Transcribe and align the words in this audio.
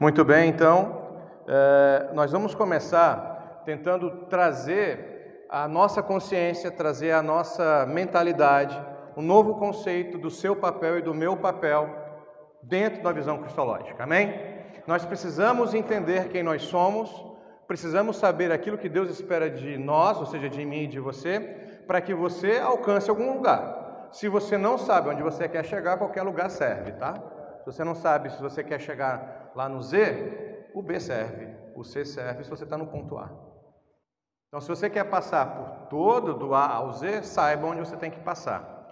Muito 0.00 0.24
bem, 0.24 0.48
então, 0.48 1.18
é, 1.46 2.08
nós 2.14 2.32
vamos 2.32 2.54
começar 2.54 3.60
tentando 3.66 4.10
trazer 4.30 5.44
a 5.46 5.68
nossa 5.68 6.02
consciência, 6.02 6.70
trazer 6.70 7.12
a 7.12 7.22
nossa 7.22 7.84
mentalidade, 7.84 8.82
um 9.14 9.20
novo 9.20 9.56
conceito 9.56 10.16
do 10.16 10.30
seu 10.30 10.56
papel 10.56 11.00
e 11.00 11.02
do 11.02 11.12
meu 11.12 11.36
papel 11.36 11.94
dentro 12.62 13.02
da 13.02 13.12
visão 13.12 13.42
cristológica. 13.42 14.04
Amém? 14.04 14.40
Nós 14.86 15.04
precisamos 15.04 15.74
entender 15.74 16.30
quem 16.30 16.42
nós 16.42 16.62
somos, 16.62 17.10
precisamos 17.66 18.16
saber 18.16 18.50
aquilo 18.50 18.78
que 18.78 18.88
Deus 18.88 19.10
espera 19.10 19.50
de 19.50 19.76
nós, 19.76 20.16
ou 20.16 20.24
seja, 20.24 20.48
de 20.48 20.64
mim 20.64 20.84
e 20.84 20.86
de 20.86 20.98
você, 20.98 21.40
para 21.86 22.00
que 22.00 22.14
você 22.14 22.58
alcance 22.58 23.10
algum 23.10 23.34
lugar. 23.34 24.08
Se 24.12 24.30
você 24.30 24.56
não 24.56 24.78
sabe 24.78 25.10
onde 25.10 25.22
você 25.22 25.46
quer 25.46 25.66
chegar, 25.66 25.98
qualquer 25.98 26.22
lugar 26.22 26.48
serve, 26.48 26.92
tá? 26.92 27.12
Se 27.58 27.66
você 27.66 27.84
não 27.84 27.94
sabe 27.94 28.30
se 28.30 28.40
você 28.40 28.64
quer 28.64 28.80
chegar 28.80 29.39
lá 29.54 29.68
no 29.68 29.82
Z, 29.82 30.70
o 30.74 30.82
B 30.82 30.98
serve, 31.00 31.48
o 31.74 31.84
C 31.84 32.04
serve 32.04 32.44
se 32.44 32.50
você 32.50 32.64
está 32.64 32.76
no 32.78 32.86
ponto 32.86 33.16
A. 33.18 33.30
Então, 34.48 34.60
se 34.60 34.68
você 34.68 34.90
quer 34.90 35.04
passar 35.04 35.46
por 35.54 35.88
todo, 35.88 36.34
do 36.34 36.54
A 36.54 36.66
ao 36.66 36.92
Z, 36.92 37.22
saiba 37.22 37.68
onde 37.68 37.80
você 37.80 37.96
tem 37.96 38.10
que 38.10 38.20
passar. 38.20 38.88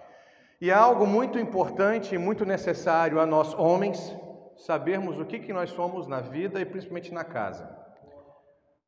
E 0.61 0.71
há 0.71 0.79
algo 0.79 1.05
muito 1.05 1.37
importante 1.37 2.15
e 2.15 2.17
muito 2.17 2.45
necessário 2.45 3.19
a 3.19 3.25
nós 3.25 3.53
homens 3.53 4.15
sabermos 4.57 5.19
o 5.19 5.25
que, 5.25 5.39
que 5.39 5.53
nós 5.53 5.69
somos 5.69 6.07
na 6.07 6.19
vida 6.21 6.59
e 6.59 6.65
principalmente 6.65 7.13
na 7.13 7.23
casa. 7.23 7.77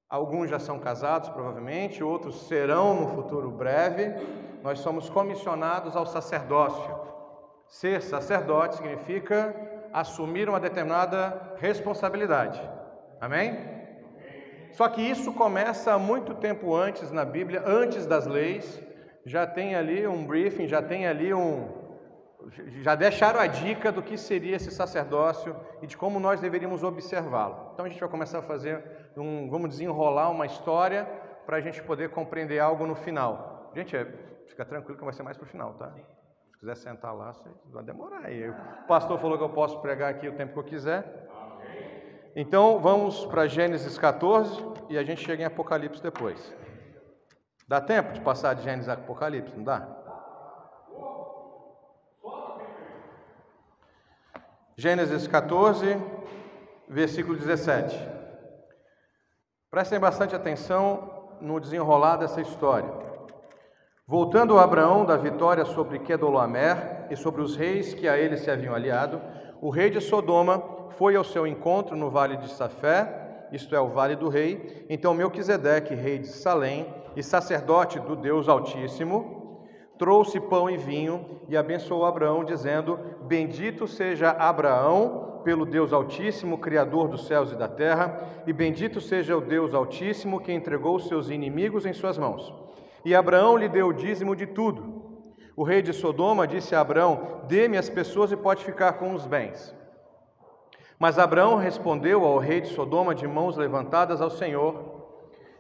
Alguns 0.10 0.49
já 0.49 0.60
são 0.60 0.77
casados, 0.77 1.30
provavelmente, 1.30 2.04
outros 2.04 2.48
serão 2.48 2.94
no 2.94 3.08
futuro 3.16 3.49
breve. 3.49 4.13
Nós 4.62 4.80
somos 4.80 5.10
comissionados 5.10 5.96
ao 5.96 6.05
sacerdócio. 6.05 6.94
Ser 7.68 8.02
sacerdote 8.02 8.76
significa 8.76 9.55
assumir 9.94 10.50
uma 10.50 10.59
determinada 10.59 11.55
responsabilidade. 11.58 12.62
Amém? 13.20 13.82
Só 14.72 14.88
que 14.88 15.02
isso 15.02 15.34
começa 15.34 15.98
muito 15.98 16.34
tempo 16.35 16.74
antes 16.74 17.12
na 17.12 17.26
Bíblia, 17.26 17.63
antes 17.66 18.05
das 18.05 18.26
leis, 18.26 18.82
já 19.26 19.46
tem 19.46 19.76
ali 19.76 20.07
um 20.07 20.26
briefing, 20.26 20.68
já 20.68 20.82
tem 20.82 21.07
ali 21.07 21.34
um. 21.34 21.82
Já 22.82 22.96
deixaram 22.96 23.40
a 23.40 23.46
dica 23.46 23.91
do 23.91 24.01
que 24.01 24.18
seria 24.18 24.55
esse 24.55 24.71
sacerdócio 24.71 25.55
e 25.82 25.88
de 25.88 25.96
como 25.96 26.20
nós 26.20 26.40
deveríamos 26.40 26.84
observá-lo. 26.84 27.71
Então 27.73 27.85
a 27.85 27.90
gente 27.90 27.99
vai 27.99 28.10
começar 28.10 28.40
a 28.40 28.41
fazer 28.41 28.84
um. 29.16 29.49
Vamos 29.49 29.70
desenrolar 29.70 30.29
uma 30.29 30.46
história 30.46 31.05
para 31.46 31.57
a 31.57 31.62
gente 31.62 31.84
poder 31.84 32.10
compreender 32.10 32.60
algo 32.60 32.88
no 32.88 32.96
final. 32.96 33.71
Gente, 33.76 33.96
é, 33.96 34.05
fica 34.48 34.66
tranquilo 34.66 34.98
que 34.98 35.04
vai 35.04 35.13
ser 35.13 35.23
mais 35.23 35.38
para 35.38 35.46
o 35.46 35.49
final, 35.49 35.73
tá? 35.73 35.94
Se 36.62 36.67
quiser 36.67 36.76
sentar 36.76 37.15
lá, 37.15 37.34
vai 37.71 37.84
demorar 37.84 38.23
aí. 38.23 38.48
O 38.48 38.55
pastor 38.87 39.17
falou 39.17 39.35
que 39.35 39.43
eu 39.43 39.49
posso 39.49 39.79
pregar 39.79 40.12
aqui 40.12 40.27
o 40.27 40.35
tempo 40.35 40.54
que 40.54 40.59
eu 40.59 40.63
quiser. 40.63 41.27
Então 42.35 42.79
vamos 42.79 43.26
para 43.26 43.48
Gênesis 43.48 43.98
14 43.98 44.63
e 44.87 44.95
a 44.95 45.01
gente 45.01 45.26
chega 45.26 45.41
em 45.41 45.45
Apocalipse 45.48 46.04
depois. 46.04 46.55
Dá 47.67 47.82
tempo 47.82 48.13
de 48.13 48.21
passar 48.21 48.54
de 48.54 48.62
Gênesis 48.62 48.87
a 48.87 48.93
Apocalipse, 48.93 49.57
não 49.57 49.63
dá? 49.63 49.87
Gênesis 54.77 55.26
14, 55.26 55.98
versículo 56.87 57.39
17. 57.39 57.98
Prestem 59.71 59.99
bastante 59.99 60.35
atenção 60.35 61.37
no 61.41 61.59
desenrolar 61.59 62.17
dessa 62.17 62.39
história. 62.39 63.10
Voltando 64.12 64.59
Abraão 64.59 65.06
da 65.06 65.16
vitória 65.16 65.63
sobre 65.63 65.97
Kedolamer 65.97 67.06
e 67.09 67.16
sobre 67.16 67.41
os 67.41 67.56
reis 67.56 67.94
que 67.94 68.09
a 68.09 68.17
ele 68.17 68.35
se 68.35 68.51
haviam 68.51 68.75
aliado, 68.75 69.22
o 69.62 69.69
rei 69.69 69.90
de 69.90 70.01
Sodoma 70.01 70.62
foi 70.97 71.16
ao 71.16 71.23
seu 71.23 71.47
encontro 71.47 71.95
no 71.95 72.09
vale 72.09 72.35
de 72.35 72.50
Safé, 72.50 73.47
isto 73.53 73.73
é, 73.73 73.79
o 73.79 73.88
vale 73.88 74.17
do 74.17 74.28
rei. 74.28 74.85
Então 74.89 75.13
Melquisedeque, 75.13 75.95
rei 75.95 76.17
de 76.17 76.28
Salém, 76.28 76.94
e 77.16 77.23
sacerdote 77.23 78.01
do 78.01 78.17
Deus 78.17 78.50
Altíssimo, 78.50 79.63
trouxe 79.97 80.41
pão 80.41 80.69
e 80.69 80.75
vinho 80.75 81.25
e 81.47 81.55
abençoou 81.55 82.05
Abraão, 82.05 82.44
dizendo: 82.44 83.00
Bendito 83.21 83.88
seja 83.88 84.31
Abraão 84.31 85.39
pelo 85.45 85.66
Deus 85.66 85.94
Altíssimo, 85.94 86.57
Criador 86.57 87.07
dos 87.07 87.27
céus 87.27 87.53
e 87.53 87.55
da 87.55 87.69
terra, 87.69 88.27
e 88.45 88.51
bendito 88.51 89.00
seja 89.00 89.38
o 89.38 89.39
Deus 89.39 89.73
Altíssimo 89.73 90.41
que 90.41 90.51
entregou 90.51 91.00
seus 91.00 91.29
inimigos 91.29 91.85
em 91.85 91.94
suas 91.94 92.17
mãos. 92.17 92.70
E 93.03 93.16
Abraão 93.16 93.57
lhe 93.57 93.67
deu 93.67 93.88
o 93.88 93.94
dízimo 93.94 94.35
de 94.35 94.45
tudo. 94.45 95.01
O 95.56 95.63
rei 95.63 95.81
de 95.81 95.94
Sodoma 95.94 96.47
disse 96.47 96.75
a 96.75 96.81
Abraão: 96.81 97.41
Dê-me 97.47 97.78
as 97.78 97.89
pessoas 97.89 98.31
e 98.31 98.38
pode 98.38 98.63
ficar 98.63 98.94
com 98.94 99.13
os 99.13 99.25
bens. 99.25 99.75
Mas 100.97 101.17
Abraão 101.17 101.57
respondeu 101.57 102.23
ao 102.23 102.38
rei 102.38 102.62
de 102.62 102.69
Sodoma 102.69 103.16
de 103.16 103.28
mãos 103.28 103.57
levantadas 103.57 104.22
ao 104.22 104.29
Senhor 104.29 105.01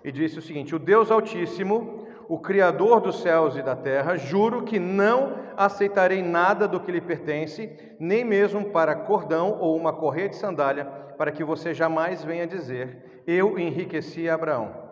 e 0.03 0.11
disse 0.11 0.39
o 0.39 0.41
seguinte: 0.41 0.75
O 0.75 0.79
Deus 0.79 1.09
Altíssimo, 1.09 2.07
o 2.29 2.37
Criador 2.39 3.01
dos 3.01 3.21
céus 3.21 3.57
e 3.57 3.61
da 3.61 3.75
terra, 3.75 4.17
juro 4.17 4.63
que 4.63 4.79
não 4.79 5.35
aceitarei 5.57 6.21
nada 6.21 6.67
do 6.67 6.79
que 6.79 6.91
lhe 6.91 7.01
pertence, 7.01 7.75
nem 7.99 8.23
mesmo 8.23 8.65
para 8.69 8.95
cordão 8.95 9.57
ou 9.59 9.75
uma 9.75 9.91
correia 9.91 10.29
de 10.29 10.35
sandália, 10.35 10.85
para 11.17 11.31
que 11.31 11.43
você 11.43 11.73
jamais 11.73 12.23
venha 12.23 12.45
dizer: 12.45 13.23
Eu 13.25 13.57
enriqueci 13.57 14.29
Abraão. 14.29 14.90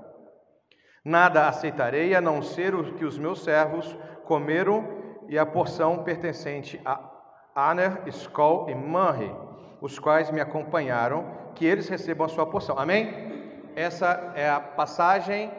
Nada 1.03 1.47
aceitarei 1.47 2.13
a 2.13 2.21
não 2.21 2.41
ser 2.41 2.75
o 2.75 2.93
que 2.93 3.05
os 3.05 3.17
meus 3.17 3.43
servos 3.43 3.97
comeram 4.25 4.87
e 5.27 5.37
a 5.37 5.45
porção 5.45 6.03
pertencente 6.03 6.79
a 6.83 6.99
Aner, 7.55 8.01
Skol 8.07 8.69
e 8.69 8.75
Manri, 8.75 9.33
os 9.81 9.97
quais 9.97 10.31
me 10.31 10.39
acompanharam, 10.39 11.25
que 11.55 11.65
eles 11.65 11.89
recebam 11.89 12.25
a 12.25 12.29
sua 12.29 12.45
porção. 12.45 12.77
Amém? 12.77 13.29
essa 13.79 14.33
é 14.35 14.49
a 14.49 14.59
passagem 14.59 15.51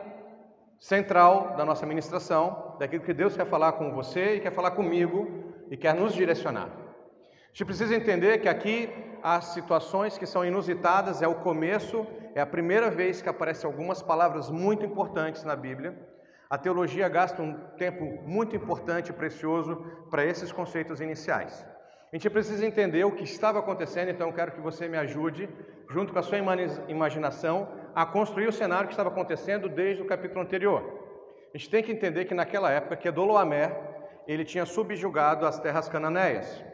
central 0.79 1.57
da 1.57 1.65
nossa 1.65 1.87
ministração, 1.87 2.77
daquilo 2.79 3.03
que 3.03 3.15
Deus 3.15 3.35
quer 3.35 3.47
falar 3.47 3.73
com 3.73 3.93
você 3.93 4.37
e 4.37 4.41
quer 4.41 4.53
falar 4.53 4.73
comigo 4.73 5.55
e 5.71 5.77
quer 5.77 5.95
nos 5.95 6.13
direcionar. 6.13 6.69
A 6.69 7.47
gente 7.53 7.65
precisa 7.65 7.95
entender 7.95 8.39
que 8.39 8.49
aqui 8.49 8.91
há 9.23 9.41
situações 9.41 10.19
que 10.19 10.27
são 10.27 10.45
inusitadas, 10.45 11.23
é 11.23 11.29
o 11.29 11.35
começo, 11.35 12.07
é 12.35 12.41
a 12.41 12.47
primeira 12.47 12.91
vez 12.91 13.21
que 13.23 13.29
aparecem 13.29 13.69
algumas 13.69 14.03
palavras 14.03 14.51
muito 14.51 14.85
importantes 14.85 15.45
na 15.45 15.57
Bíblia. 15.57 15.95
A 16.49 16.59
teologia 16.59 17.09
gasta 17.09 17.41
um 17.43 17.55
tempo 17.77 18.05
muito 18.27 18.57
importante 18.57 19.11
e 19.11 19.13
precioso 19.13 19.77
para 20.11 20.25
esses 20.25 20.51
conceitos 20.51 21.01
iniciais. 21.01 21.65
A 22.13 22.17
gente 22.17 22.29
precisa 22.29 22.67
entender 22.67 23.05
o 23.05 23.13
que 23.13 23.23
estava 23.23 23.61
acontecendo, 23.61 24.11
então 24.11 24.33
quero 24.33 24.51
que 24.51 24.61
você 24.61 24.89
me 24.89 24.97
ajude, 24.97 25.49
junto 25.89 26.13
com 26.13 26.19
a 26.19 26.23
sua 26.23 26.39
imaginação, 26.89 27.69
a 27.95 28.05
construir 28.05 28.49
o 28.49 28.53
cenário 28.53 28.89
que 28.89 28.95
estava 28.95 29.11
acontecendo 29.11 29.69
desde 29.69 30.03
o 30.03 30.07
capítulo 30.07 30.41
anterior. 30.41 30.83
A 31.55 31.57
gente 31.57 31.71
tem 31.71 31.83
que 31.83 31.93
entender 31.93 32.25
que 32.25 32.35
naquela 32.35 32.71
época, 32.71 32.97
Kedoloamer, 32.97 33.77
ele 34.27 34.45
tinha 34.45 34.67
subjugado 34.67 35.47
as 35.47 35.59
terras 35.61 35.89
cananeias. 35.89 36.65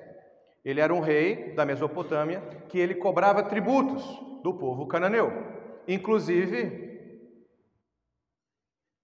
Ele 0.67 0.81
era 0.81 0.93
um 0.93 0.99
rei 0.99 1.55
da 1.55 1.65
Mesopotâmia 1.65 2.41
que 2.69 2.77
ele 2.77 2.97
cobrava 2.97 3.41
tributos 3.41 4.03
do 4.43 4.53
povo 4.53 4.89
cananeu, 4.89 5.31
inclusive 5.87 6.99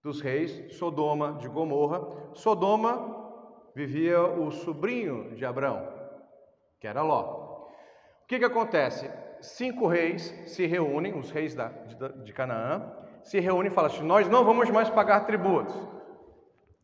dos 0.03 0.19
reis 0.19 0.75
Sodoma 0.75 1.37
de 1.39 1.47
Gomorra. 1.47 2.33
Sodoma 2.33 3.71
vivia 3.73 4.21
o 4.21 4.51
sobrinho 4.51 5.33
de 5.35 5.45
Abraão, 5.45 5.87
que 6.81 6.85
era 6.85 7.01
Ló. 7.01 7.69
O 8.23 8.27
que, 8.27 8.39
que 8.39 8.45
acontece? 8.45 9.09
cinco 9.39 9.87
reis 9.87 10.35
se 10.47 10.65
reúnem, 10.65 11.17
os 11.17 11.31
reis 11.31 11.55
da, 11.55 11.69
de, 11.69 12.23
de 12.25 12.33
Canaã, 12.33 12.91
se 13.23 13.39
reúnem 13.39 13.71
e 13.71 13.73
falam 13.73 13.89
assim: 13.89 14.03
Nós 14.03 14.27
não 14.27 14.43
vamos 14.43 14.69
mais 14.69 14.89
pagar 14.89 15.25
tributos. 15.25 15.73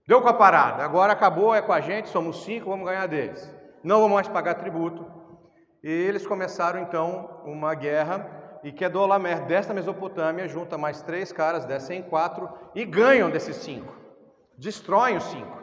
Deu 0.08 0.22
com 0.22 0.30
a 0.30 0.34
parada, 0.34 0.86
agora 0.86 1.12
acabou, 1.12 1.54
é 1.54 1.62
com 1.62 1.74
a 1.74 1.82
gente, 1.82 2.08
somos 2.08 2.46
cinco, 2.46 2.70
vamos 2.70 2.86
ganhar 2.86 3.06
deles. 3.08 3.59
Não 3.84 4.02
vamos 4.02 4.16
mais 4.16 4.28
pagar 4.28 4.56
tributo. 4.56 5.06
E 5.84 5.90
eles 5.90 6.28
começaram 6.28 6.82
então 6.82 7.42
uma 7.46 7.74
guerra, 7.74 8.60
e 8.64 8.72
Kedolamer, 8.72 9.46
desta 9.46 9.74
Mesopotâmia, 9.74 10.48
junta 10.48 10.78
mais 10.78 11.02
três 11.02 11.32
caras, 11.32 11.66
descem 11.66 12.00
em 12.00 12.04
quatro, 12.04 12.50
e 12.76 12.84
ganham 12.84 13.30
desses 13.30 13.56
cinco. 13.58 13.96
Destroem 14.58 15.16
os 15.16 15.24
cinco. 15.24 15.58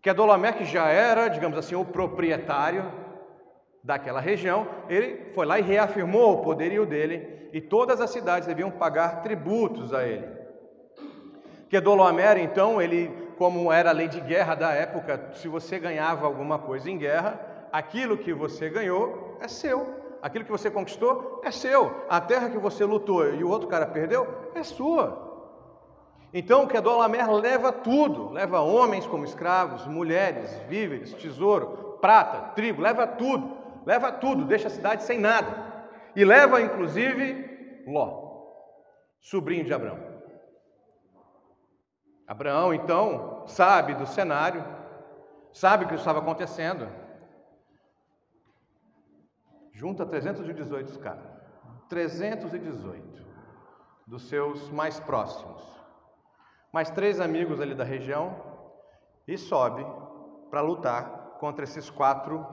Kedolamer, 0.00 0.56
que 0.56 0.64
já 0.64 0.88
era, 0.88 1.28
digamos 1.28 1.58
assim, 1.58 1.74
o 1.74 1.84
proprietário 1.84 2.90
daquela 3.84 4.20
região, 4.20 4.66
ele 4.88 5.32
foi 5.34 5.44
lá 5.44 5.58
e 5.58 5.62
reafirmou 5.62 6.34
o 6.34 6.42
poderio 6.42 6.86
dele 6.86 7.50
e 7.52 7.60
todas 7.60 8.00
as 8.00 8.10
cidades 8.10 8.48
deviam 8.48 8.70
pagar 8.70 9.22
tributos 9.22 9.92
a 9.92 10.06
ele. 10.06 10.26
Kedoloamer, 11.68 12.38
então, 12.38 12.80
ele, 12.80 13.10
como 13.42 13.72
era 13.72 13.90
a 13.90 13.92
lei 13.92 14.06
de 14.06 14.20
guerra 14.20 14.54
da 14.54 14.70
época, 14.72 15.30
se 15.34 15.48
você 15.48 15.78
ganhava 15.78 16.26
alguma 16.26 16.60
coisa 16.60 16.88
em 16.88 16.96
guerra, 16.96 17.40
aquilo 17.72 18.16
que 18.16 18.32
você 18.32 18.70
ganhou 18.70 19.36
é 19.40 19.48
seu. 19.48 20.00
Aquilo 20.22 20.44
que 20.44 20.50
você 20.50 20.70
conquistou 20.70 21.40
é 21.42 21.50
seu. 21.50 22.04
A 22.08 22.20
terra 22.20 22.48
que 22.48 22.58
você 22.58 22.84
lutou 22.84 23.34
e 23.34 23.42
o 23.42 23.48
outro 23.48 23.66
cara 23.66 23.86
perdeu 23.86 24.28
é 24.54 24.62
sua. 24.62 25.32
Então, 26.32 26.68
Kedolamer 26.68 27.28
leva 27.32 27.72
tudo, 27.72 28.30
leva 28.30 28.60
homens 28.60 29.06
como 29.06 29.24
escravos, 29.24 29.86
mulheres, 29.86 30.56
víveres, 30.68 31.12
tesouro, 31.12 31.98
prata, 32.00 32.52
trigo, 32.54 32.80
leva 32.80 33.06
tudo 33.06 33.62
leva 33.84 34.12
tudo, 34.12 34.44
deixa 34.44 34.68
a 34.68 34.70
cidade 34.70 35.02
sem 35.02 35.18
nada. 35.18 35.72
e 36.14 36.24
leva 36.24 36.60
inclusive 36.60 37.82
Ló, 37.86 38.44
sobrinho 39.20 39.64
de 39.64 39.72
Abraão. 39.72 40.11
Abraão 42.32 42.72
então 42.72 43.46
sabe 43.46 43.94
do 43.94 44.06
cenário, 44.06 44.64
sabe 45.52 45.84
o 45.84 45.88
que 45.88 45.96
estava 45.96 46.20
acontecendo. 46.20 46.88
Junta 49.70 50.06
318 50.06 50.98
caras, 50.98 51.30
318 51.90 53.22
dos 54.06 54.30
seus 54.30 54.70
mais 54.70 54.98
próximos, 54.98 55.62
mais 56.72 56.90
três 56.90 57.20
amigos 57.20 57.60
ali 57.60 57.74
da 57.74 57.84
região 57.84 58.34
e 59.28 59.36
sobe 59.36 59.84
para 60.48 60.62
lutar 60.62 61.36
contra 61.38 61.64
esses 61.64 61.90
quatro 61.90 62.46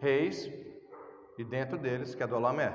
reis 0.00 0.52
e 1.38 1.44
dentro 1.44 1.78
deles 1.78 2.14
que 2.14 2.22
é 2.22 2.26
Dolomé. 2.26 2.74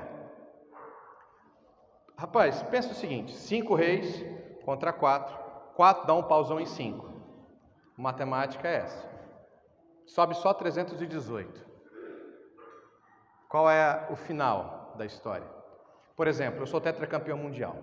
Rapaz, 2.16 2.60
pensa 2.64 2.90
o 2.90 2.94
seguinte: 2.94 3.32
cinco 3.36 3.76
reis 3.76 4.20
contra 4.64 4.92
quatro, 4.92 5.43
quatro 5.74 6.06
dá 6.06 6.14
um 6.14 6.22
pausão 6.22 6.58
em 6.60 6.66
cinco. 6.66 7.12
Matemática 7.96 8.68
é 8.68 8.76
essa. 8.76 9.08
Sobe 10.06 10.34
só 10.34 10.52
318. 10.52 11.64
Qual 13.48 13.70
é 13.70 14.08
o 14.10 14.16
final 14.16 14.94
da 14.96 15.04
história? 15.04 15.46
Por 16.16 16.26
exemplo, 16.26 16.62
eu 16.62 16.66
sou 16.66 16.80
tetracampeão 16.80 17.38
mundial 17.38 17.76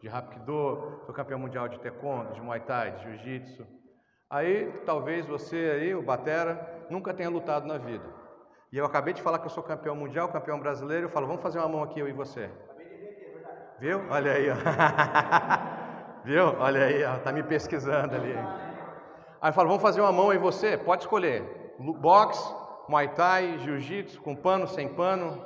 de 0.00 0.08
Rapkido, 0.08 1.02
sou 1.04 1.14
campeão 1.14 1.38
mundial 1.38 1.68
de 1.68 1.78
Taekwondo, 1.78 2.32
de 2.32 2.40
Muay 2.40 2.60
Thai, 2.60 2.92
de 2.92 3.02
Jiu-Jitsu. 3.02 3.66
Aí, 4.30 4.72
talvez 4.86 5.26
você 5.26 5.56
aí, 5.74 5.94
o 5.94 6.02
Batera, 6.02 6.86
nunca 6.88 7.12
tenha 7.12 7.28
lutado 7.28 7.66
na 7.66 7.76
vida. 7.76 8.04
E 8.72 8.78
eu 8.78 8.86
acabei 8.86 9.12
de 9.12 9.20
falar 9.20 9.40
que 9.40 9.46
eu 9.46 9.50
sou 9.50 9.62
campeão 9.62 9.96
mundial, 9.96 10.28
campeão 10.28 10.58
brasileiro, 10.58 11.06
eu 11.06 11.10
falo, 11.10 11.26
vamos 11.26 11.42
fazer 11.42 11.58
uma 11.58 11.68
mão 11.68 11.82
aqui, 11.82 12.00
eu 12.00 12.08
e 12.08 12.12
você. 12.12 12.48
Viu? 13.78 14.00
Olha 14.08 14.32
aí, 14.32 14.48
ó. 14.50 14.54
Viu? 16.24 16.54
Olha 16.58 16.84
aí, 16.84 17.04
ó. 17.04 17.18
Tá 17.18 17.32
me 17.32 17.42
pesquisando 17.42 18.14
ali. 18.14 18.34
Aí 19.40 19.52
falo, 19.52 19.68
vamos 19.68 19.82
fazer 19.82 20.00
uma 20.00 20.12
mão, 20.12 20.32
e 20.32 20.38
você? 20.38 20.76
Pode 20.76 21.02
escolher. 21.02 21.74
Boxe, 21.78 22.54
Muay 22.88 23.08
Thai, 23.08 23.58
Jiu-Jitsu, 23.58 24.20
com 24.20 24.36
pano, 24.36 24.66
sem 24.66 24.88
pano. 24.88 25.42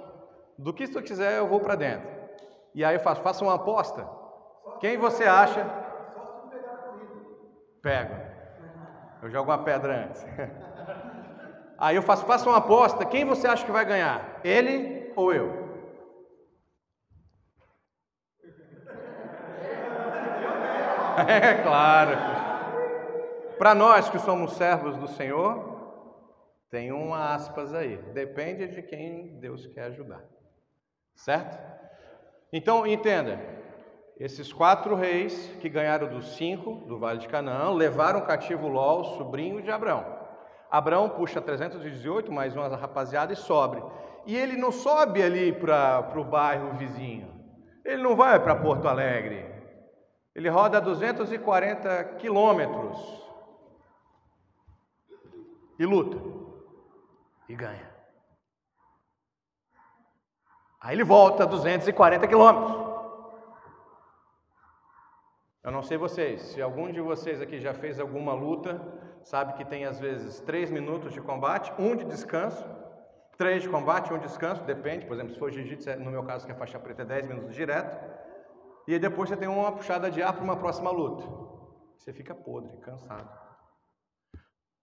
Do 0.58 0.72
que 0.72 0.88
tu 0.88 1.00
quiser, 1.02 1.38
eu 1.38 1.46
vou 1.46 1.60
para 1.60 1.74
dentro. 1.76 2.08
E 2.74 2.84
aí 2.84 2.96
eu 2.96 3.00
faço, 3.00 3.22
faça 3.22 3.44
uma 3.44 3.54
aposta. 3.54 4.08
Quem 4.80 4.98
você 4.98 5.24
acha? 5.24 5.64
Pego. 7.80 8.14
Eu 9.22 9.30
jogo 9.30 9.50
uma 9.50 9.58
pedra 9.58 10.06
antes. 10.06 10.26
Aí 11.78 11.96
eu 11.96 12.02
faço, 12.02 12.24
faço 12.24 12.48
uma 12.48 12.58
aposta. 12.58 13.04
Quem 13.04 13.24
você 13.24 13.48
acha 13.48 13.64
que 13.64 13.72
vai 13.72 13.84
ganhar? 13.84 14.40
Ele 14.44 15.12
ou 15.16 15.32
eu? 15.32 15.63
É 21.28 21.62
claro. 21.62 22.16
Para 23.58 23.74
nós 23.74 24.08
que 24.08 24.18
somos 24.18 24.52
servos 24.52 24.96
do 24.96 25.06
Senhor, 25.06 25.74
tem 26.70 26.92
um 26.92 27.14
aspas 27.14 27.72
aí. 27.72 27.96
Depende 28.12 28.66
de 28.66 28.82
quem 28.82 29.38
Deus 29.38 29.66
quer 29.68 29.84
ajudar. 29.84 30.24
Certo? 31.14 31.56
Então, 32.52 32.86
entenda. 32.86 33.40
Esses 34.18 34.52
quatro 34.52 34.94
reis 34.94 35.50
que 35.60 35.68
ganharam 35.68 36.08
dos 36.08 36.36
cinco 36.36 36.86
do 36.86 36.98
Vale 36.98 37.18
de 37.18 37.28
Canaã 37.28 37.70
levaram 37.70 38.20
cativo 38.20 38.68
Ló, 38.68 39.02
sobrinho 39.16 39.62
de 39.62 39.70
Abraão. 39.70 40.04
Abraão 40.70 41.08
puxa 41.08 41.40
318, 41.40 42.32
mais 42.32 42.54
uma 42.54 42.68
rapaziada 42.76 43.32
e 43.32 43.36
sobe. 43.36 43.82
E 44.26 44.36
ele 44.36 44.56
não 44.56 44.72
sobe 44.72 45.22
ali 45.22 45.52
para 45.52 46.12
o 46.16 46.24
bairro 46.24 46.74
vizinho. 46.74 47.28
Ele 47.84 48.02
não 48.02 48.16
vai 48.16 48.40
para 48.40 48.56
Porto 48.56 48.88
Alegre. 48.88 49.44
Ele 50.34 50.48
roda 50.48 50.80
240 50.80 52.04
quilômetros 52.18 52.98
e 55.78 55.86
luta 55.86 56.18
e 57.48 57.54
ganha. 57.54 57.94
Aí 60.80 60.96
ele 60.96 61.04
volta 61.04 61.46
240 61.46 62.26
quilômetros. 62.26 62.84
Eu 65.62 65.70
não 65.70 65.82
sei 65.82 65.96
vocês, 65.96 66.42
se 66.42 66.60
algum 66.60 66.92
de 66.92 67.00
vocês 67.00 67.40
aqui 67.40 67.58
já 67.58 67.72
fez 67.72 67.98
alguma 67.98 68.34
luta, 68.34 68.82
sabe 69.22 69.54
que 69.54 69.64
tem 69.64 69.86
às 69.86 69.98
vezes 69.98 70.40
três 70.40 70.70
minutos 70.70 71.12
de 71.12 71.22
combate, 71.22 71.72
um 71.78 71.96
de 71.96 72.04
descanso, 72.04 72.62
três 73.38 73.62
de 73.62 73.68
combate, 73.70 74.12
um 74.12 74.18
de 74.18 74.26
descanso, 74.26 74.62
depende, 74.64 75.06
por 75.06 75.14
exemplo, 75.14 75.32
se 75.32 75.38
for 75.38 75.50
jiu-jitsu, 75.50 75.98
no 76.00 76.10
meu 76.10 76.22
caso 76.22 76.44
que 76.44 76.52
é 76.52 76.54
faixa 76.54 76.78
preta, 76.78 77.00
é 77.00 77.06
10 77.06 77.28
minutos 77.28 77.54
direto, 77.54 77.96
e 78.86 78.98
depois 78.98 79.28
você 79.28 79.36
tem 79.36 79.48
uma 79.48 79.72
puxada 79.72 80.10
de 80.10 80.22
ar 80.22 80.32
para 80.32 80.44
uma 80.44 80.56
próxima 80.56 80.90
luta. 80.90 81.24
Você 81.96 82.12
fica 82.12 82.34
podre, 82.34 82.76
cansado. 82.78 83.44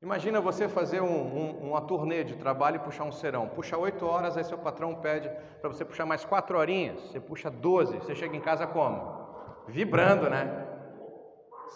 Imagina 0.01 0.42
você 0.42 0.68
fazer 0.68 1.00
um, 1.00 1.06
um, 1.06 1.69
uma 1.69 1.81
turnê 1.81 2.24
de 2.24 2.36
trabalho 2.36 2.77
e 2.77 2.80
puxar 2.80 3.03
um 3.03 3.12
serão. 3.12 3.48
Puxa 3.50 3.77
oito 3.77 4.03
horas, 4.03 4.36
aí 4.36 4.44
seu 4.44 4.57
patrão 4.57 4.95
pede 4.95 5.30
para 5.59 5.69
você 5.69 5.86
puxar 5.86 6.07
mais 6.07 6.25
quatro 6.25 6.57
horinhas. 6.57 7.00
Você 7.01 7.19
puxa 7.19 7.51
12, 7.51 7.98
você 8.00 8.15
chega 8.15 8.36
em 8.36 8.42
casa 8.42 8.65
como? 8.65 9.63
Vibrando, 9.68 10.27
né? 10.27 10.68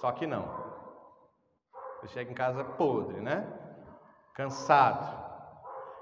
Só 0.01 0.11
que 0.11 0.25
não. 0.25 0.49
Você 2.01 2.07
chega 2.07 2.31
em 2.31 2.35
casa 2.35 2.63
podre, 2.63 3.21
né? 3.21 3.47
Cansado. 4.33 5.23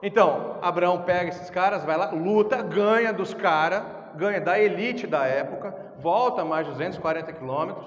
Então, 0.01 0.59
Abraão 0.61 1.03
pega 1.03 1.29
esses 1.29 1.49
caras, 1.49 1.83
vai 1.83 1.97
lá, 1.97 2.11
luta, 2.11 2.61
ganha 2.61 3.11
dos 3.11 3.33
caras, 3.33 3.83
ganha 4.15 4.41
da 4.41 4.59
elite 4.59 5.07
da 5.07 5.25
época, 5.25 5.93
volta 5.99 6.43
mais 6.43 6.67
240 6.67 7.31
quilômetros. 7.33 7.85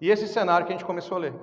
E 0.00 0.10
esse 0.10 0.26
cenário 0.26 0.66
que 0.66 0.72
a 0.72 0.76
gente 0.76 0.84
começou 0.84 1.16
a 1.16 1.20
ler. 1.20 1.34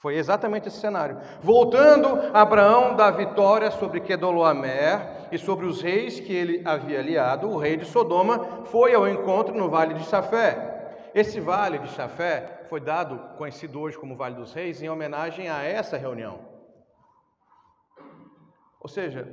Foi 0.00 0.16
exatamente 0.16 0.68
esse 0.68 0.78
cenário. 0.78 1.18
Voltando, 1.40 2.08
Abraão 2.32 2.94
da 2.94 3.10
vitória 3.10 3.70
sobre 3.70 4.00
Kedoloamer 4.00 5.28
e 5.32 5.38
sobre 5.38 5.66
os 5.66 5.82
reis 5.82 6.20
que 6.20 6.32
ele 6.32 6.62
havia 6.64 7.00
aliado, 7.00 7.48
o 7.48 7.58
rei 7.58 7.76
de 7.76 7.84
Sodoma 7.84 8.64
foi 8.66 8.94
ao 8.94 9.08
encontro 9.08 9.54
no 9.54 9.68
vale 9.68 9.94
de 9.94 10.04
Safé. 10.04 11.10
Esse 11.14 11.40
vale 11.40 11.78
de 11.78 11.88
Chafé 11.88 12.66
foi 12.68 12.80
dado, 12.80 13.18
conhecido 13.36 13.80
hoje 13.80 13.98
como 13.98 14.16
Vale 14.16 14.34
dos 14.34 14.52
Reis, 14.52 14.82
em 14.82 14.88
homenagem 14.88 15.48
a 15.48 15.62
essa 15.64 15.96
reunião. 15.96 16.38
Ou 18.80 18.88
seja, 18.88 19.26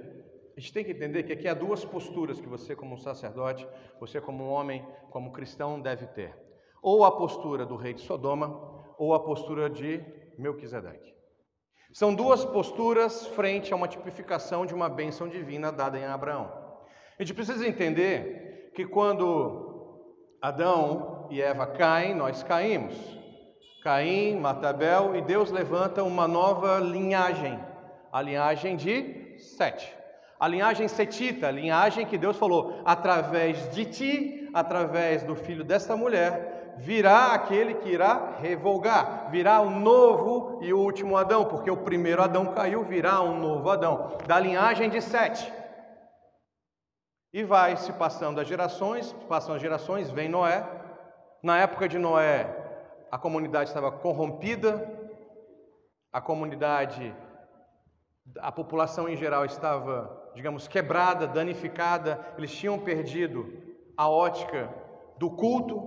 a 0.58 0.60
gente 0.60 0.72
tem 0.72 0.86
que 0.86 0.92
entender 0.92 1.24
que 1.24 1.34
aqui 1.34 1.48
há 1.50 1.54
duas 1.54 1.84
posturas 1.84 2.40
que 2.40 2.48
você, 2.48 2.76
como 2.76 2.98
sacerdote, 2.98 3.68
você, 4.00 4.22
como 4.22 4.48
homem, 4.48 4.86
como 5.10 5.34
cristão, 5.34 5.82
deve 5.82 6.08
ter: 6.08 6.34
ou 6.82 7.04
a 7.04 7.12
postura 7.12 7.66
do 7.66 7.76
rei 7.76 7.94
de 7.94 8.02
Sodoma, 8.02 8.86
ou 8.98 9.14
a 9.14 9.20
postura 9.20 9.70
de 9.70 10.02
Melquisedeque. 10.38 11.14
São 11.92 12.16
duas 12.16 12.46
posturas 12.46 13.28
frente 13.28 13.74
a 13.74 13.76
uma 13.76 13.88
tipificação 13.88 14.66
de 14.66 14.74
uma 14.74 14.88
bênção 14.88 15.28
divina 15.28 15.72
dada 15.72 16.00
em 16.00 16.06
Abraão. 16.06 16.52
A 17.18 17.24
gente 17.24 17.34
precisa 17.34 17.68
entender 17.68 18.72
que 18.74 18.86
quando 18.86 20.04
Adão 20.42 21.28
e 21.32 21.42
Eva 21.42 21.68
caem, 21.68 22.14
nós 22.14 22.44
caímos. 22.44 22.96
Caim, 23.84 24.40
Matabel, 24.40 25.16
e 25.16 25.22
Deus 25.22 25.52
levanta 25.52 26.04
uma 26.04 26.28
nova 26.28 26.80
linhagem, 26.80 27.60
a 28.12 28.22
linhagem 28.22 28.76
de 28.76 29.38
Sete. 29.38 30.05
A 30.46 30.48
linhagem 30.48 30.88
setita, 30.88 31.48
a 31.48 31.52
linhagem 31.52 32.06
que 32.06 32.20
Deus 32.20 32.38
falou, 32.38 32.80
através 32.86 33.68
de 33.72 33.84
ti, 33.84 34.48
através 34.54 35.24
do 35.24 35.36
filho 35.36 35.64
desta 35.64 35.98
mulher, 35.98 36.76
virá 36.78 37.34
aquele 37.34 37.74
que 37.74 37.90
irá 37.90 38.36
revogar, 38.40 39.32
virá 39.32 39.60
o 39.60 39.72
novo 39.72 40.60
e 40.62 40.72
o 40.72 40.78
último 40.78 41.18
Adão, 41.18 41.46
porque 41.46 41.72
o 41.72 41.78
primeiro 41.78 42.22
Adão 42.22 42.54
caiu, 42.54 42.84
virá 42.84 43.22
um 43.22 43.40
novo 43.40 43.68
Adão, 43.72 44.20
da 44.28 44.40
linhagem 44.40 44.88
de 44.88 45.02
Sete. 45.02 45.52
E 47.34 47.44
vai 47.44 47.76
se 47.76 47.92
passando 47.94 48.40
as 48.40 48.48
gerações, 48.48 49.14
passam 49.28 49.56
as 49.56 49.62
gerações, 49.64 50.12
vem 50.12 50.30
Noé, 50.30 50.64
na 51.42 51.58
época 51.58 51.90
de 51.90 51.98
Noé, 51.98 52.56
a 53.12 53.18
comunidade 53.18 53.70
estava 53.70 53.92
corrompida, 53.92 54.88
a 56.14 56.22
comunidade, 56.22 57.16
a 58.38 58.52
população 58.52 59.10
em 59.10 59.18
geral 59.18 59.44
estava, 59.44 60.24
digamos, 60.36 60.68
quebrada, 60.68 61.26
danificada, 61.26 62.20
eles 62.38 62.52
tinham 62.52 62.78
perdido 62.78 63.52
a 63.96 64.10
ótica 64.10 64.70
do 65.18 65.30
culto, 65.30 65.82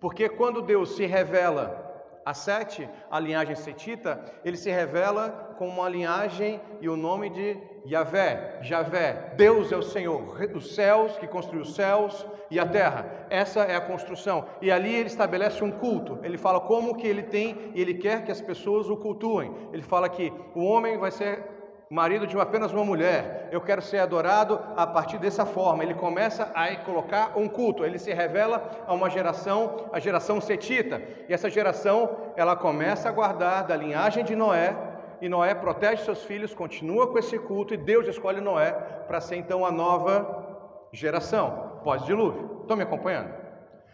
porque 0.00 0.28
quando 0.28 0.60
Deus 0.60 0.96
se 0.96 1.06
revela 1.06 1.84
a 2.24 2.34
Sete, 2.34 2.88
a 3.08 3.20
linhagem 3.20 3.54
setita, 3.54 4.20
ele 4.44 4.56
se 4.56 4.68
revela 4.68 5.54
com 5.56 5.68
uma 5.68 5.88
linhagem 5.88 6.60
e 6.80 6.88
o 6.88 6.96
nome 6.96 7.30
de 7.30 7.56
Yahvé, 7.86 8.58
Javé. 8.62 9.34
Deus 9.36 9.70
é 9.70 9.76
o 9.76 9.82
Senhor, 9.82 10.36
os 10.52 10.74
céus, 10.74 11.16
que 11.18 11.28
construiu 11.28 11.62
os 11.62 11.76
céus 11.76 12.26
e 12.50 12.58
a 12.58 12.66
terra. 12.66 13.26
Essa 13.30 13.60
é 13.60 13.76
a 13.76 13.80
construção. 13.80 14.44
E 14.60 14.72
ali 14.72 14.92
ele 14.92 15.06
estabelece 15.06 15.62
um 15.62 15.70
culto. 15.70 16.18
Ele 16.24 16.36
fala 16.36 16.60
como 16.60 16.96
que 16.96 17.06
ele 17.06 17.22
tem 17.22 17.72
e 17.74 17.80
ele 17.80 17.94
quer 17.94 18.24
que 18.24 18.32
as 18.32 18.40
pessoas 18.40 18.90
o 18.90 18.96
cultuem. 18.96 19.54
Ele 19.72 19.82
fala 19.82 20.08
que 20.08 20.32
o 20.52 20.64
homem 20.64 20.98
vai 20.98 21.12
ser 21.12 21.55
marido 21.90 22.26
de 22.26 22.38
apenas 22.38 22.72
uma 22.72 22.84
mulher. 22.84 23.48
Eu 23.52 23.60
quero 23.60 23.80
ser 23.80 23.98
adorado 23.98 24.60
a 24.76 24.86
partir 24.86 25.18
dessa 25.18 25.46
forma. 25.46 25.82
Ele 25.82 25.94
começa 25.94 26.50
a 26.54 26.74
colocar 26.76 27.32
um 27.36 27.48
culto. 27.48 27.84
Ele 27.84 27.98
se 27.98 28.12
revela 28.12 28.84
a 28.86 28.92
uma 28.92 29.08
geração, 29.08 29.88
a 29.92 30.00
geração 30.00 30.40
setita. 30.40 31.00
E 31.28 31.32
essa 31.32 31.48
geração, 31.48 32.32
ela 32.36 32.56
começa 32.56 33.08
a 33.08 33.12
guardar 33.12 33.64
da 33.64 33.76
linhagem 33.76 34.24
de 34.24 34.34
Noé. 34.34 34.76
E 35.20 35.28
Noé 35.28 35.54
protege 35.54 36.04
seus 36.04 36.24
filhos, 36.24 36.54
continua 36.54 37.06
com 37.06 37.18
esse 37.18 37.38
culto 37.38 37.72
e 37.72 37.76
Deus 37.76 38.06
escolhe 38.06 38.40
Noé 38.40 38.72
para 39.06 39.20
ser 39.20 39.36
então 39.36 39.64
a 39.64 39.70
nova 39.70 40.88
geração 40.92 41.80
pós-dilúvio. 41.82 42.58
Estão 42.62 42.76
me 42.76 42.82
acompanhando? 42.82 43.32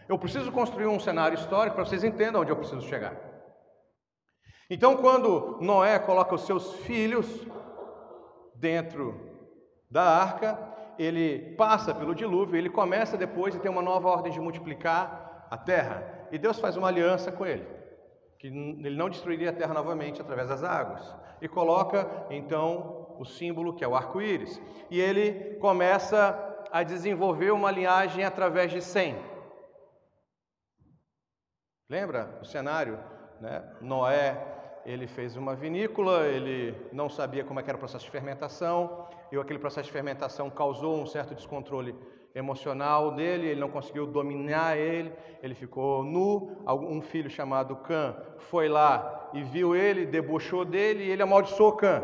Eu 0.08 0.18
preciso 0.18 0.50
construir 0.50 0.87
um 0.87 0.99
cenário 0.99 1.37
histórico 1.37 1.76
para 1.76 1.84
vocês 1.84 2.02
entendam 2.02 2.40
onde 2.40 2.50
eu 2.50 2.56
preciso 2.56 2.82
chegar. 2.88 3.14
Então, 4.68 4.96
quando 4.96 5.58
Noé 5.61 5.99
coloca 5.99 6.34
os 6.34 6.46
seus 6.46 6.72
filhos 6.76 7.26
dentro 8.62 9.21
da 9.90 10.04
arca, 10.04 10.57
ele 10.97 11.54
passa 11.57 11.92
pelo 11.92 12.14
dilúvio, 12.14 12.57
ele 12.57 12.71
começa 12.71 13.16
depois 13.16 13.54
e 13.54 13.59
tem 13.59 13.71
uma 13.71 13.83
nova 13.83 14.09
ordem 14.09 14.33
de 14.33 14.40
multiplicar 14.40 15.49
a 15.50 15.59
terra. 15.59 16.28
E 16.31 16.38
Deus 16.38 16.61
faz 16.61 16.76
uma 16.76 16.87
aliança 16.87 17.33
com 17.33 17.45
ele, 17.45 17.66
que 18.38 18.47
ele 18.47 18.97
não 18.97 19.11
destruiria 19.11 19.50
a 19.50 19.52
terra 19.52 19.75
novamente 19.75 20.23
através 20.23 20.49
das 20.49 20.62
águas. 20.62 21.04
E 21.40 21.49
coloca 21.49 22.09
então 22.31 23.16
o 23.19 23.25
símbolo 23.25 23.75
que 23.75 23.85
é 23.85 23.88
o 23.88 23.97
arco-íris. 23.97 24.62
E 24.88 25.00
ele 25.00 25.57
começa 25.57 26.38
a 26.71 26.85
desenvolver 26.85 27.50
uma 27.50 27.71
linhagem 27.71 28.25
através 28.25 28.71
de 28.71 28.81
Sem. 28.81 29.16
Lembra 31.90 32.38
o 32.40 32.45
cenário? 32.45 32.99
Né? 33.40 33.61
Noé 33.81 34.51
ele 34.84 35.06
fez 35.06 35.36
uma 35.36 35.54
vinícola, 35.54 36.26
ele 36.26 36.74
não 36.92 37.08
sabia 37.08 37.44
como 37.44 37.60
é 37.60 37.62
era 37.62 37.76
o 37.76 37.78
processo 37.78 38.04
de 38.04 38.10
fermentação, 38.10 39.06
e 39.30 39.36
aquele 39.36 39.58
processo 39.58 39.86
de 39.86 39.92
fermentação 39.92 40.50
causou 40.50 41.00
um 41.00 41.06
certo 41.06 41.34
descontrole 41.34 41.94
emocional 42.34 43.12
dele, 43.12 43.48
ele 43.48 43.60
não 43.60 43.70
conseguiu 43.70 44.06
dominar 44.06 44.76
ele, 44.76 45.12
ele 45.42 45.54
ficou 45.54 46.02
nu. 46.02 46.56
Um 46.66 47.00
filho 47.00 47.30
chamado 47.30 47.76
Cã 47.76 48.16
foi 48.38 48.68
lá 48.68 49.30
e 49.34 49.42
viu 49.42 49.76
ele, 49.76 50.06
debochou 50.06 50.64
dele 50.64 51.04
e 51.04 51.10
ele 51.10 51.22
amaldiçoou 51.22 51.72
Cã. 51.72 52.02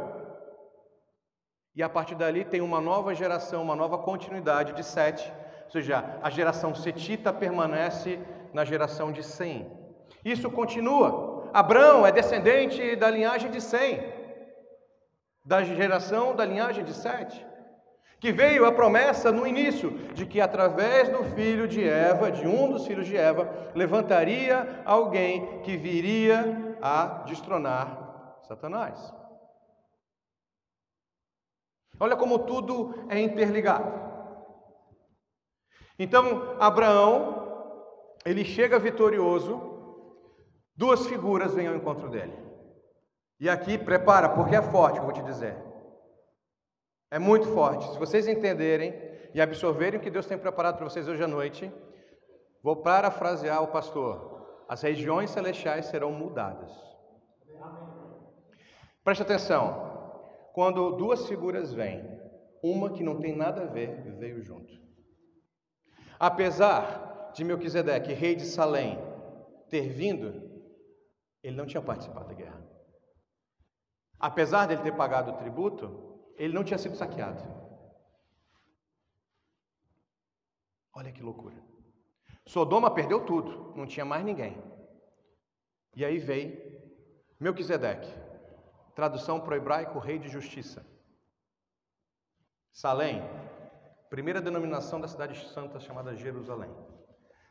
E 1.74 1.82
a 1.82 1.88
partir 1.88 2.14
dali 2.14 2.44
tem 2.44 2.60
uma 2.60 2.80
nova 2.80 3.14
geração, 3.14 3.62
uma 3.62 3.76
nova 3.76 3.98
continuidade 3.98 4.72
de 4.72 4.84
Sete, 4.84 5.32
ou 5.64 5.70
seja, 5.70 6.18
a 6.22 6.30
geração 6.30 6.74
setita 6.74 7.32
permanece 7.32 8.18
na 8.52 8.64
geração 8.64 9.12
de 9.12 9.22
Sem. 9.22 9.70
Isso 10.24 10.50
continua. 10.50 11.27
Abraão 11.52 12.06
é 12.06 12.12
descendente 12.12 12.96
da 12.96 13.10
linhagem 13.10 13.50
de 13.50 13.60
Sem, 13.60 14.02
da 15.44 15.62
geração 15.62 16.34
da 16.34 16.44
linhagem 16.44 16.84
de 16.84 16.92
Sete, 16.92 17.46
que 18.20 18.32
veio 18.32 18.66
a 18.66 18.72
promessa 18.72 19.30
no 19.30 19.46
início 19.46 19.90
de 20.12 20.26
que 20.26 20.40
através 20.40 21.08
do 21.08 21.24
filho 21.36 21.68
de 21.68 21.88
Eva, 21.88 22.30
de 22.30 22.46
um 22.46 22.72
dos 22.72 22.86
filhos 22.86 23.06
de 23.06 23.16
Eva, 23.16 23.48
levantaria 23.74 24.82
alguém 24.84 25.62
que 25.62 25.76
viria 25.76 26.76
a 26.82 27.22
destronar 27.26 28.38
Satanás. 28.42 29.12
Olha 32.00 32.16
como 32.16 32.40
tudo 32.40 33.06
é 33.08 33.20
interligado. 33.20 33.92
Então, 35.98 36.56
Abraão, 36.60 38.16
ele 38.24 38.44
chega 38.44 38.78
vitorioso 38.78 39.67
Duas 40.78 41.08
figuras 41.08 41.52
vêm 41.54 41.66
ao 41.66 41.74
encontro 41.74 42.08
dele. 42.08 42.32
E 43.40 43.50
aqui, 43.50 43.76
prepara, 43.76 44.28
porque 44.28 44.54
é 44.54 44.62
forte, 44.62 44.98
eu 44.98 45.02
vou 45.02 45.12
te 45.12 45.20
dizer. 45.22 45.56
É 47.10 47.18
muito 47.18 47.48
forte. 47.48 47.92
Se 47.92 47.98
vocês 47.98 48.28
entenderem 48.28 48.94
e 49.34 49.40
absorverem 49.40 49.98
o 49.98 50.02
que 50.02 50.08
Deus 50.08 50.24
tem 50.24 50.38
preparado 50.38 50.76
para 50.76 50.88
vocês 50.88 51.08
hoje 51.08 51.24
à 51.24 51.26
noite, 51.26 51.68
vou 52.62 52.76
parafrasear 52.76 53.60
o 53.60 53.72
pastor: 53.72 54.64
as 54.68 54.80
regiões 54.80 55.30
celestiais 55.30 55.86
serão 55.86 56.12
mudadas. 56.12 56.70
Preste 59.02 59.22
atenção. 59.22 59.88
Quando 60.52 60.92
duas 60.92 61.26
figuras 61.26 61.72
vêm, 61.72 62.04
uma 62.62 62.92
que 62.92 63.02
não 63.02 63.18
tem 63.18 63.34
nada 63.34 63.62
a 63.62 63.66
ver 63.66 64.00
veio 64.16 64.40
junto. 64.42 64.78
Apesar 66.20 67.32
de 67.34 67.42
Melquisedeque, 67.42 68.12
rei 68.12 68.36
de 68.36 68.44
Salém, 68.44 68.96
ter 69.68 69.88
vindo, 69.88 70.47
ele 71.42 71.56
não 71.56 71.66
tinha 71.66 71.82
participado 71.82 72.28
da 72.28 72.34
guerra. 72.34 72.62
Apesar 74.18 74.66
dele 74.66 74.82
ter 74.82 74.96
pagado 74.96 75.30
o 75.30 75.36
tributo, 75.36 76.32
ele 76.36 76.52
não 76.52 76.64
tinha 76.64 76.78
sido 76.78 76.96
saqueado. 76.96 77.42
Olha 80.92 81.12
que 81.12 81.22
loucura. 81.22 81.56
Sodoma 82.44 82.92
perdeu 82.92 83.24
tudo, 83.24 83.72
não 83.76 83.86
tinha 83.86 84.04
mais 84.04 84.24
ninguém. 84.24 84.60
E 85.94 86.04
aí 86.04 86.18
veio 86.18 86.66
Melquisedeque, 87.38 88.12
tradução 88.96 89.40
para 89.40 89.54
o 89.54 89.56
hebraico, 89.56 89.98
rei 90.00 90.18
de 90.18 90.28
justiça. 90.28 90.84
Salém, 92.72 93.22
primeira 94.10 94.40
denominação 94.40 95.00
da 95.00 95.06
cidade 95.06 95.38
santa 95.48 95.78
chamada 95.78 96.16
Jerusalém. 96.16 96.74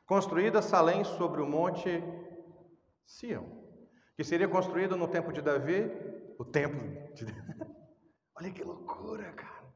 Construída 0.05 0.61
Salém 0.61 1.05
sobre 1.05 1.41
o 1.41 1.45
monte 1.45 2.03
Sião 3.05 3.56
que 4.17 4.23
seria 4.23 4.47
construído 4.47 4.97
no 4.97 5.07
tempo 5.07 5.31
de 5.31 5.43
Davi, 5.43 5.91
o 6.39 6.43
templo 6.43 6.81
de 7.13 7.25
Olha 8.35 8.51
que 8.51 8.63
loucura, 8.63 9.31
cara. 9.33 9.67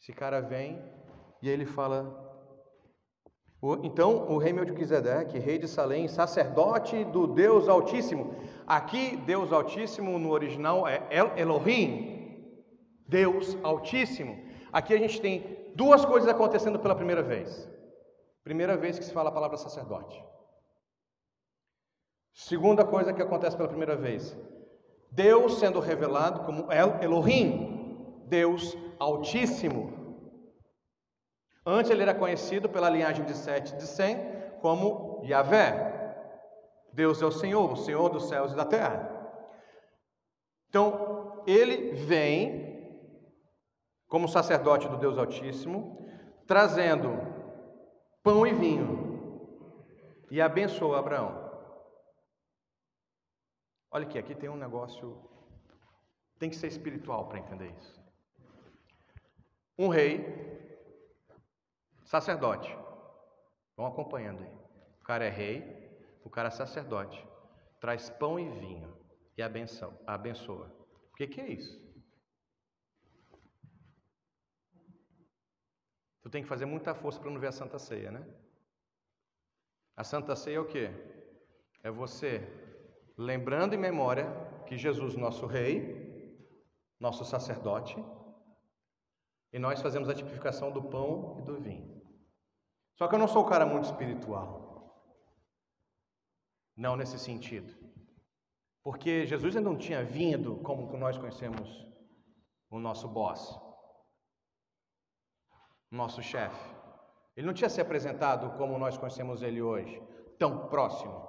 Esse 0.00 0.12
cara 0.12 0.40
vem 0.40 0.82
e 1.42 1.48
ele 1.48 1.66
fala. 1.66 2.22
Então, 3.82 4.30
o 4.30 4.36
rei 4.36 4.52
Melquisedeque, 4.52 5.38
rei 5.38 5.58
de 5.58 5.66
Salém, 5.66 6.06
sacerdote 6.08 7.04
do 7.04 7.26
Deus 7.26 7.68
Altíssimo. 7.68 8.34
Aqui, 8.66 9.16
Deus 9.16 9.52
Altíssimo 9.52 10.18
no 10.18 10.30
original 10.30 10.86
é 10.86 11.06
El 11.10 11.34
Elohim, 11.36 12.60
Deus 13.08 13.56
Altíssimo. 13.62 14.46
Aqui 14.70 14.92
a 14.92 14.98
gente 14.98 15.20
tem 15.20 15.72
duas 15.74 16.04
coisas 16.04 16.28
acontecendo 16.28 16.78
pela 16.78 16.94
primeira 16.94 17.22
vez. 17.22 17.66
Primeira 18.42 18.76
vez 18.76 18.98
que 18.98 19.04
se 19.04 19.12
fala 19.12 19.30
a 19.30 19.32
palavra 19.32 19.56
sacerdote. 19.56 20.22
Segunda 22.34 22.84
coisa 22.84 23.12
que 23.12 23.22
acontece 23.22 23.56
pela 23.56 23.68
primeira 23.68 23.94
vez: 23.94 24.36
Deus 25.10 25.58
sendo 25.60 25.78
revelado 25.78 26.40
como 26.40 26.70
El 26.70 27.00
Elohim, 27.00 28.24
Deus 28.26 28.76
Altíssimo. 28.98 30.02
Antes 31.64 31.90
ele 31.90 32.02
era 32.02 32.12
conhecido 32.12 32.68
pela 32.68 32.90
linhagem 32.90 33.24
de 33.24 33.34
Sete 33.34 33.74
de 33.76 33.86
Sem 33.86 34.18
como 34.60 35.22
Yahvé. 35.24 35.92
Deus 36.92 37.22
é 37.22 37.26
o 37.26 37.30
Senhor, 37.30 37.72
o 37.72 37.76
Senhor 37.76 38.08
dos 38.10 38.28
céus 38.28 38.52
e 38.52 38.56
da 38.56 38.64
terra. 38.64 39.10
Então, 40.68 41.42
ele 41.46 41.92
vem 41.92 42.64
como 44.08 44.28
sacerdote 44.28 44.88
do 44.88 44.96
Deus 44.96 45.18
Altíssimo, 45.18 46.06
trazendo 46.46 47.16
pão 48.22 48.46
e 48.46 48.52
vinho 48.52 49.04
e 50.30 50.40
abençoa 50.40 50.98
Abraão. 50.98 51.43
Olha 53.94 54.08
aqui, 54.08 54.18
aqui 54.18 54.34
tem 54.34 54.48
um 54.48 54.56
negócio. 54.56 55.16
Tem 56.36 56.50
que 56.50 56.56
ser 56.56 56.66
espiritual 56.66 57.28
para 57.28 57.38
entender 57.38 57.72
isso. 57.78 58.02
Um 59.78 59.86
rei, 59.86 60.18
sacerdote. 62.04 62.76
Vão 63.76 63.86
acompanhando 63.86 64.42
aí. 64.42 64.52
O 65.00 65.04
cara 65.04 65.24
é 65.24 65.30
rei, 65.30 65.96
o 66.24 66.28
cara 66.28 66.48
é 66.48 66.50
sacerdote. 66.50 67.24
Traz 67.80 68.10
pão 68.10 68.36
e 68.36 68.48
vinho 68.58 68.98
e 69.36 69.42
abençoa. 69.44 69.96
abençoa. 70.04 70.66
O 71.12 71.14
que, 71.14 71.28
que 71.28 71.40
é 71.40 71.50
isso? 71.50 71.80
Tu 76.20 76.30
tem 76.30 76.42
que 76.42 76.48
fazer 76.48 76.64
muita 76.66 76.96
força 76.96 77.20
para 77.20 77.30
não 77.30 77.38
ver 77.38 77.46
a 77.46 77.52
Santa 77.52 77.78
Ceia, 77.78 78.10
né? 78.10 78.26
A 79.96 80.02
Santa 80.02 80.34
Ceia 80.34 80.56
é 80.56 80.60
o 80.60 80.66
quê? 80.66 80.90
É 81.80 81.92
você 81.92 82.63
lembrando 83.16 83.74
em 83.74 83.78
memória 83.78 84.26
que 84.66 84.76
Jesus, 84.76 85.16
nosso 85.16 85.46
Rei, 85.46 86.04
nosso 86.98 87.24
sacerdote, 87.24 87.96
e 89.52 89.58
nós 89.58 89.80
fazemos 89.80 90.08
a 90.08 90.14
tipificação 90.14 90.72
do 90.72 90.82
pão 90.82 91.36
e 91.38 91.42
do 91.42 91.60
vinho. 91.60 92.02
Só 92.96 93.06
que 93.06 93.14
eu 93.14 93.18
não 93.18 93.28
sou 93.28 93.44
um 93.44 93.48
cara 93.48 93.64
muito 93.64 93.84
espiritual. 93.84 94.64
Não 96.76 96.96
nesse 96.96 97.18
sentido. 97.18 97.72
Porque 98.82 99.24
Jesus 99.26 99.56
ainda 99.56 99.70
não 99.70 99.78
tinha 99.78 100.04
vindo 100.04 100.56
como 100.56 100.96
nós 100.96 101.16
conhecemos 101.16 101.86
o 102.68 102.78
nosso 102.78 103.08
boss, 103.08 103.56
o 105.90 105.96
nosso 105.96 106.22
chefe. 106.22 106.74
Ele 107.36 107.46
não 107.46 107.54
tinha 107.54 107.70
se 107.70 107.80
apresentado 107.80 108.56
como 108.58 108.78
nós 108.78 108.98
conhecemos 108.98 109.42
ele 109.42 109.62
hoje, 109.62 110.02
tão 110.38 110.68
próximo. 110.68 111.28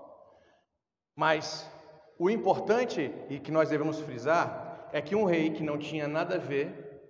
Mas 1.15 1.71
O 2.17 2.29
importante 2.29 3.13
e 3.29 3.39
que 3.39 3.51
nós 3.51 3.69
devemos 3.69 3.99
frisar 3.99 4.89
é 4.93 5.01
que 5.01 5.15
um 5.15 5.25
rei 5.25 5.49
que 5.49 5.63
não 5.63 5.77
tinha 5.77 6.07
nada 6.07 6.35
a 6.35 6.39
ver, 6.39 7.01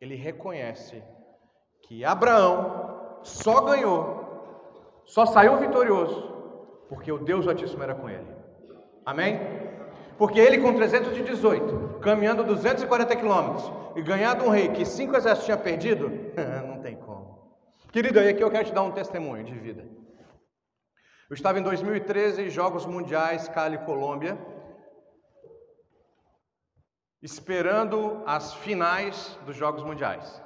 ele 0.00 0.14
reconhece 0.14 1.02
que 1.82 2.04
Abraão 2.04 3.18
só 3.22 3.62
ganhou, 3.62 5.02
só 5.06 5.24
saiu 5.24 5.56
vitorioso, 5.58 6.22
porque 6.88 7.10
o 7.10 7.18
Deus 7.18 7.48
Altíssimo 7.48 7.82
era 7.82 7.94
com 7.94 8.08
ele. 8.08 8.26
Amém? 9.06 9.40
Porque 10.18 10.38
ele 10.38 10.58
com 10.58 10.74
318, 10.74 12.00
caminhando 12.00 12.44
240 12.44 13.16
quilômetros, 13.16 13.72
e 13.96 14.02
ganhar 14.02 14.34
de 14.34 14.44
um 14.44 14.50
rei 14.50 14.68
que 14.68 14.84
cinco 14.84 15.16
exércitos 15.16 15.46
tinha 15.46 15.56
perdido, 15.56 16.10
não 16.66 16.80
tem 16.80 16.96
como. 16.96 17.24
Querido, 17.90 18.18
aí 18.18 18.28
aqui 18.28 18.42
eu 18.42 18.50
quero 18.50 18.64
te 18.64 18.72
dar 18.72 18.82
um 18.82 18.90
testemunho 18.90 19.44
de 19.44 19.54
vida. 19.54 19.84
Eu 21.28 21.34
estava 21.34 21.58
em 21.58 21.62
2013, 21.62 22.50
Jogos 22.50 22.84
Mundiais, 22.84 23.48
Cali, 23.48 23.78
Colômbia, 23.78 24.38
esperando 27.22 28.22
as 28.26 28.52
finais 28.52 29.38
dos 29.46 29.56
Jogos 29.56 29.82
Mundiais. 29.82 30.42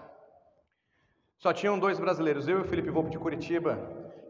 Só 1.36 1.52
tinham 1.52 1.78
dois 1.78 1.98
brasileiros, 1.98 2.46
eu 2.46 2.58
e 2.58 2.62
o 2.62 2.64
Felipe 2.64 2.90
Volpe 2.90 3.10
de 3.10 3.18
Curitiba, 3.18 3.76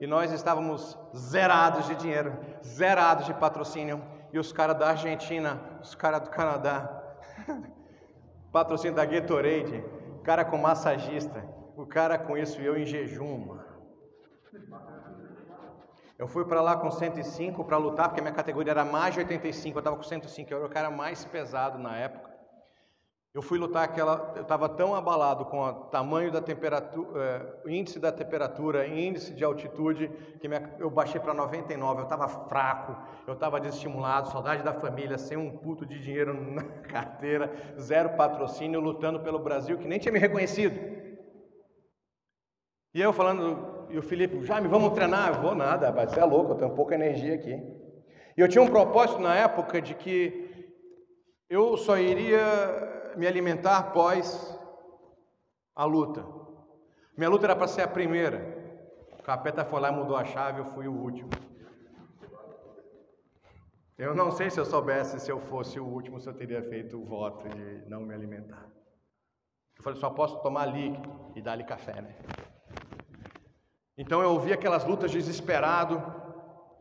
e 0.01 0.07
nós 0.07 0.33
estávamos 0.33 0.99
zerados 1.15 1.87
de 1.87 1.97
dinheiro, 1.97 2.39
zerados 2.65 3.27
de 3.27 3.35
patrocínio, 3.35 4.03
e 4.33 4.39
os 4.39 4.51
caras 4.51 4.79
da 4.79 4.89
Argentina, 4.89 5.79
os 5.83 5.95
caras 5.95 6.23
do 6.23 6.31
Canadá, 6.31 7.03
patrocínio 8.51 8.97
da 8.97 9.05
Gatorade, 9.05 9.85
cara 10.25 10.47
com 10.47 10.57
massagista, 10.57 11.45
o 11.77 11.87
cara 11.87 12.19
com 12.19 12.39
isso 12.39 12.61
e 12.61 12.65
eu 12.65 12.77
em 12.79 12.87
jejum, 12.87 13.39
mano. 13.47 13.69
Eu 16.19 16.27
fui 16.27 16.45
para 16.45 16.61
lá 16.61 16.77
com 16.77 16.91
105 16.91 17.65
para 17.65 17.77
lutar, 17.77 18.09
porque 18.09 18.21
minha 18.21 18.35
categoria 18.35 18.73
era 18.73 18.85
mais 18.85 19.15
de 19.15 19.21
85, 19.21 19.77
eu 19.77 19.79
estava 19.79 19.97
com 19.97 20.03
105, 20.03 20.53
eu 20.53 20.57
era 20.59 20.67
o 20.67 20.71
cara 20.71 20.91
mais 20.91 21.25
pesado 21.25 21.79
na 21.79 21.97
época. 21.97 22.29
Eu 23.33 23.41
fui 23.41 23.57
lutar 23.57 23.85
aquela, 23.85 24.33
eu 24.35 24.43
estava 24.43 24.69
tão 24.69 24.97
abalado 24.97 25.45
com 25.45 25.61
o 25.61 25.73
tamanho 25.91 26.33
da 26.33 26.41
temperatura, 26.41 27.63
é, 27.65 27.71
índice 27.71 28.01
da 28.01 28.11
temperatura, 28.11 28.85
índice 28.89 29.33
de 29.33 29.45
altitude, 29.45 30.09
que 30.41 30.49
minha, 30.49 30.75
eu 30.81 30.91
baixei 30.91 31.21
para 31.21 31.33
99, 31.33 32.01
eu 32.01 32.05
estava 32.05 32.27
fraco, 32.27 32.97
eu 33.25 33.35
estava 33.35 33.61
desestimulado, 33.61 34.33
saudade 34.33 34.65
da 34.65 34.73
família, 34.73 35.19
sem 35.19 35.37
um 35.37 35.57
puto 35.57 35.87
de 35.87 36.01
dinheiro 36.01 36.35
na 36.51 36.65
carteira, 36.65 37.53
zero 37.79 38.17
patrocínio, 38.17 38.81
lutando 38.81 39.21
pelo 39.21 39.39
Brasil, 39.39 39.79
que 39.79 39.87
nem 39.87 40.01
tinha 40.01 40.11
me 40.11 40.19
reconhecido. 40.19 40.77
E 42.93 43.01
eu 43.01 43.13
falando, 43.13 43.78
e 43.91 43.99
o 43.99 44.03
Felipe, 44.03 44.45
Jaime, 44.45 44.69
vamos 44.69 44.93
treinar? 44.93 45.35
Eu 45.35 45.43
vou 45.43 45.55
nada, 45.55 45.87
rapaz, 45.87 46.13
você 46.13 46.21
é 46.21 46.25
louco, 46.25 46.53
eu 46.53 46.57
tenho 46.57 46.75
pouca 46.75 46.95
energia 46.95 47.35
aqui. 47.35 47.55
E 48.37 48.41
eu 48.41 48.49
tinha 48.49 48.63
um 48.63 48.69
propósito 48.69 49.21
na 49.21 49.35
época 49.35 49.81
de 49.81 49.95
que 49.95 50.73
eu 51.49 51.77
só 51.77 51.99
iria 51.99 52.39
me 53.17 53.27
alimentar 53.27 53.79
após 53.79 54.57
a 55.75 55.85
luta. 55.85 56.25
Minha 57.17 57.31
luta 57.31 57.47
era 57.47 57.57
para 57.57 57.67
ser 57.67 57.83
a 57.83 57.89
primeira. 57.89 58.57
O 59.19 59.23
capeta 59.23 59.65
foi 59.65 59.81
lá 59.81 59.91
e 59.91 59.97
mudou 59.97 60.17
a 60.17 60.25
chave, 60.25 60.61
eu 60.61 60.67
fui 60.67 60.87
o 60.87 60.93
último. 60.93 61.31
Eu 63.97 64.15
não 64.15 64.31
sei 64.31 64.49
se 64.51 64.61
eu 64.61 64.65
soubesse 64.65 65.19
se 65.19 65.31
eu 65.31 65.41
fosse 65.41 65.81
o 65.81 65.85
último, 65.85 66.21
se 66.21 66.29
eu 66.29 66.35
teria 66.35 66.63
feito 66.63 66.97
o 66.97 67.05
voto 67.05 67.49
de 67.49 67.89
não 67.89 68.03
me 68.03 68.15
alimentar. 68.15 68.71
Eu 69.77 69.83
falei, 69.83 69.99
só 69.99 70.11
posso 70.11 70.41
tomar 70.43 70.67
líquido 70.67 71.33
e 71.35 71.43
dar-lhe 71.43 71.65
café, 71.65 72.01
né? 72.01 72.15
Então 73.99 74.23
eu 74.23 74.31
ouvi 74.31 74.53
aquelas 74.53 74.85
lutas 74.85 75.11
desesperado, 75.11 76.01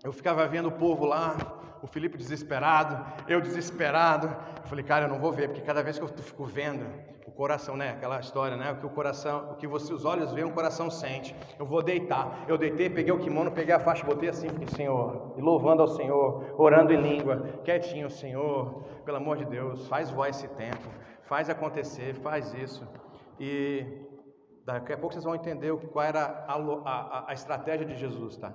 eu 0.03 0.13
ficava 0.13 0.47
vendo 0.47 0.67
o 0.67 0.71
povo 0.71 1.03
lá, 1.03 1.35
o 1.81 1.87
Felipe 1.87 2.17
desesperado, 2.17 3.03
eu 3.27 3.41
desesperado. 3.41 4.27
Eu 4.61 4.67
falei, 4.67 4.85
cara, 4.85 5.05
eu 5.05 5.09
não 5.09 5.19
vou 5.19 5.31
ver, 5.31 5.47
porque 5.49 5.61
cada 5.61 5.81
vez 5.81 5.97
que 5.97 6.03
eu 6.03 6.07
fico 6.07 6.45
vendo 6.45 6.85
o 7.25 7.31
coração, 7.31 7.75
né? 7.75 7.89
Aquela 7.89 8.19
história, 8.19 8.55
né? 8.55 8.71
O 8.71 8.77
que 8.77 8.85
o 8.85 8.89
coração, 8.89 9.51
o 9.51 9.55
que 9.55 9.67
você, 9.67 9.91
os 9.93 10.05
olhos 10.05 10.31
veem, 10.31 10.45
o 10.45 10.51
coração 10.51 10.89
sente. 10.89 11.35
Eu 11.57 11.65
vou 11.65 11.81
deitar. 11.81 12.45
Eu 12.47 12.57
deitei, 12.57 12.89
peguei 12.89 13.11
o 13.11 13.19
kimono, 13.19 13.51
peguei 13.51 13.73
a 13.73 13.79
faixa, 13.79 14.05
botei 14.05 14.29
assim, 14.29 14.49
fiquei, 14.49 14.67
Senhor, 14.67 15.33
e 15.37 15.41
louvando 15.41 15.81
ao 15.81 15.87
Senhor, 15.87 16.55
orando 16.57 16.93
em 16.93 17.01
língua, 17.01 17.59
quietinho, 17.63 18.09
Senhor, 18.09 18.83
pelo 19.03 19.17
amor 19.17 19.37
de 19.37 19.45
Deus, 19.45 19.87
faz 19.87 20.09
voar 20.09 20.29
esse 20.29 20.47
tempo, 20.49 20.87
faz 21.23 21.49
acontecer, 21.49 22.13
faz 22.15 22.53
isso. 22.53 22.87
E 23.39 24.06
daqui 24.67 24.93
a 24.93 24.97
pouco 24.97 25.13
vocês 25.13 25.23
vão 25.23 25.33
entender 25.33 25.75
qual 25.87 26.05
era 26.05 26.45
a, 26.47 26.53
a, 26.55 27.31
a 27.31 27.33
estratégia 27.33 27.85
de 27.85 27.95
Jesus, 27.95 28.37
tá? 28.37 28.53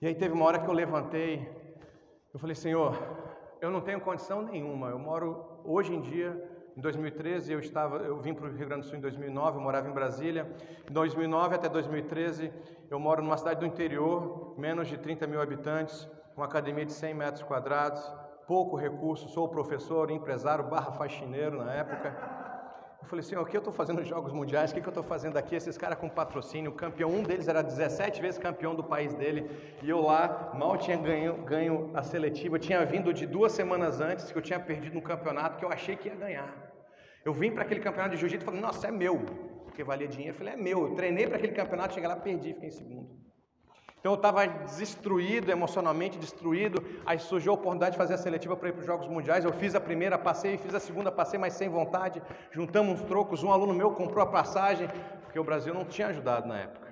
E 0.00 0.06
aí 0.06 0.14
teve 0.14 0.32
uma 0.32 0.46
hora 0.46 0.58
que 0.58 0.68
eu 0.70 0.72
levantei 0.72 1.58
eu 2.32 2.38
falei, 2.38 2.54
Senhor, 2.54 2.94
eu 3.58 3.70
não 3.70 3.80
tenho 3.80 4.00
condição 4.00 4.42
nenhuma. 4.42 4.90
Eu 4.90 4.98
moro 4.98 5.62
hoje 5.64 5.94
em 5.94 6.00
dia, 6.00 6.30
em 6.76 6.80
2013, 6.80 7.52
eu 7.52 7.58
estava, 7.58 7.96
eu 7.96 8.20
vim 8.20 8.34
para 8.34 8.46
o 8.46 8.52
Rio 8.52 8.68
Grande 8.68 8.82
do 8.82 8.88
Sul 8.88 8.98
em 8.98 9.00
2009, 9.00 9.56
eu 9.56 9.62
morava 9.62 9.88
em 9.88 9.92
Brasília. 9.92 10.46
Em 10.88 10.92
2009 10.92 11.54
até 11.54 11.68
2013, 11.70 12.52
eu 12.90 13.00
moro 13.00 13.22
numa 13.22 13.36
cidade 13.38 13.60
do 13.60 13.66
interior, 13.66 14.54
menos 14.58 14.88
de 14.88 14.98
30 14.98 15.26
mil 15.26 15.40
habitantes, 15.40 16.06
com 16.34 16.42
academia 16.42 16.84
de 16.84 16.92
100 16.92 17.14
metros 17.14 17.42
quadrados, 17.42 18.02
pouco 18.46 18.76
recurso. 18.76 19.28
Sou 19.30 19.48
professor, 19.48 20.10
empresário, 20.10 20.64
barra 20.64 20.92
faxineiro 20.92 21.64
na 21.64 21.72
época. 21.72 22.47
Eu 23.00 23.06
falei 23.06 23.24
assim, 23.24 23.36
o 23.36 23.44
que 23.44 23.56
eu 23.56 23.60
estou 23.60 23.72
fazendo 23.72 24.00
nos 24.00 24.08
Jogos 24.08 24.32
Mundiais? 24.32 24.70
O 24.70 24.74
que, 24.74 24.80
que 24.80 24.88
eu 24.88 24.90
estou 24.90 25.04
fazendo 25.04 25.36
aqui? 25.36 25.54
Esses 25.54 25.78
caras 25.78 25.98
com 25.98 26.08
patrocínio, 26.08 26.72
campeão, 26.72 27.10
um 27.10 27.22
deles 27.22 27.46
era 27.46 27.62
17 27.62 28.20
vezes 28.20 28.38
campeão 28.38 28.74
do 28.74 28.82
país 28.82 29.14
dele, 29.14 29.48
e 29.82 29.88
eu 29.88 30.00
lá 30.00 30.52
mal 30.54 30.76
tinha 30.76 30.96
ganho, 30.96 31.44
ganho 31.44 31.90
a 31.94 32.02
seletiva, 32.02 32.56
eu 32.56 32.60
tinha 32.60 32.84
vindo 32.84 33.14
de 33.14 33.24
duas 33.24 33.52
semanas 33.52 34.00
antes, 34.00 34.30
que 34.30 34.36
eu 34.36 34.42
tinha 34.42 34.58
perdido 34.58 34.94
no 34.94 35.02
campeonato, 35.02 35.58
que 35.58 35.64
eu 35.64 35.70
achei 35.70 35.96
que 35.96 36.08
ia 36.08 36.14
ganhar. 36.16 36.52
Eu 37.24 37.32
vim 37.32 37.52
para 37.52 37.62
aquele 37.62 37.80
campeonato 37.80 38.14
de 38.14 38.20
jiu-jitsu 38.20 38.44
e 38.44 38.46
falei, 38.46 38.60
nossa, 38.60 38.88
é 38.88 38.90
meu, 38.90 39.18
porque 39.64 39.84
valia 39.84 40.08
dinheiro. 40.08 40.34
Eu 40.34 40.38
falei, 40.38 40.54
é 40.54 40.56
meu, 40.56 40.88
eu 40.88 40.94
treinei 40.94 41.26
para 41.26 41.36
aquele 41.36 41.52
campeonato, 41.52 41.94
cheguei 41.94 42.08
lá, 42.08 42.16
perdi, 42.16 42.52
fiquei 42.52 42.68
em 42.68 42.72
segundo. 42.72 43.27
Então 44.00 44.12
eu 44.12 44.16
estava 44.16 44.46
destruído, 44.46 45.50
emocionalmente 45.50 46.18
destruído. 46.18 46.82
Aí 47.04 47.18
surgiu 47.18 47.52
a 47.52 47.54
oportunidade 47.54 47.92
de 47.92 47.98
fazer 47.98 48.14
a 48.14 48.18
seletiva 48.18 48.56
para 48.56 48.68
ir 48.68 48.72
para 48.72 48.80
os 48.80 48.86
Jogos 48.86 49.08
Mundiais. 49.08 49.44
Eu 49.44 49.52
fiz 49.52 49.74
a 49.74 49.80
primeira, 49.80 50.16
passei, 50.16 50.56
fiz 50.56 50.74
a 50.74 50.80
segunda, 50.80 51.10
passei, 51.10 51.38
mas 51.38 51.54
sem 51.54 51.68
vontade. 51.68 52.22
Juntamos 52.50 53.00
uns 53.00 53.06
trocos. 53.06 53.42
Um 53.42 53.52
aluno 53.52 53.74
meu 53.74 53.90
comprou 53.90 54.22
a 54.22 54.26
passagem, 54.26 54.88
porque 55.22 55.38
o 55.38 55.44
Brasil 55.44 55.74
não 55.74 55.84
tinha 55.84 56.08
ajudado 56.08 56.46
na 56.46 56.58
época. 56.58 56.88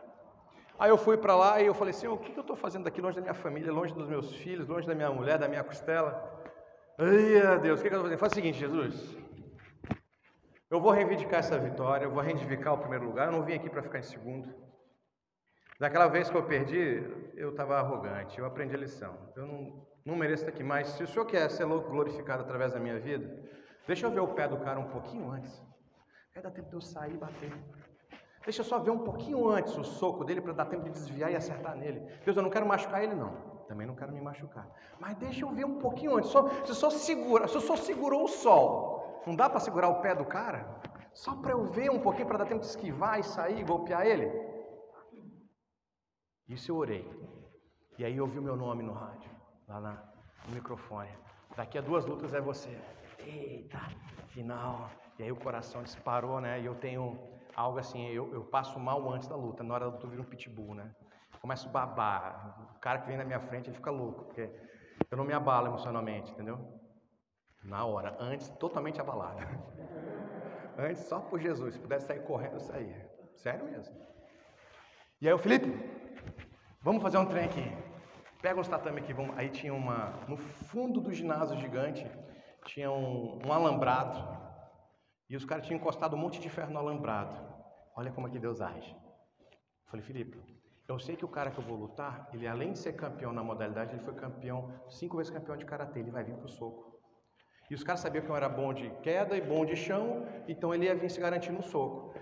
Aí 0.78 0.90
eu 0.90 0.98
fui 0.98 1.16
para 1.16 1.34
lá 1.34 1.60
e 1.60 1.66
eu 1.66 1.74
falei 1.74 1.94
assim: 1.94 2.06
o 2.06 2.16
que, 2.16 2.36
eu 2.36 2.40
estou 2.40 2.56
fazendo 2.56 2.86
aqui 2.86 3.00
longe 3.00 3.16
da 3.16 3.22
minha 3.22 3.34
família, 3.34 3.72
longe 3.72 3.94
dos 3.94 4.08
meus 4.08 4.34
filhos, 4.34 4.66
longe 4.68 4.86
da 4.86 4.94
minha 4.94 5.10
mulher, 5.10 5.38
da 5.38 5.48
minha 5.48 5.64
costela? 5.64 6.36
Ai, 6.98 7.58
Deus, 7.60 7.80
o 7.80 7.82
que, 7.82 7.88
que 7.88 7.94
eu 7.94 7.98
estou 7.98 8.02
fazendo? 8.02 8.18
Faz 8.18 8.32
o 8.32 8.34
seguinte, 8.34 8.58
Jesus. 8.58 9.16
Eu 10.68 10.80
vou 10.80 10.90
reivindicar 10.90 11.38
essa 11.38 11.56
vitória, 11.56 12.04
eu 12.04 12.10
vou 12.10 12.22
reivindicar 12.22 12.74
o 12.74 12.78
primeiro 12.78 13.06
lugar. 13.06 13.28
Eu 13.28 13.32
não 13.32 13.44
vim 13.44 13.54
aqui 13.54 13.70
para 13.70 13.82
ficar 13.82 14.00
em 14.00 14.02
segundo. 14.02 14.52
Daquela 15.78 16.08
vez 16.08 16.30
que 16.30 16.36
eu 16.36 16.42
perdi, 16.42 17.04
eu 17.34 17.50
estava 17.50 17.78
arrogante, 17.78 18.38
eu 18.38 18.46
aprendi 18.46 18.74
a 18.74 18.78
lição. 18.78 19.14
Eu 19.36 19.46
não, 19.46 19.86
não 20.06 20.16
mereço 20.16 20.44
estar 20.44 20.54
aqui, 20.54 20.64
mas 20.64 20.88
se 20.88 21.02
o 21.02 21.06
Senhor 21.06 21.26
quer 21.26 21.50
ser 21.50 21.66
glorificado 21.66 22.42
através 22.42 22.72
da 22.72 22.80
minha 22.80 22.98
vida, 22.98 23.30
deixa 23.86 24.06
eu 24.06 24.10
ver 24.10 24.20
o 24.20 24.28
pé 24.28 24.48
do 24.48 24.56
cara 24.58 24.80
um 24.80 24.88
pouquinho 24.88 25.30
antes. 25.30 25.62
Quer 26.32 26.40
dar 26.40 26.50
tempo 26.50 26.70
de 26.70 26.76
eu 26.76 26.80
sair 26.80 27.14
e 27.14 27.18
bater. 27.18 27.52
Deixa 28.42 28.60
eu 28.60 28.64
só 28.64 28.78
ver 28.78 28.90
um 28.90 29.00
pouquinho 29.00 29.48
antes 29.48 29.76
o 29.76 29.84
soco 29.84 30.24
dele 30.24 30.40
para 30.40 30.52
dar 30.52 30.66
tempo 30.66 30.84
de 30.84 30.90
desviar 30.90 31.30
e 31.30 31.36
acertar 31.36 31.76
nele. 31.76 32.00
Deus, 32.24 32.36
eu 32.36 32.42
não 32.42 32.50
quero 32.50 32.64
machucar 32.64 33.02
ele, 33.02 33.14
não. 33.14 33.32
Também 33.66 33.86
não 33.86 33.96
quero 33.96 34.12
me 34.12 34.20
machucar. 34.20 34.70
Mas 34.98 35.14
deixa 35.16 35.44
eu 35.44 35.50
ver 35.50 35.66
um 35.66 35.78
pouquinho 35.78 36.16
antes. 36.16 36.30
Só, 36.30 36.48
se, 36.64 36.74
só 36.74 36.88
segura, 36.88 37.48
se 37.48 37.60
só 37.60 37.76
segurou 37.76 38.24
o 38.24 38.28
sol, 38.28 39.22
não 39.26 39.34
dá 39.34 39.50
para 39.50 39.60
segurar 39.60 39.88
o 39.88 40.00
pé 40.00 40.14
do 40.14 40.24
cara? 40.24 40.80
Só 41.12 41.34
para 41.34 41.50
eu 41.50 41.64
ver 41.64 41.90
um 41.90 41.98
pouquinho 41.98 42.28
para 42.28 42.38
dar 42.38 42.46
tempo 42.46 42.60
de 42.60 42.66
esquivar 42.66 43.18
e 43.18 43.24
sair 43.24 43.58
e 43.58 43.64
golpear 43.64 44.06
ele? 44.06 44.45
Isso 46.48 46.70
eu 46.70 46.76
orei. 46.76 47.08
E 47.98 48.04
aí 48.04 48.20
ouvi 48.20 48.38
o 48.38 48.42
meu 48.42 48.56
nome 48.56 48.82
no 48.82 48.92
rádio, 48.92 49.30
lá 49.66 49.80
na, 49.80 49.92
no 50.46 50.54
microfone. 50.54 51.10
Daqui 51.56 51.78
a 51.78 51.80
duas 51.80 52.04
lutas 52.04 52.34
é 52.34 52.40
você. 52.40 52.78
Eita, 53.18 53.80
final. 54.28 54.90
E 55.18 55.22
aí 55.22 55.32
o 55.32 55.36
coração 55.36 55.82
disparou, 55.82 56.40
né? 56.40 56.60
E 56.60 56.66
eu 56.66 56.74
tenho 56.74 57.18
algo 57.54 57.78
assim, 57.78 58.06
eu, 58.08 58.32
eu 58.34 58.44
passo 58.44 58.78
mal 58.78 59.10
antes 59.10 59.28
da 59.28 59.34
luta. 59.34 59.64
Na 59.64 59.74
hora 59.74 59.86
da 59.86 59.92
luta 59.92 60.06
eu 60.06 60.10
viro 60.10 60.22
um 60.22 60.26
pitbull, 60.26 60.74
né? 60.74 60.94
Começo 61.40 61.68
a 61.68 61.72
babar. 61.72 62.74
O 62.76 62.78
cara 62.80 63.00
que 63.00 63.08
vem 63.08 63.16
na 63.16 63.24
minha 63.24 63.40
frente, 63.40 63.68
ele 63.68 63.76
fica 63.76 63.90
louco, 63.90 64.24
porque 64.24 64.50
eu 65.10 65.16
não 65.16 65.24
me 65.24 65.32
abalo 65.32 65.68
emocionalmente, 65.68 66.32
entendeu? 66.32 66.58
Na 67.64 67.84
hora, 67.84 68.16
antes 68.20 68.48
totalmente 68.50 69.00
abalado. 69.00 69.40
Antes 70.78 71.04
só 71.04 71.20
por 71.20 71.40
Jesus, 71.40 71.72
se 71.72 71.80
pudesse 71.80 72.06
sair 72.06 72.22
correndo, 72.24 72.54
eu 72.54 72.60
saía. 72.60 73.10
Sério 73.34 73.64
mesmo. 73.64 73.96
E 75.22 75.26
aí 75.26 75.32
o 75.32 75.38
Felipe, 75.38 75.72
Vamos 76.86 77.02
fazer 77.02 77.18
um 77.18 77.26
trem 77.26 77.46
aqui. 77.46 77.64
Pega 78.40 78.60
uns 78.60 78.68
tatame 78.68 79.00
aqui. 79.00 79.12
Vamos... 79.12 79.36
Aí 79.36 79.48
tinha 79.48 79.74
uma. 79.74 80.12
No 80.28 80.36
fundo 80.36 81.00
do 81.00 81.12
ginásio 81.12 81.58
gigante, 81.58 82.08
tinha 82.64 82.88
um, 82.88 83.40
um 83.44 83.52
alambrado. 83.52 84.16
E 85.28 85.34
os 85.34 85.44
caras 85.44 85.66
tinham 85.66 85.80
encostado 85.80 86.14
um 86.14 86.18
monte 86.20 86.38
de 86.38 86.48
ferro 86.48 86.72
no 86.72 86.78
alambrado. 86.78 87.36
Olha 87.96 88.12
como 88.12 88.28
é 88.28 88.30
que 88.30 88.38
Deus 88.38 88.60
age. 88.60 88.94
Eu 88.94 89.90
falei, 89.90 90.06
Felipe, 90.06 90.40
Eu 90.88 91.00
sei 91.00 91.16
que 91.16 91.24
o 91.24 91.28
cara 91.28 91.50
que 91.50 91.58
eu 91.58 91.64
vou 91.64 91.76
lutar, 91.76 92.28
ele 92.32 92.46
além 92.46 92.70
de 92.70 92.78
ser 92.78 92.92
campeão 92.92 93.32
na 93.32 93.42
modalidade, 93.42 93.92
ele 93.92 94.04
foi 94.04 94.14
campeão, 94.14 94.72
cinco 94.88 95.16
vezes 95.16 95.32
campeão 95.32 95.56
de 95.56 95.64
karatê, 95.64 95.98
ele 95.98 96.12
vai 96.12 96.22
vir 96.22 96.36
pro 96.36 96.48
soco. 96.48 97.00
E 97.68 97.74
os 97.74 97.82
caras 97.82 97.98
sabiam 97.98 98.24
que 98.24 98.30
eu 98.30 98.36
era 98.36 98.48
bom 98.48 98.72
de 98.72 98.90
queda 99.02 99.36
e 99.36 99.40
bom 99.40 99.66
de 99.66 99.74
chão, 99.74 100.24
então 100.46 100.72
ele 100.72 100.84
ia 100.84 100.94
vir 100.94 101.10
se 101.10 101.20
garantir 101.20 101.50
no 101.50 101.64
soco. 101.64 102.14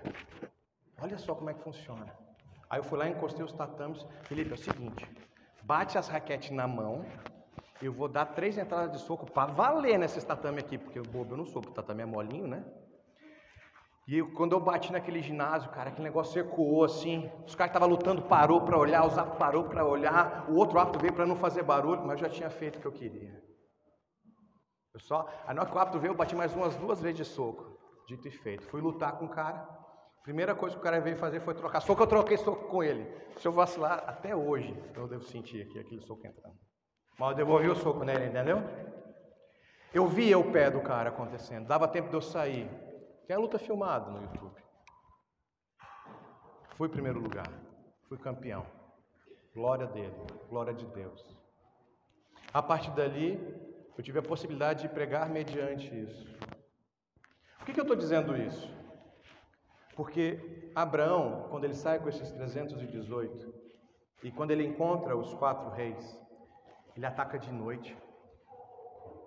Olha 1.03 1.19
só 1.19 1.35
como 1.35 1.51
é 1.51 1.53
que 1.53 1.63
funciona. 1.63 2.24
Aí 2.75 2.81
eu 2.81 2.85
fui 2.85 2.99
lá, 2.99 3.09
encostei 3.09 3.45
os 3.45 3.53
tatames. 3.53 4.05
Felipe, 4.25 4.51
é 4.51 4.55
o 4.55 4.59
seguinte: 4.59 5.09
bate 5.63 5.97
as 5.97 6.09
raquetes 6.09 6.51
na 6.51 6.67
mão, 6.67 7.07
eu 7.81 7.93
vou 7.93 8.09
dar 8.09 8.27
três 8.27 8.59
entradas 8.59 8.91
de 8.91 8.99
soco 8.99 9.31
para 9.31 9.53
valer 9.53 9.97
nesses 9.97 10.25
tatame 10.25 10.59
aqui, 10.59 10.77
porque 10.77 11.01
bobo 11.01 11.35
eu 11.35 11.37
não 11.37 11.47
sou, 11.47 11.63
porque 11.63 11.71
o 11.71 11.75
tatame 11.77 12.03
é 12.03 12.05
molinho, 12.05 12.49
né? 12.49 12.65
E 14.09 14.19
eu, 14.19 14.33
quando 14.33 14.55
eu 14.55 14.61
bati 14.61 14.91
naquele 14.91 15.23
ginásio, 15.23 15.71
cara, 15.71 15.91
aquele 15.91 16.03
negócio 16.03 16.41
ecoou 16.41 16.83
assim. 16.83 17.31
Os 17.47 17.55
caras 17.55 17.71
estavam 17.71 17.89
lutando, 17.89 18.23
parou 18.23 18.63
para 18.63 18.77
olhar, 18.77 19.07
o 19.07 19.11
Zap 19.11 19.39
parou 19.39 19.69
para 19.69 19.87
olhar, 19.87 20.45
o 20.51 20.57
outro 20.57 20.77
árbitro 20.77 21.01
veio 21.01 21.13
para 21.13 21.25
não 21.25 21.37
fazer 21.37 21.63
barulho, 21.63 22.03
mas 22.05 22.21
eu 22.21 22.27
já 22.27 22.29
tinha 22.29 22.51
feito 22.51 22.79
o 22.79 22.81
que 22.81 22.87
eu 22.89 22.93
queria. 22.93 23.41
Eu 24.93 24.99
só, 24.99 25.29
aí 25.47 25.55
na 25.55 25.63
hora 25.63 25.71
que 25.71 25.77
o 25.77 25.79
árbitro 25.79 26.01
veio, 26.01 26.11
eu 26.11 26.17
bati 26.17 26.35
mais 26.35 26.53
umas 26.53 26.75
duas 26.75 27.01
vezes 27.01 27.19
de 27.19 27.25
soco. 27.25 27.79
Dito 28.09 28.27
e 28.27 28.33
feito. 28.33 28.67
Fui 28.67 28.81
lutar 28.81 29.17
com 29.17 29.27
o 29.27 29.31
cara. 29.31 29.84
Primeira 30.25 30.55
coisa 30.55 30.75
que 30.75 30.81
o 30.81 30.83
cara 30.83 31.03
veio 31.03 31.19
fazer 31.19 31.41
foi 31.41 31.55
trocar 31.55 31.81
soco. 31.83 32.03
Eu 32.03 32.07
troquei 32.07 32.39
soco 32.39 32.67
com 32.69 32.83
ele. 32.83 33.07
Se 33.37 33.47
eu 33.47 33.53
vacilar, 33.53 34.05
até 34.07 34.35
hoje, 34.35 34.75
eu 34.97 35.07
devo 35.07 35.23
sentir 35.23 35.61
aqui 35.61 35.79
aquele 35.79 36.01
soco 36.01 36.27
entrando. 36.27 36.57
Mas 37.19 37.31
eu 37.31 37.37
devolvi 37.37 37.69
o 37.69 37.77
soco 37.77 38.03
nele, 38.05 38.27
entendeu? 38.27 38.63
Eu 39.93 40.09
via 40.09 40.39
o 40.39 40.51
pé 40.51 40.71
do 40.71 40.81
cara 40.81 41.11
acontecendo. 41.11 41.67
Dava 41.67 41.87
tempo 41.87 42.09
de 42.09 42.15
eu 42.15 42.23
sair. 42.23 42.71
Tem 43.27 43.37
a 43.37 43.39
luta 43.39 43.59
filmada 43.59 44.11
no 44.11 44.23
YouTube. 44.23 44.63
Fui 46.79 46.89
primeiro 46.89 47.21
lugar. 47.21 47.47
Fui 48.09 48.17
campeão. 48.17 48.65
Glória 49.55 49.87
dele. 49.87 50.17
Glória 50.49 50.73
de 50.73 50.87
Deus. 50.87 51.23
A 52.51 52.63
partir 52.63 52.93
dali, 52.93 53.39
eu 53.97 54.03
tive 54.03 54.21
a 54.21 54.23
possibilidade 54.23 54.83
de 54.83 54.89
pregar 54.89 55.29
mediante 55.29 55.95
isso. 55.95 56.27
Por 57.59 57.67
que, 57.67 57.75
que 57.75 57.81
eu 57.81 57.85
estou 57.85 57.97
dizendo 57.97 58.35
isso? 58.35 58.84
Porque 59.97 60.71
Abraão, 60.75 61.47
quando 61.51 61.65
ele 61.65 61.75
sai 61.75 61.99
com 61.99 62.09
esses 62.09 62.31
318, 62.33 63.55
e 64.23 64.31
quando 64.31 64.51
ele 64.51 64.67
encontra 64.67 65.17
os 65.17 65.33
quatro 65.35 65.71
reis, 65.71 66.19
ele 66.97 67.07
ataca 67.07 67.39
de 67.39 67.53
noite, 67.53 67.97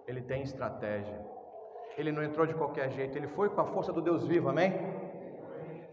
ele 0.07 0.21
tem 0.21 0.41
estratégia, 0.41 1.25
ele 1.97 2.11
não 2.11 2.23
entrou 2.23 2.45
de 2.45 2.53
qualquer 2.53 2.89
jeito, 2.91 3.17
ele 3.17 3.27
foi 3.27 3.49
com 3.49 3.61
a 3.61 3.65
força 3.65 3.91
do 3.91 4.01
Deus 4.01 4.25
vivo, 4.25 4.49
amém? 4.49 4.71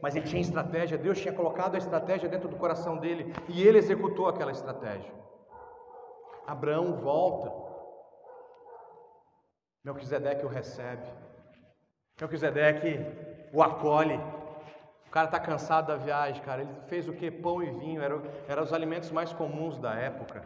Mas 0.01 0.15
ele 0.15 0.27
tinha 0.27 0.43
estratégia, 0.43 0.99
Deus 0.99 1.19
tinha 1.19 1.33
colocado 1.33 1.77
a 1.77 1.79
estratégia 1.79 2.29
dentro 2.29 2.49
do 2.49 2.57
coração 2.57 2.99
dele. 2.99 3.33
E 3.49 3.63
ele 3.67 3.79
executou 3.79 4.29
aquela 4.29 4.53
estratégia. 4.53 5.11
Abraão 6.47 6.97
volta, 7.01 7.51
Melquisedeque 9.83 10.45
o 10.45 10.49
recebe, 10.49 11.07
Melquisedeque 12.21 12.99
o 13.53 13.63
acolhe. 13.63 14.21
Cara 15.15 15.27
está 15.27 15.39
cansado 15.39 15.87
da 15.87 15.97
viagem, 15.97 16.43
cara. 16.43 16.63
Ele 16.63 16.75
fez 16.89 17.09
o 17.09 17.13
que? 17.13 17.31
Pão 17.31 17.63
e 17.63 17.71
vinho, 17.71 18.03
eram 18.03 18.21
era 18.49 18.61
os 18.61 18.73
alimentos 18.73 19.13
mais 19.13 19.33
comuns 19.33 19.79
da 19.79 19.95
época. 19.95 20.45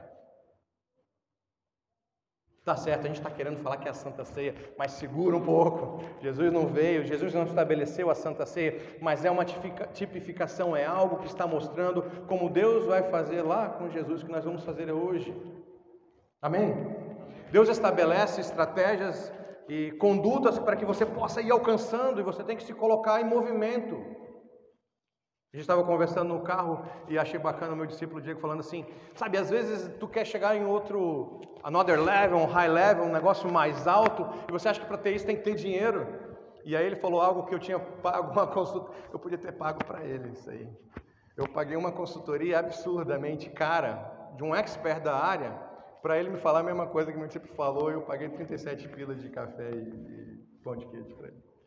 Tá 2.66 2.76
certo, 2.76 3.04
a 3.04 3.07
gente 3.07 3.16
está 3.16 3.31
querendo 3.31 3.62
falar 3.62 3.78
que 3.78 3.88
é 3.88 3.90
a 3.90 3.94
Santa 3.94 4.26
Ceia, 4.26 4.54
mas 4.76 4.90
segura 4.90 5.35
um 5.35 5.40
pouco. 5.40 6.04
Jesus 6.20 6.52
não 6.52 6.66
veio, 6.66 7.07
Jesus 7.07 7.33
não 7.33 7.44
estabeleceu 7.44 8.11
a 8.11 8.14
Santa 8.14 8.44
Ceia, 8.44 8.78
mas 9.00 9.24
é 9.24 9.31
uma 9.31 9.46
tipificação, 9.46 10.76
é 10.76 10.85
algo 10.85 11.16
que 11.16 11.28
está 11.28 11.46
mostrando 11.46 12.02
como 12.26 12.50
Deus 12.50 12.85
vai 12.85 13.02
fazer 13.04 13.40
lá 13.40 13.70
com 13.70 13.88
Jesus, 13.88 14.22
que 14.22 14.31
nós 14.31 14.44
vamos 14.44 14.64
fazer 14.64 14.92
hoje. 14.92 15.35
Amém? 16.42 16.74
Deus 17.50 17.70
estabelece 17.70 18.42
estratégias 18.42 19.33
e 19.66 19.92
condutas 19.92 20.59
para 20.59 20.76
que 20.76 20.85
você 20.85 21.07
possa 21.07 21.40
ir 21.40 21.50
alcançando 21.50 22.20
e 22.20 22.22
você 22.22 22.44
tem 22.44 22.54
que 22.54 22.64
se 22.64 22.74
colocar 22.74 23.18
em 23.18 23.24
movimento. 23.24 24.27
A 25.50 25.56
gente 25.56 25.62
estava 25.62 25.82
conversando 25.82 26.34
no 26.34 26.40
carro 26.42 26.84
e 27.08 27.18
achei 27.18 27.40
bacana 27.40 27.72
o 27.72 27.76
meu 27.76 27.87
discípulo 27.87 28.20
Diego 28.20 28.38
falando 28.38 28.61
assim: 28.61 28.84
sabe, 29.14 29.38
às 29.38 29.48
vezes 29.48 29.90
tu 29.98 30.06
quer 30.06 30.26
chegar 30.26 30.54
em 30.54 30.66
outro, 30.66 31.40
another 31.62 31.98
level, 31.98 32.38
um 32.38 32.44
high 32.44 32.68
level, 32.68 33.04
um 33.04 33.12
negócio 33.12 33.50
mais 33.50 33.87
alto, 33.87 34.28
e 34.46 34.52
você 34.52 34.68
acha 34.68 34.80
que 34.80 34.87
para 34.87 34.98
ter 34.98 35.14
isso 35.14 35.24
tem 35.24 35.37
que 35.37 35.42
ter 35.42 35.54
dinheiro. 35.54 36.06
E 36.66 36.76
aí 36.76 36.84
ele 36.84 36.96
falou 36.96 37.22
algo 37.22 37.46
que 37.46 37.54
eu 37.54 37.58
tinha 37.58 37.78
pago 38.04 38.30
uma 38.30 38.46
consultoria, 38.46 38.94
eu 39.11 39.18
podia 39.18 39.38
ter 39.38 39.52
pago 39.52 39.82
para 39.87 40.04
ele 40.04 40.32
isso 40.32 40.50
aí. 40.50 40.68
Eu 41.34 41.48
paguei 41.48 41.78
uma 41.78 41.92
consultoria 41.92 42.58
absurdamente 42.58 43.48
cara 43.48 44.32
de 44.37 44.44
um 44.44 44.54
expert 44.54 45.00
da 45.00 45.16
área 45.16 45.52
para 46.02 46.18
ele 46.18 46.28
me 46.28 46.37
falar 46.37 46.61
a 46.61 46.62
mesma 46.62 46.87
coisa 46.87 47.11
que 47.11 47.16
meu 47.16 47.28
tipo 47.28 47.48
falou, 47.54 47.90
eu 47.90 48.02
paguei 48.02 48.28
37 48.28 48.87
pilas 48.88 49.22
de 49.22 49.30
café 49.30 49.70
e, 49.70 49.78
e 49.78 50.61
pão 50.62 50.76
de 50.76 50.87
queijo 50.87 51.16
para 51.16 51.28
ele. 51.28 51.58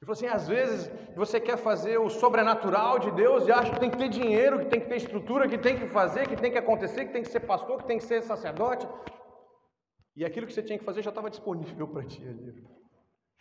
Ele 0.00 0.06
falou 0.06 0.12
assim: 0.12 0.26
às 0.26 0.46
vezes 0.46 0.90
você 1.14 1.40
quer 1.40 1.56
fazer 1.56 1.98
o 1.98 2.10
sobrenatural 2.10 2.98
de 2.98 3.10
Deus 3.12 3.46
e 3.46 3.52
acha 3.52 3.72
que 3.72 3.80
tem 3.80 3.90
que 3.90 3.96
ter 3.96 4.08
dinheiro, 4.08 4.58
que 4.58 4.66
tem 4.66 4.80
que 4.80 4.88
ter 4.88 4.96
estrutura, 4.96 5.48
que 5.48 5.56
tem 5.56 5.78
que 5.78 5.88
fazer, 5.88 6.28
que 6.28 6.36
tem 6.36 6.52
que 6.52 6.58
acontecer, 6.58 7.06
que 7.06 7.12
tem 7.12 7.22
que 7.22 7.30
ser 7.30 7.40
pastor, 7.40 7.78
que 7.78 7.86
tem 7.86 7.98
que 7.98 8.04
ser 8.04 8.22
sacerdote. 8.22 8.86
E 10.14 10.24
aquilo 10.24 10.46
que 10.46 10.52
você 10.52 10.62
tinha 10.62 10.78
que 10.78 10.84
fazer 10.84 11.02
já 11.02 11.10
estava 11.10 11.30
disponível 11.30 11.88
para 11.92 12.04
ti 12.04 12.22
ali. 12.22 12.66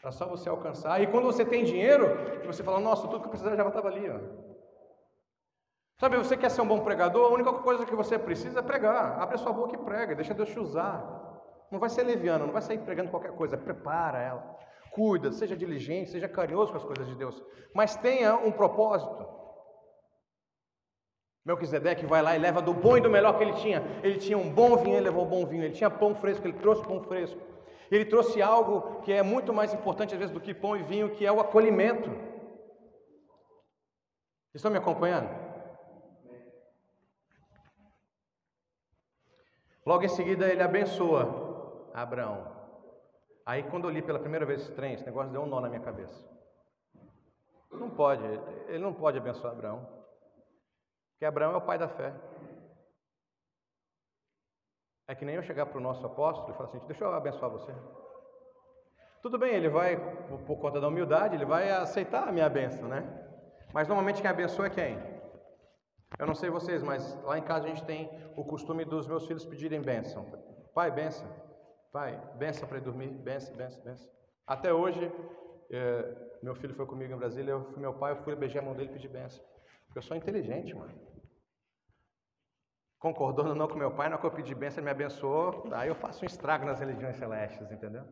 Era 0.01 0.11
só 0.11 0.27
você 0.27 0.47
alcançar. 0.47 1.01
E 1.01 1.07
quando 1.07 1.25
você 1.25 1.43
tem 1.43 1.63
dinheiro, 1.63 2.05
você 2.45 2.63
fala: 2.63 2.79
nossa, 2.79 3.07
tudo 3.07 3.21
que 3.21 3.25
eu 3.25 3.31
precisava 3.31 3.57
já 3.57 3.67
estava 3.67 3.87
ali. 3.89 4.09
Ó. 4.09 4.19
Sabe, 5.99 6.17
você 6.17 6.37
quer 6.37 6.51
ser 6.51 6.61
um 6.61 6.67
bom 6.67 6.81
pregador? 6.81 7.31
A 7.31 7.33
única 7.33 7.51
coisa 7.53 7.85
que 7.85 7.95
você 7.95 8.17
precisa 8.17 8.59
é 8.59 8.63
pregar. 8.63 9.19
Abre 9.19 9.35
a 9.35 9.37
sua 9.37 9.51
boca 9.51 9.75
e 9.75 9.77
prega, 9.77 10.15
deixa 10.15 10.33
Deus 10.33 10.49
te 10.49 10.59
usar. 10.59 11.23
Não 11.71 11.79
vai 11.79 11.89
ser 11.89 12.03
leviano, 12.03 12.45
não 12.45 12.53
vai 12.53 12.61
sair 12.61 12.77
pregando 12.77 13.09
qualquer 13.09 13.31
coisa, 13.31 13.57
prepara 13.57 14.21
ela 14.21 14.55
cuida, 14.95 15.31
seja 15.31 15.57
diligente, 15.57 16.09
seja 16.09 16.29
carinhoso 16.29 16.71
com 16.71 16.77
as 16.77 16.83
coisas 16.85 17.05
de 17.05 17.15
Deus, 17.15 17.43
mas 17.73 17.97
tenha 17.97 18.35
um 18.35 18.51
propósito. 18.51 19.35
Melquisedeque 21.45 22.05
vai 22.05 22.21
lá 22.21 22.35
e 22.35 22.39
leva 22.39 22.61
do 22.61 22.73
bom 22.73 22.97
e 22.97 23.01
do 23.01 23.09
melhor 23.09 23.37
que 23.37 23.43
ele 23.43 23.53
tinha. 23.53 23.83
Ele 24.01 24.17
tinha 24.17 24.37
um 24.37 24.49
bom 24.49 24.77
vinho, 24.77 24.95
ele 24.95 25.09
levou 25.09 25.25
um 25.25 25.29
bom 25.29 25.45
vinho. 25.45 25.63
Ele 25.63 25.75
tinha 25.75 25.91
pão 25.91 26.15
fresco, 26.15 26.47
ele 26.47 26.57
trouxe 26.57 26.81
pão 26.81 27.03
fresco. 27.03 27.39
Ele 27.91 28.05
trouxe 28.05 28.41
algo 28.41 29.01
que 29.01 29.13
é 29.13 29.21
muito 29.21 29.53
mais 29.53 29.71
importante 29.71 30.13
às 30.15 30.19
vezes 30.19 30.33
do 30.33 30.41
que 30.41 30.55
pão 30.55 30.75
e 30.75 30.81
vinho, 30.81 31.11
que 31.11 31.23
é 31.23 31.31
o 31.31 31.39
acolhimento. 31.39 32.09
Estão 34.55 34.71
me 34.71 34.77
acompanhando? 34.79 35.29
Logo 39.85 40.03
em 40.03 40.09
seguida 40.09 40.47
ele 40.47 40.63
abençoa 40.63 41.91
Abraão. 41.93 42.54
Aí 43.45 43.63
quando 43.63 43.85
eu 43.85 43.91
li 43.91 44.01
pela 44.01 44.19
primeira 44.19 44.45
vez 44.45 44.61
esse 44.61 44.71
trem, 44.71 44.93
esse 44.93 45.05
negócio 45.05 45.31
deu 45.31 45.41
um 45.41 45.45
nó 45.45 45.61
na 45.61 45.69
minha 45.69 45.81
cabeça. 45.81 46.19
Não 47.71 47.89
pode, 47.89 48.23
ele 48.67 48.79
não 48.79 48.93
pode 48.93 49.17
abençoar 49.17 49.53
Abraão. 49.53 49.85
Porque 51.11 51.25
Abraão 51.25 51.53
é 51.53 51.57
o 51.57 51.61
pai 51.61 51.77
da 51.77 51.87
fé. 51.87 52.13
É 55.07 55.13
que 55.13 55.23
nem 55.23 55.35
eu 55.35 55.43
chegar 55.43 55.67
para 55.67 55.77
o 55.77 55.81
nosso 55.81 56.05
apóstolo 56.05 56.51
e 56.51 56.57
falar 56.57 56.69
assim, 56.69 56.79
deixa 56.87 57.03
eu 57.03 57.13
abençoar 57.13 57.51
você. 57.51 57.73
Tudo 59.21 59.37
bem, 59.37 59.53
ele 59.53 59.69
vai, 59.69 59.97
por 60.45 60.57
conta 60.57 60.79
da 60.79 60.87
humildade, 60.87 61.35
ele 61.35 61.45
vai 61.45 61.69
aceitar 61.69 62.27
a 62.27 62.31
minha 62.31 62.49
bênção, 62.49 62.87
né? 62.87 63.03
Mas 63.73 63.87
normalmente 63.87 64.21
quem 64.21 64.29
abençoa 64.29 64.67
é 64.67 64.69
quem? 64.69 64.97
Eu 66.17 66.25
não 66.25 66.35
sei 66.35 66.49
vocês, 66.49 66.81
mas 66.81 67.15
lá 67.23 67.37
em 67.37 67.43
casa 67.43 67.65
a 67.65 67.69
gente 67.69 67.83
tem 67.83 68.09
o 68.35 68.43
costume 68.43 68.85
dos 68.85 69.07
meus 69.07 69.27
filhos 69.27 69.45
pedirem 69.45 69.81
bênção. 69.81 70.25
Pai, 70.73 70.89
bênção. 70.89 71.27
Pai, 71.95 72.21
benção 72.35 72.67
para 72.67 72.77
ir 72.77 72.81
dormir, 72.81 73.07
benção, 73.07 73.55
benção, 73.55 73.81
benção. 73.81 74.11
Até 74.45 74.73
hoje, 74.73 75.09
é, 75.71 76.39
meu 76.43 76.53
filho 76.53 76.75
foi 76.75 76.85
comigo 76.85 77.13
em 77.13 77.17
Brasília, 77.17 77.51
eu 77.51 77.71
fui 77.71 77.79
meu 77.79 77.93
pai, 77.93 78.11
eu 78.11 78.17
fui 78.17 78.35
beijar 78.35 78.59
a 78.59 78.63
mão 78.63 78.75
dele 78.75 78.89
e 78.89 78.93
pedir 78.93 79.07
benção. 79.07 79.41
Porque 79.85 79.99
eu 79.99 80.01
sou 80.01 80.17
inteligente, 80.17 80.75
mano. 80.75 80.93
Concordando 82.99 83.55
não 83.55 83.69
com 83.69 83.75
meu 83.75 83.91
pai, 83.91 84.09
na 84.09 84.15
hora 84.15 84.21
que 84.21 84.27
eu 84.27 84.31
pedi 84.31 84.53
benção, 84.53 84.79
ele 84.79 84.87
me 84.87 84.91
abençoou, 84.91 85.69
aí 85.71 85.87
eu 85.87 85.95
faço 85.95 86.25
um 86.25 86.27
estrago 86.27 86.65
nas 86.65 86.81
religiões 86.81 87.15
celestes, 87.15 87.71
entendeu? 87.71 88.03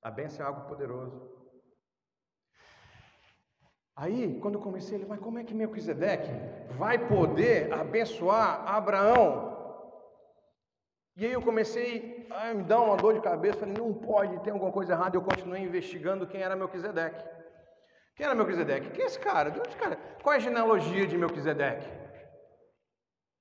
A 0.00 0.10
benção 0.10 0.46
é 0.46 0.48
algo 0.48 0.66
poderoso. 0.66 1.30
Aí, 3.94 4.40
quando 4.40 4.54
eu 4.54 4.62
comecei, 4.62 4.96
ele, 4.96 5.04
mas 5.04 5.20
como 5.20 5.38
é 5.38 5.44
que 5.44 5.52
Melquisedeque 5.52 6.30
vai 6.78 7.06
poder 7.06 7.70
abençoar 7.70 8.66
Abraão? 8.66 9.53
E 11.16 11.24
aí 11.24 11.32
eu 11.32 11.40
comecei 11.40 12.26
a 12.30 12.52
me 12.52 12.64
dar 12.64 12.80
uma 12.80 12.96
dor 12.96 13.14
de 13.14 13.20
cabeça, 13.20 13.60
falei, 13.60 13.74
não 13.74 13.94
pode, 13.94 14.40
tem 14.40 14.52
alguma 14.52 14.72
coisa 14.72 14.92
errada. 14.92 15.16
Eu 15.16 15.22
continuei 15.22 15.62
investigando 15.62 16.26
quem 16.26 16.42
era 16.42 16.56
Melquisedeque. 16.56 17.24
Quem 18.16 18.26
era 18.26 18.34
Melquisedeque? 18.34 18.90
Quem 18.90 19.04
é 19.04 19.06
esse 19.06 19.18
cara? 19.18 19.50
De 19.50 19.60
onde 19.60 19.76
cara? 19.76 19.96
Qual 20.22 20.32
é 20.32 20.36
a 20.36 20.40
genealogia 20.40 21.06
de 21.06 21.16
Melquisedeque? 21.16 21.88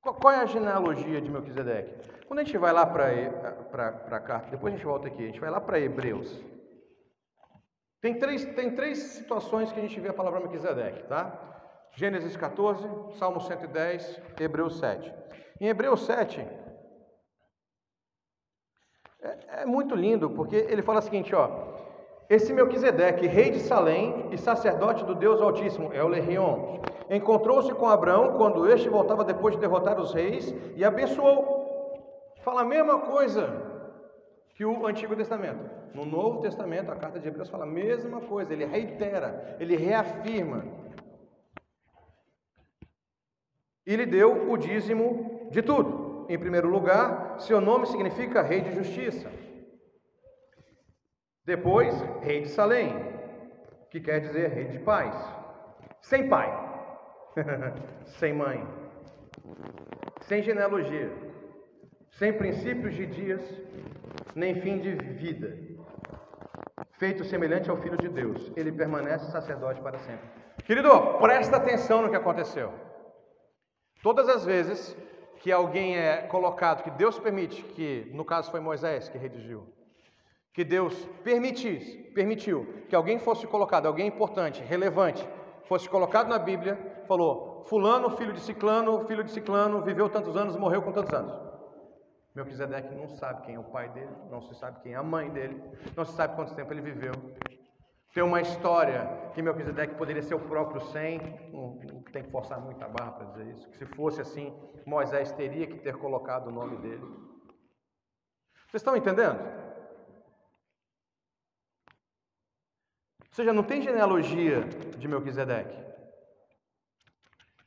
Qual, 0.02 0.34
é 0.34 0.40
a 0.40 0.46
genealogia 0.46 1.22
de 1.22 1.32
Melquisedeque? 1.32 1.96
Quando 2.28 2.40
a 2.40 2.44
gente 2.44 2.58
vai 2.58 2.74
lá 2.74 2.86
para 2.86 4.20
cá, 4.20 4.44
depois 4.52 4.74
a 4.74 4.78
gente 4.78 4.86
volta 4.86 5.08
aqui, 5.08 5.24
a 5.24 5.28
gente 5.28 5.40
vai 5.40 5.50
lá 5.50 5.62
para 5.62 5.80
Hebreus. 5.80 6.44
Tem 8.02 8.20
três, 8.20 8.44
tem 8.44 8.76
três 8.76 8.98
situações 8.98 9.72
que 9.72 9.80
a 9.80 9.82
gente 9.82 10.00
vê 10.00 10.10
a 10.10 10.14
palavra 10.14 10.42
Melquisedeque, 10.42 11.04
tá? 11.04 11.40
Gênesis 11.96 12.36
14, 12.36 12.86
Salmo 13.18 13.40
110, 13.40 14.20
Hebreus 14.40 14.78
7. 14.78 15.14
Em 15.62 15.68
Hebreus 15.68 16.06
7, 16.06 16.46
é, 19.24 19.62
é 19.62 19.66
muito 19.66 19.96
lindo, 19.96 20.30
porque 20.30 20.56
ele 20.56 20.82
fala 20.82 21.00
o 21.00 21.02
seguinte, 21.02 21.34
ó. 21.34 21.50
Esse 22.30 22.54
Melquisedeque, 22.54 23.28
rei 23.28 23.52
de 23.52 23.60
Salém 23.60 24.28
e 24.32 24.38
sacerdote 24.38 25.04
do 25.06 25.14
Deus 25.14 25.42
Altíssimo, 25.42 25.92
é 25.94 26.04
o 26.04 26.08
Lerion, 26.08 26.80
encontrou-se 27.10 27.74
com 27.74 27.88
Abraão 27.88 28.38
quando 28.38 28.70
este 28.70 28.90
voltava 28.90 29.24
depois 29.24 29.56
de 29.56 29.62
derrotar 29.62 30.00
os 30.00 30.14
reis 30.14 30.54
e 30.76 30.84
abençoou. 30.84 31.94
Fala 32.44 32.62
a 32.62 32.66
mesma 32.66 33.00
coisa 33.00 33.50
que 34.56 34.66
o 34.66 34.86
Antigo 34.86 35.16
Testamento. 35.16 35.70
No 35.94 36.06
Novo 36.06 36.42
Testamento, 36.42 36.92
a 36.92 36.96
carta 36.96 37.20
de 37.20 37.28
Hebreus 37.28 37.50
fala 37.50 37.66
a 37.66 37.68
mesma 37.68 38.20
coisa, 38.22 38.52
ele 38.52 38.66
reitera, 38.66 39.56
ele 39.60 39.76
reafirma. 39.76 40.66
E 43.86 43.96
lhe 43.96 44.06
deu 44.06 44.50
o 44.50 44.58
dízimo 44.58 45.50
de 45.52 45.62
tudo. 45.62 46.03
Em 46.30 46.38
primeiro 46.38 46.70
lugar, 46.70 47.40
seu 47.40 47.60
nome 47.60 47.86
significa 47.88 48.42
Rei 48.42 48.62
de 48.62 48.76
Justiça. 48.76 49.30
Depois, 51.46 51.94
Rei 52.22 52.42
de 52.42 52.50
Salém, 52.50 52.94
que 53.90 54.00
quer 54.00 54.20
dizer 54.20 54.50
Rei 54.50 54.66
de 54.66 54.80
Paz. 54.80 55.16
Sem 56.02 56.28
pai, 56.30 56.52
sem 58.20 58.34
mãe, 58.34 58.66
sem 60.22 60.42
genealogia, 60.42 61.12
sem 62.12 62.34
princípios 62.34 62.94
de 62.94 63.06
dias, 63.06 63.42
nem 64.36 64.56
fim 64.56 64.80
de 64.80 64.96
vida. 64.96 65.58
Feito 66.94 67.24
semelhante 67.24 67.70
ao 67.70 67.78
Filho 67.78 67.98
de 67.98 68.08
Deus, 68.08 68.52
ele 68.56 68.72
permanece 68.72 69.32
sacerdote 69.32 69.82
para 69.82 69.98
sempre. 70.00 70.30
Querido, 70.66 70.90
presta 71.20 71.58
atenção 71.58 72.02
no 72.02 72.10
que 72.10 72.16
aconteceu. 72.16 72.72
Todas 74.02 74.30
as 74.30 74.46
vezes 74.46 74.96
que 75.44 75.52
alguém 75.52 75.98
é 75.98 76.22
colocado, 76.22 76.84
que 76.84 76.90
Deus 76.90 77.20
permite, 77.20 77.62
que 77.62 78.10
no 78.14 78.24
caso 78.24 78.50
foi 78.50 78.62
Moisés 78.62 79.10
que 79.10 79.18
redigiu, 79.18 79.68
que 80.54 80.64
Deus 80.64 80.96
permitisse, 81.22 81.98
permitiu 82.16 82.66
que 82.88 82.96
alguém 82.96 83.20
fosse 83.20 83.46
colocado, 83.46 83.86
alguém 83.86 84.08
importante, 84.08 84.64
relevante, 84.64 85.28
fosse 85.66 85.90
colocado 85.90 86.30
na 86.30 86.40
Bíblia, 86.40 87.04
falou: 87.10 87.66
Fulano, 87.68 88.12
filho 88.12 88.32
de 88.32 88.40
Ciclano, 88.40 89.06
filho 89.06 89.22
de 89.22 89.32
Ciclano, 89.32 89.82
viveu 89.82 90.08
tantos 90.08 90.38
anos, 90.38 90.56
morreu 90.56 90.82
com 90.82 90.94
tantos 90.94 91.14
anos. 91.14 91.38
Melquisedeque 92.34 92.96
não 92.96 93.10
sabe 93.10 93.42
quem 93.46 93.56
é 93.56 93.60
o 93.60 93.66
pai 93.66 93.90
dele, 93.90 94.16
não 94.32 94.42
se 94.42 94.56
sabe 94.56 94.80
quem 94.82 94.94
é 94.94 94.96
a 94.96 95.04
mãe 95.04 95.30
dele, 95.30 95.62
não 95.94 96.06
se 96.06 96.14
sabe 96.14 96.38
quanto 96.38 96.56
tempo 96.56 96.72
ele 96.72 96.82
viveu, 96.82 97.12
tem 98.14 98.22
uma 98.22 98.40
história 98.42 99.32
que 99.34 99.42
Melquisedeque 99.42 99.96
poderia 99.96 100.22
ser 100.22 100.36
o 100.36 100.40
próprio 100.40 100.80
Sem, 100.82 101.20
não, 101.52 101.80
tem 102.12 102.24
que 102.24 102.30
forçar 102.30 102.62
muita 102.62 102.88
barra 102.88 103.12
para 103.12 103.26
dizer 103.26 103.48
isso, 103.48 103.68
que 103.70 103.78
se 103.78 103.86
fosse 103.88 104.22
assim, 104.22 104.54
Moisés 104.86 105.32
teria 105.32 105.66
que 105.66 105.80
ter 105.80 105.98
colocado 105.98 106.48
o 106.48 106.52
nome 106.52 106.78
dele. 106.78 107.04
Vocês 108.68 108.82
estão 108.82 108.96
entendendo? 108.96 109.40
Ou 113.20 113.36
seja, 113.36 113.52
não 113.52 113.64
tem 113.64 113.82
genealogia 113.82 114.62
de 114.62 115.08
Melquisedeque. 115.08 115.76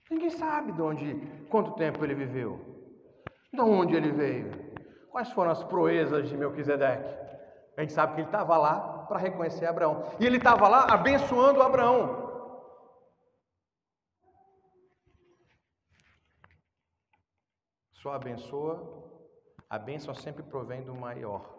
Ninguém 0.09 0.31
sabe 0.31 0.71
de 0.71 0.81
onde, 0.81 1.47
quanto 1.51 1.73
tempo 1.73 2.05
ele 2.05 2.15
viveu, 2.15 2.61
de 3.53 3.61
onde 3.61 3.97
ele 3.97 4.13
veio, 4.13 4.53
quais 5.11 5.33
foram 5.33 5.51
as 5.51 5.65
proezas 5.65 6.29
de 6.29 6.37
Melquisedeque. 6.37 7.09
A 7.77 7.81
gente 7.81 7.93
sabe 7.93 8.15
que 8.15 8.21
ele 8.21 8.29
estava 8.29 8.57
lá 8.57 8.96
para 9.07 9.19
reconhecer 9.19 9.67
Abraão. 9.67 10.05
E 10.21 10.27
ele 10.27 10.37
estava 10.37 10.69
lá 10.69 10.87
abençoando 10.91 11.63
Abraão. 11.63 12.27
Só 17.93 18.13
abençoa, 18.13 19.05
a 19.69 19.79
bênção 19.79 20.15
sempre 20.15 20.43
provém 20.45 20.85
do 20.85 20.95
maior. 20.95 21.57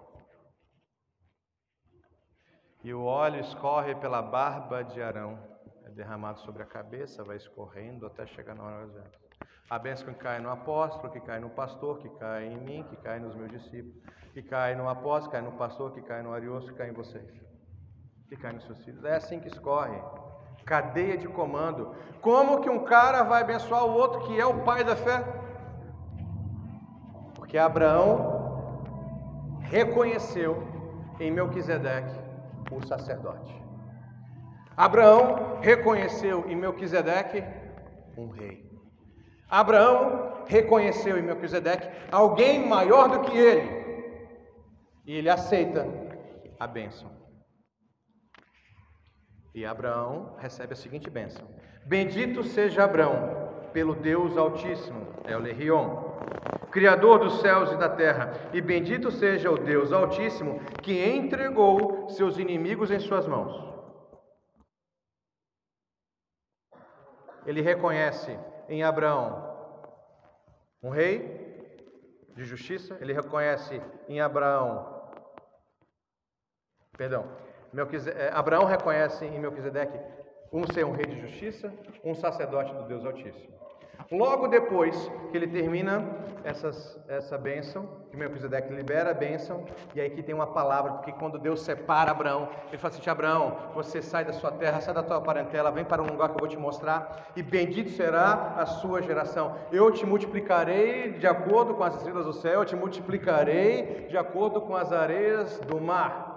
E 2.83 2.93
o 2.93 3.03
óleo 3.03 3.41
escorre 3.41 3.95
pela 3.95 4.21
barba 4.21 4.81
de 4.81 5.01
Arão, 5.01 5.37
é 5.83 5.89
derramado 5.89 6.39
sobre 6.39 6.63
a 6.63 6.65
cabeça, 6.65 7.23
vai 7.23 7.35
escorrendo 7.35 8.05
até 8.05 8.25
chegar 8.25 8.55
na 8.55 8.63
hora 8.63 8.87
do 8.87 9.26
A 9.69 9.77
bênção 9.77 10.13
que 10.13 10.19
cai 10.19 10.39
no 10.39 10.49
apóstolo, 10.49 11.11
que 11.11 11.19
cai 11.19 11.39
no 11.39 11.49
pastor, 11.49 11.99
que 11.99 12.09
cai 12.09 12.45
em 12.45 12.57
mim, 12.57 12.85
que 12.89 12.95
cai 12.97 13.19
nos 13.19 13.35
meus 13.35 13.51
discípulos 13.51 14.01
que 14.37 14.43
cai 14.43 14.75
no 14.75 14.87
apóstolo, 14.87 15.31
cai 15.31 15.41
no 15.41 15.53
pastor, 15.53 15.91
que 15.93 15.99
cai 15.99 16.21
no 16.21 16.31
arioso, 16.31 16.67
que 16.67 16.75
cai 16.75 16.89
em 16.89 16.93
vocês, 16.93 17.27
que 18.29 18.35
cai 18.35 18.51
nos 18.53 18.65
seus 18.65 18.83
filhos. 18.85 19.03
É 19.03 19.15
assim 19.15 19.39
que 19.39 19.47
escorre. 19.47 19.99
Cadeia 20.63 21.17
de 21.17 21.27
comando. 21.27 21.95
Como 22.21 22.61
que 22.61 22.69
um 22.69 22.83
cara 22.83 23.23
vai 23.23 23.41
abençoar 23.41 23.83
o 23.83 23.93
outro 23.93 24.27
que 24.27 24.39
é 24.39 24.45
o 24.45 24.63
pai 24.63 24.83
da 24.83 24.95
fé? 24.95 25.23
Porque 27.33 27.57
Abraão 27.57 28.83
reconheceu 29.61 30.61
em 31.19 31.31
Melquisedeque 31.31 32.15
o 32.71 32.85
sacerdote. 32.85 33.59
Abraão 34.75 35.59
reconheceu 35.61 36.47
em 36.47 36.55
Melquisedeque 36.55 37.43
um 38.15 38.29
rei. 38.29 38.66
Abraão 39.49 40.43
reconheceu 40.45 41.17
em 41.17 41.21
Melquisedeque 41.21 41.89
alguém 42.11 42.67
maior 42.67 43.07
do 43.09 43.21
que 43.21 43.37
ele, 43.37 43.69
e 45.05 45.15
ele 45.15 45.29
aceita 45.29 45.87
a 46.59 46.67
bênção. 46.67 47.09
E 49.53 49.65
Abraão 49.65 50.35
recebe 50.37 50.73
a 50.73 50.75
seguinte 50.75 51.09
bênção: 51.09 51.47
Bendito 51.85 52.43
seja 52.43 52.83
Abraão 52.83 53.69
pelo 53.71 53.95
Deus 53.95 54.37
Altíssimo, 54.37 55.07
é 55.23 55.35
o 55.35 55.39
Lerion, 55.39 56.17
Criador 56.71 57.19
dos 57.19 57.41
céus 57.41 57.71
e 57.71 57.77
da 57.77 57.89
terra, 57.89 58.33
e 58.53 58.61
bendito 58.61 59.09
seja 59.09 59.49
o 59.49 59.57
Deus 59.57 59.91
Altíssimo 59.91 60.59
que 60.81 61.03
entregou 61.05 62.09
seus 62.09 62.37
inimigos 62.37 62.91
em 62.91 62.99
suas 62.99 63.25
mãos. 63.25 63.65
Ele 67.45 67.61
reconhece 67.61 68.37
em 68.69 68.83
Abraão 68.83 69.55
um 70.81 70.89
rei 70.89 71.47
de 72.35 72.43
justiça, 72.43 72.97
ele 73.01 73.13
reconhece 73.13 73.81
em 74.07 74.21
Abraão 74.21 74.97
Perdão. 76.97 77.25
É, 78.15 78.29
Abraão 78.33 78.65
reconhece 78.65 79.23
em 79.23 79.39
Melquisedeque 79.39 79.99
um 80.51 80.65
ser 80.65 80.83
um 80.83 80.93
rei 80.93 81.05
de 81.05 81.21
justiça, 81.21 81.71
um 82.03 82.15
sacerdote 82.15 82.73
do 82.73 82.87
Deus 82.87 83.05
Altíssimo. 83.05 83.55
Logo 84.11 84.47
depois 84.47 85.11
que 85.31 85.37
ele 85.37 85.47
termina 85.47 86.05
essas, 86.43 86.97
essa 87.09 87.37
bênção, 87.37 87.89
que 88.09 88.15
Melquisedeque 88.15 88.73
libera 88.73 89.11
a 89.11 89.13
bênção, 89.13 89.65
e 89.93 89.99
aí 89.99 90.09
que 90.09 90.23
tem 90.23 90.33
uma 90.33 90.47
palavra, 90.47 90.93
porque 90.93 91.11
quando 91.11 91.37
Deus 91.37 91.59
separa 91.61 92.11
Abraão, 92.11 92.47
ele 92.69 92.77
fala 92.77 92.93
assim: 92.93 93.09
Abraão, 93.09 93.57
você 93.73 94.01
sai 94.01 94.23
da 94.23 94.31
sua 94.31 94.51
terra, 94.51 94.79
sai 94.79 94.93
da 94.93 95.03
tua 95.03 95.19
parentela, 95.19 95.71
vem 95.71 95.83
para 95.83 96.01
um 96.01 96.07
lugar 96.07 96.29
que 96.29 96.35
eu 96.35 96.39
vou 96.39 96.47
te 96.47 96.57
mostrar, 96.57 97.31
e 97.35 97.43
bendito 97.43 97.89
será 97.89 98.53
a 98.57 98.65
sua 98.65 99.01
geração. 99.01 99.57
Eu 99.71 99.91
te 99.91 100.05
multiplicarei 100.05 101.13
de 101.13 101.27
acordo 101.27 101.75
com 101.75 101.83
as 101.83 101.95
estrelas 101.95 102.25
do 102.25 102.33
céu, 102.33 102.61
eu 102.61 102.65
te 102.65 102.75
multiplicarei 102.75 104.07
de 104.07 104.17
acordo 104.17 104.61
com 104.61 104.75
as 104.75 104.93
areias 104.93 105.59
do 105.59 105.81
mar. 105.81 106.35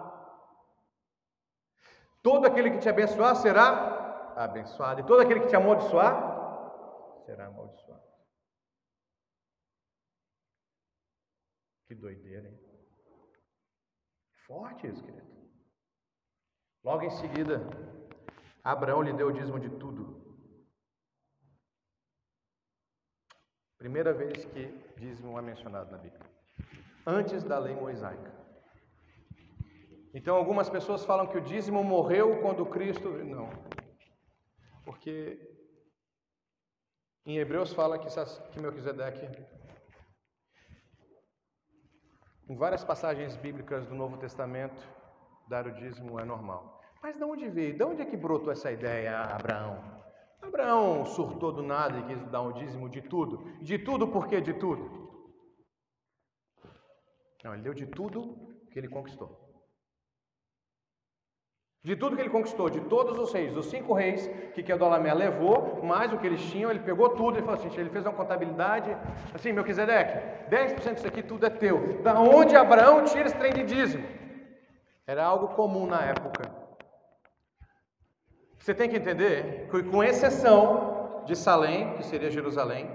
Todo 2.23 2.47
aquele 2.47 2.73
que 2.73 2.79
te 2.79 2.89
abençoar 2.89 3.37
será 3.37 4.33
abençoado, 4.37 5.01
e 5.01 5.05
todo 5.05 5.21
aquele 5.21 5.41
que 5.41 5.49
te 5.49 5.57
amaldiçoar 5.57 6.30
será 7.31 7.47
amaldiçoado. 7.47 8.03
Que 11.87 11.95
doideira, 11.95 12.49
hein? 12.49 12.59
Forte 14.47 14.89
isso, 14.89 15.05
querido. 15.05 15.31
Logo 16.83 17.03
em 17.05 17.11
seguida, 17.11 17.61
Abraão 18.65 19.03
lhe 19.03 19.13
deu 19.13 19.29
o 19.29 19.33
dízimo 19.33 19.61
de 19.61 19.71
tudo. 19.71 20.19
Primeira 23.79 24.13
vez 24.13 24.45
que 24.47 24.67
dízimo 24.99 25.39
é 25.39 25.43
mencionado 25.43 25.93
na 25.93 25.99
Bíblia. 25.99 26.29
Antes 27.07 27.45
da 27.45 27.59
lei 27.61 27.77
mosaica. 27.77 28.33
Então, 30.13 30.35
algumas 30.35 30.69
pessoas 30.69 31.05
falam 31.05 31.29
que 31.29 31.39
o 31.39 31.41
dízimo 31.41 31.85
morreu 31.85 32.41
quando 32.43 32.67
Cristo. 32.67 33.09
Não. 33.09 33.49
Porque 34.85 35.50
em 37.25 37.39
Hebreus 37.39 37.73
fala 37.73 37.99
que, 37.99 38.09
que 38.51 38.61
Melquisedeque, 38.61 39.29
em 42.49 42.57
várias 42.57 42.83
passagens 42.83 43.37
bíblicas 43.37 43.87
do 43.87 43.95
Novo 43.95 44.17
Testamento, 44.17 44.83
dar 45.49 45.67
o 45.67 45.73
dízimo 45.73 46.19
é 46.19 46.25
normal. 46.25 46.81
Mas 47.03 47.17
de 47.17 47.25
onde 47.25 47.49
veio? 47.49 47.77
De 47.77 47.85
onde 47.85 48.03
é 48.03 48.05
que 48.05 48.17
brotou 48.17 48.53
essa 48.53 48.71
ideia, 48.71 49.21
Abraão? 49.21 50.01
Abraão 50.43 51.05
surtou 51.07 51.53
do 51.53 51.63
nada 51.63 51.99
e 51.99 52.07
quis 52.07 52.27
dar 52.31 52.43
um 52.43 52.53
dízimo 52.53 52.89
de 52.89 53.03
tudo. 53.03 53.45
De 53.63 53.79
tudo 53.79 54.09
por 54.09 54.27
quê 54.27 54.41
de 54.41 54.55
tudo? 54.55 55.01
Não, 57.45 57.55
ele 57.55 57.63
deu 57.63 57.75
de 57.75 57.87
tudo 57.87 58.67
que 58.71 58.79
ele 58.79 58.89
conquistou. 58.89 59.50
De 61.83 61.97
tudo 61.97 62.15
que 62.15 62.21
ele 62.21 62.29
conquistou, 62.29 62.69
de 62.69 62.81
todos 62.81 63.19
os 63.19 63.33
reis, 63.33 63.57
os 63.57 63.67
cinco 63.67 63.95
reis 63.95 64.27
que 64.55 64.63
Kedolamé 64.63 65.15
levou, 65.15 65.83
mais 65.83 66.13
o 66.13 66.19
que 66.19 66.27
eles 66.27 66.43
tinham, 66.51 66.71
ele 66.71 66.81
pegou 66.81 67.09
tudo 67.11 67.39
e 67.39 67.43
falou 67.43 67.55
assim: 67.55 67.71
ele 67.81 67.89
fez 67.89 68.05
uma 68.05 68.13
contabilidade, 68.13 68.95
assim, 69.33 69.49
meu 69.49 69.65
Melquisedeque, 69.65 70.51
10% 70.55 70.95
disso 70.95 71.07
aqui 71.07 71.23
tudo 71.23 71.47
é 71.47 71.51
teu. 71.51 72.03
Da 72.03 72.21
onde 72.21 72.55
Abraão 72.55 73.05
tira 73.05 73.27
esse 73.27 73.37
trem 73.37 73.55
de 73.55 73.63
dízimo? 73.63 74.07
Era 75.07 75.25
algo 75.25 75.49
comum 75.49 75.87
na 75.87 76.03
época. 76.03 76.53
Você 78.59 78.75
tem 78.75 78.91
que 78.91 78.97
entender 78.97 79.67
que, 79.71 79.83
com 79.85 80.05
exceção 80.05 81.23
de 81.25 81.35
Salém, 81.35 81.95
que 81.95 82.05
seria 82.05 82.31
Jerusalém, 82.31 82.91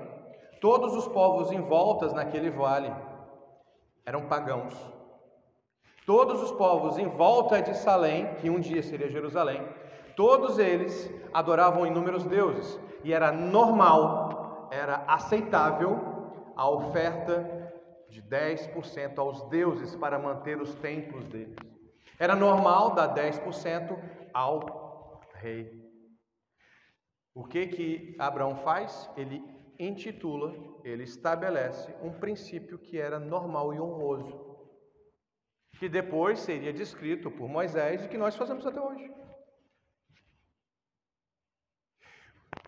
todos 0.61 0.95
os 0.95 1.07
povos 1.07 1.51
em 1.51 1.59
voltas 1.59 2.13
naquele 2.13 2.51
vale 2.51 2.93
eram 4.05 4.27
pagãos. 4.27 4.94
Todos 6.05 6.43
os 6.43 6.51
povos 6.51 6.99
em 6.99 7.07
volta 7.07 7.59
de 7.59 7.75
Salém, 7.75 8.35
que 8.35 8.47
um 8.47 8.59
dia 8.59 8.83
seria 8.83 9.09
Jerusalém, 9.09 9.67
todos 10.15 10.59
eles 10.59 11.11
adoravam 11.33 11.87
inúmeros 11.87 12.23
deuses 12.25 12.79
e 13.03 13.11
era 13.11 13.31
normal, 13.31 14.69
era 14.71 14.97
aceitável 15.07 15.99
a 16.55 16.69
oferta 16.69 17.73
de 18.07 18.21
10% 18.21 19.17
aos 19.17 19.49
deuses 19.49 19.95
para 19.95 20.19
manter 20.19 20.61
os 20.61 20.75
templos 20.75 21.25
deles. 21.25 21.55
Era 22.19 22.35
normal 22.35 22.93
dar 22.93 23.13
10% 23.15 23.97
ao 24.31 25.21
rei. 25.33 25.83
O 27.33 27.43
que 27.43 27.65
que 27.65 28.15
Abraão 28.19 28.55
faz? 28.57 29.09
Ele 29.17 29.43
intitula, 29.79 30.53
ele 30.83 31.03
estabelece 31.03 31.93
um 32.01 32.11
princípio 32.11 32.77
que 32.77 32.97
era 32.99 33.19
normal 33.19 33.73
e 33.73 33.81
honroso 33.81 34.44
que 35.79 35.89
depois 35.89 36.39
seria 36.39 36.71
descrito 36.71 37.29
por 37.29 37.47
Moisés 37.49 38.03
e 38.03 38.07
que 38.07 38.17
nós 38.17 38.35
fazemos 38.35 38.65
até 38.65 38.79
hoje. 38.79 39.11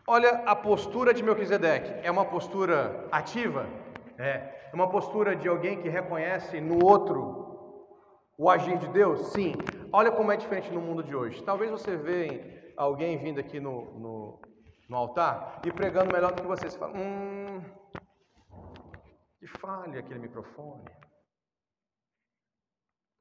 Olha 0.06 0.44
a 0.46 0.56
postura 0.56 1.14
de 1.14 1.22
Melquisedeque. 1.22 2.06
É 2.06 2.10
uma 2.10 2.26
postura 2.26 3.08
ativa? 3.12 3.68
É. 4.18 4.58
É 4.72 4.74
uma 4.74 4.90
postura 4.90 5.36
de 5.36 5.48
alguém 5.48 5.82
que 5.82 5.90
reconhece 5.90 6.60
no 6.62 6.84
outro 6.86 7.46
o 8.38 8.50
agir 8.50 8.78
de 8.78 8.88
Deus? 8.90 9.34
Sim. 9.34 9.54
Olha 9.92 10.12
como 10.12 10.32
é 10.32 10.38
diferente 10.38 10.72
no 10.72 10.82
mundo 10.82 11.04
de 11.04 11.16
hoje. 11.16 11.44
Talvez 11.44 11.72
você 11.72 11.96
veja 11.96 12.74
alguém 12.78 13.18
vindo 13.18 13.40
aqui 13.40 13.60
no, 13.60 14.00
no, 14.00 14.42
no 14.90 14.98
altar 14.98 15.62
e 15.66 15.72
pregando 15.72 16.14
melhor 16.14 16.34
do 16.34 16.42
que 16.42 16.48
você. 16.48 16.70
Você 16.70 16.78
fala, 16.78 16.94
hum, 16.96 17.62
que 19.40 19.48
falha 19.60 20.00
aquele 20.00 20.20
microfone. 20.20 20.86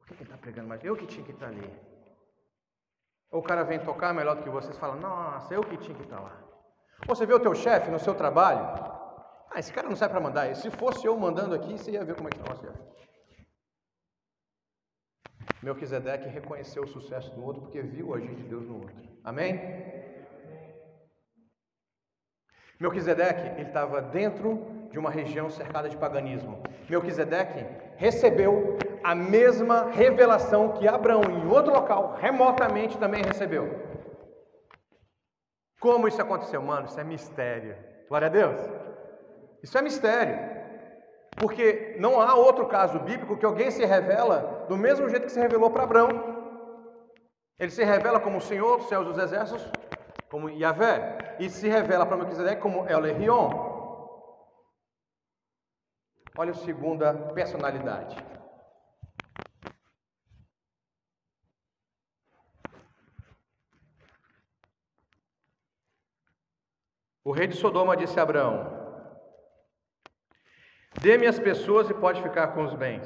Por 0.07 0.17
que 0.17 0.23
ele 0.23 0.31
está 0.31 0.39
pregando 0.39 0.69
mais? 0.69 0.85
Eu 0.85 0.97
que 0.97 1.07
tinha 1.07 1.25
que 1.25 1.33
estar 1.33 1.47
tá 1.47 1.53
ali. 1.53 1.71
Ou 3.31 3.41
o 3.41 3.43
cara 3.43 3.65
vem 3.65 3.81
tocar 3.81 4.15
melhor 4.15 4.37
do 4.37 4.43
que 4.43 4.49
vocês, 4.49 4.79
fala, 4.79 4.97
nossa, 4.97 5.53
eu 5.53 5.63
que 5.63 5.77
tinha 5.77 5.97
que 5.97 6.05
estar 6.05 6.17
tá 6.17 6.23
lá. 6.23 6.41
Você 7.07 7.27
vê 7.27 7.35
o 7.35 7.41
teu 7.41 7.55
chefe 7.55 7.91
no 7.91 7.99
seu 7.99 8.15
trabalho, 8.15 8.65
ah, 9.51 9.59
esse 9.59 9.73
cara 9.73 9.89
não 9.89 9.97
sai 9.97 10.09
para 10.09 10.21
mandar. 10.21 10.55
Se 10.55 10.71
fosse 10.71 11.07
eu 11.07 11.17
mandando 11.17 11.55
aqui, 11.55 11.73
você 11.79 11.93
ia 11.93 12.05
ver 12.05 12.15
como 12.15 12.29
é 12.29 12.31
que 12.31 12.41
o 12.41 12.57
chefe. 12.57 12.87
Melquisedeque 15.63 16.29
reconheceu 16.29 16.85
o 16.85 16.87
sucesso 16.87 17.35
do 17.35 17.45
outro 17.45 17.63
porque 17.63 17.81
viu 17.81 18.09
o 18.09 18.15
agir 18.15 18.35
de 18.35 18.43
Deus 18.45 18.67
no 18.67 18.75
outro. 18.75 18.95
Amém? 19.25 19.59
Melquisedeque, 22.79 23.59
ele 23.59 23.69
estava 23.69 24.03
dentro 24.03 24.89
de 24.91 24.99
uma 24.99 25.11
região 25.11 25.49
cercada 25.49 25.89
de 25.89 25.97
paganismo. 25.97 26.63
Melquisedeque 26.89 27.65
recebeu 27.97 28.79
a 29.07 29.15
mesma 29.15 29.89
revelação 29.93 30.73
que 30.73 30.89
Abraão, 30.89 31.23
em 31.23 31.47
outro 31.47 31.73
local, 31.73 32.17
remotamente 32.19 32.99
também 32.99 33.23
recebeu. 33.23 33.65
Como 35.79 36.09
isso 36.09 36.21
aconteceu? 36.21 36.61
Mano, 36.61 36.87
isso 36.87 36.99
é 36.99 37.05
mistério. 37.05 37.77
Glória 38.09 38.27
a 38.27 38.31
Deus. 38.31 38.61
Isso 39.63 39.79
é 39.79 39.83
mistério. 39.83 40.37
Porque 41.37 41.95
não 42.01 42.21
há 42.21 42.35
outro 42.35 42.67
caso 42.67 42.99
bíblico 42.99 43.37
que 43.37 43.47
alguém 43.47 43.71
se 43.71 43.85
revela 43.85 44.67
do 44.69 44.77
mesmo 44.77 45.09
jeito 45.09 45.27
que 45.27 45.33
se 45.33 45.39
revelou 45.39 45.71
para 45.71 45.85
Abraão. 45.85 46.09
Ele 47.61 47.71
se 47.71 47.85
revela 47.85 48.19
como 48.19 48.39
o 48.39 48.41
Senhor 48.51 48.79
dos 48.79 48.89
céus 48.89 49.07
dos 49.07 49.19
exércitos, 49.19 49.71
como 50.29 50.51
Yahvé, 50.51 51.37
e 51.39 51.49
se 51.49 51.69
revela 51.69 52.05
para 52.05 52.17
Melquisedeque 52.17 52.61
como 52.61 52.89
El 52.89 53.07
Elion. 53.07 53.51
Olha 56.37 56.51
a 56.51 56.55
segunda 56.55 57.15
personalidade. 57.33 58.36
O 67.27 67.33
rei 67.33 67.49
de 67.49 67.57
Sodoma 67.57 67.97
disse 67.97 68.21
a 68.21 68.23
Abraão: 68.23 68.55
Dê-me 71.01 71.27
as 71.27 71.41
pessoas 71.41 71.91
e 71.91 71.95
pode 71.95 72.23
ficar 72.23 72.55
com 72.55 72.63
os 72.65 72.73
bens. 72.75 73.05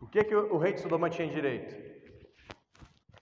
O 0.00 0.08
que, 0.08 0.24
que 0.24 0.34
o 0.34 0.58
rei 0.58 0.72
de 0.72 0.80
Sodoma 0.80 1.08
tinha 1.08 1.28
direito? 1.28 1.72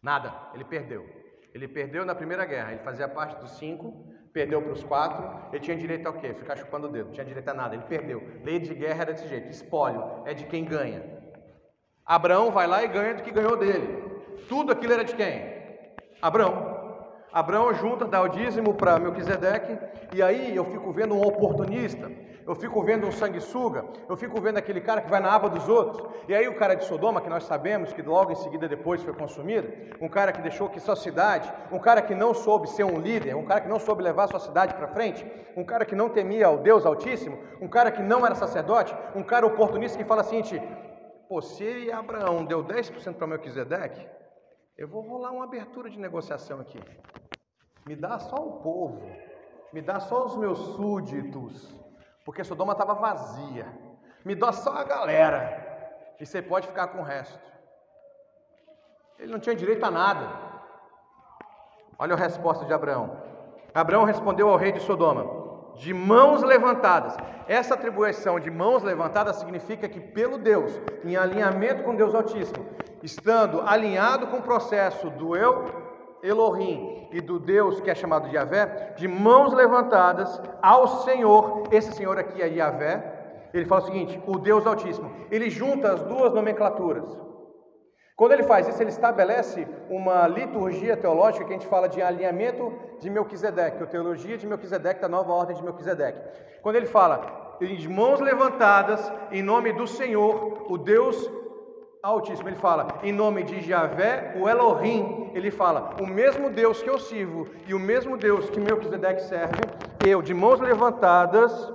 Nada, 0.03 0.33
ele 0.55 0.65
perdeu. 0.65 1.05
Ele 1.53 1.69
perdeu 1.69 2.03
na 2.07 2.15
primeira 2.15 2.47
guerra, 2.47 2.73
ele 2.73 2.83
fazia 2.83 3.07
parte 3.07 3.39
dos 3.39 3.59
cinco, 3.59 4.11
perdeu 4.33 4.63
para 4.63 4.73
os 4.73 4.83
quatro, 4.83 5.51
ele 5.53 5.63
tinha 5.63 5.77
direito 5.77 6.07
ao 6.07 6.15
quê? 6.15 6.33
Ficar 6.33 6.57
chupando 6.57 6.89
o 6.89 6.91
dedo, 6.91 7.13
tinha 7.13 7.27
direito 7.27 7.51
a 7.51 7.53
nada, 7.53 7.75
ele 7.75 7.85
perdeu. 7.85 8.23
Lei 8.43 8.59
de 8.59 8.75
guerra 8.75 9.03
era 9.03 9.13
desse 9.13 9.29
jeito, 9.29 9.51
espólio, 9.51 10.23
é 10.25 10.33
de 10.33 10.47
quem 10.47 10.65
ganha. 10.65 11.03
Abraão 12.07 12.51
vai 12.51 12.67
lá 12.67 12.83
e 12.83 12.89
ganha 12.89 13.17
do 13.17 13.23
que 13.23 13.31
ganhou 13.31 13.59
dele. 13.59 13.87
Tudo 14.49 14.73
aquilo 14.73 14.95
era 14.95 15.05
de 15.05 15.15
quem? 15.15 15.59
Abraão. 16.23 16.68
Abraão 17.33 17.75
junta, 17.75 18.07
dá 18.07 18.23
o 18.23 18.29
dízimo 18.29 18.73
para 18.73 18.99
Melquisedeque, 18.99 19.79
e 20.15 20.23
aí 20.23 20.57
eu 20.57 20.65
fico 20.65 20.91
vendo 20.93 21.15
um 21.15 21.21
oportunista, 21.21 22.11
eu 22.47 22.55
fico 22.55 22.83
vendo 22.83 23.07
um 23.07 23.13
sanguessuga, 23.13 23.85
eu 24.09 24.17
fico 24.17 24.41
vendo 24.41 24.57
aquele 24.57 24.81
cara 24.81 25.03
que 25.03 25.11
vai 25.11 25.21
na 25.21 25.31
aba 25.35 25.51
dos 25.51 25.69
outros, 25.69 26.09
e 26.27 26.35
aí 26.35 26.49
o 26.49 26.57
cara 26.57 26.75
de 26.75 26.87
Sodoma, 26.87 27.21
que 27.21 27.29
nós 27.29 27.45
sabemos 27.45 27.93
que 27.93 28.01
logo 28.01 28.33
em 28.33 28.35
seguida 28.35 28.67
depois 28.67 29.03
foi 29.03 29.13
consumido, 29.13 29.69
um 30.01 30.09
cara 30.09 30.33
que 30.33 30.41
deixou 30.41 30.71
que 30.71 30.81
sua 30.81 30.97
cidade, 30.97 31.53
um 31.71 31.79
cara 31.79 32.01
que 32.01 32.15
não 32.15 32.33
soube 32.33 32.67
ser 32.71 32.85
um 32.85 32.99
líder, 32.99 33.37
um 33.37 33.45
cara 33.45 33.61
que 33.61 33.69
não 33.69 33.79
soube 33.79 34.03
levar 34.03 34.29
sua 34.29 34.41
cidade 34.41 34.73
para 34.75 34.89
frente, 34.89 35.27
um 35.55 35.65
cara 35.65 35.85
que 35.85 35.95
não 35.95 36.09
temia 36.09 36.49
o 36.49 36.57
Deus 36.57 36.87
Altíssimo, 36.87 37.39
um 37.61 37.69
cara 37.69 37.91
que 37.91 38.03
não 38.03 38.25
era 38.25 38.35
sacerdote, 38.35 38.97
um 39.15 39.23
cara 39.23 39.47
oportunista 39.47 39.99
que 39.99 40.05
fala 40.05 40.23
assim, 40.23 40.43
pô, 41.29 41.43
se 41.43 41.93
Abraão 41.93 42.47
deu 42.47 42.65
10% 42.65 43.17
para 43.17 43.27
Melquisedeque, 43.27 44.07
eu 44.79 44.87
vou 44.87 45.03
rolar 45.03 45.33
uma 45.33 45.43
abertura 45.45 45.91
de 45.91 45.99
negociação 45.99 46.61
aqui. 46.61 46.81
Me 47.85 47.97
dá 47.97 48.17
só 48.21 48.37
o 48.37 48.61
povo, 48.61 49.03
me 49.73 49.83
dá 49.83 49.99
só 49.99 50.25
os 50.25 50.37
meus 50.37 50.59
súditos, 50.77 51.75
porque 52.25 52.45
Sodoma 52.45 52.75
estava 52.75 52.95
vazia. 52.95 53.67
Me 54.25 54.37
dá 54.37 54.53
só 54.53 54.73
a 54.75 54.85
galera, 54.85 56.15
e 56.21 56.25
você 56.25 56.41
pode 56.41 56.69
ficar 56.69 56.89
com 56.89 56.99
o 57.01 57.03
resto. 57.03 57.41
Ele 59.19 59.33
não 59.33 59.41
tinha 59.41 59.57
direito 59.57 59.85
a 59.85 59.91
nada. 59.91 60.29
Olha 61.99 62.15
a 62.15 62.19
resposta 62.19 62.65
de 62.65 62.73
Abraão. 62.73 63.21
Abraão 63.75 64.05
respondeu 64.05 64.49
ao 64.49 64.57
rei 64.57 64.71
de 64.71 64.81
Sodoma: 64.81 65.25
de 65.79 65.95
mãos 65.95 66.43
levantadas. 66.43 67.17
Essa 67.47 67.75
atribuição 67.75 68.39
de 68.39 68.51
mãos 68.51 68.83
levantadas 68.83 69.37
significa 69.37 69.89
que, 69.89 70.01
pelo 70.01 70.37
Deus, 70.37 70.79
em 71.05 71.17
alinhamento 71.17 71.83
com 71.83 71.95
Deus 71.95 72.15
Altíssimo, 72.15 72.67
estando 73.03 73.63
alinhado 73.63 74.27
com 74.27 74.39
o 74.39 74.43
processo 74.43 75.09
do 75.11 75.35
eu, 75.35 75.65
Elohim, 76.23 77.09
e 77.13 77.21
do 77.21 77.39
Deus 77.39 77.81
que 77.81 77.91
é 77.91 77.95
chamado 77.95 78.29
de 78.29 78.35
Yahvé, 78.35 78.95
de 78.97 79.07
mãos 79.07 79.53
levantadas 79.55 80.41
ao 80.61 81.03
Senhor, 81.05 81.63
esse 81.71 81.93
Senhor 81.93 82.19
aqui 82.19 82.43
é 82.43 82.49
Yahvé, 82.49 83.49
ele 83.55 83.65
fala 83.65 83.83
o 83.83 83.87
seguinte: 83.87 84.21
o 84.27 84.39
Deus 84.39 84.67
Altíssimo, 84.67 85.11
ele 85.31 85.49
junta 85.49 85.93
as 85.93 86.03
duas 86.03 86.35
nomenclaturas. 86.35 87.28
Quando 88.19 88.33
ele 88.33 88.43
faz 88.43 88.67
isso, 88.67 88.83
ele 88.83 88.91
estabelece 88.91 89.65
uma 89.89 90.27
liturgia 90.27 90.97
teológica 90.97 91.45
que 91.45 91.53
a 91.53 91.57
gente 91.57 91.69
fala 91.69 91.89
de 91.89 92.03
alinhamento 92.03 92.73
de 92.99 93.09
Melquisedeque, 93.09 93.81
a 93.81 93.87
teologia 93.87 94.37
de 94.37 94.45
Melquisedeque, 94.45 95.01
da 95.01 95.09
nova 95.09 95.33
ordem 95.33 95.55
de 95.55 95.63
Melquisedeque. 95.63 96.19
Quando 96.61 96.75
ele 96.75 96.87
fala 96.87 97.57
de 97.61 97.89
mãos 97.89 98.19
levantadas 98.19 99.01
em 99.31 99.41
nome 99.41 99.73
do 99.73 99.87
Senhor, 99.87 100.67
o 100.69 100.77
Deus 100.77 101.31
Altíssimo, 102.03 102.49
ele 102.49 102.57
fala, 102.57 102.89
em 103.05 103.13
nome 103.13 103.45
de 103.45 103.61
Javé, 103.61 104.35
o 104.37 104.49
Elohim, 104.49 105.31
ele 105.33 105.53
fala, 105.53 105.95
o 106.01 106.07
mesmo 106.07 106.51
Deus 106.51 106.83
que 106.83 106.91
eu 106.91 106.99
sirvo 106.99 107.47
e 107.69 107.75
o 107.75 107.79
mesmo 107.79 108.17
Deus 108.17 108.51
que 108.51 108.59
Melquisedeque 108.59 109.23
serve, 109.23 109.61
eu, 110.05 110.23
de 110.23 110.35
mãos 110.35 110.59
levantadas, 110.59 111.73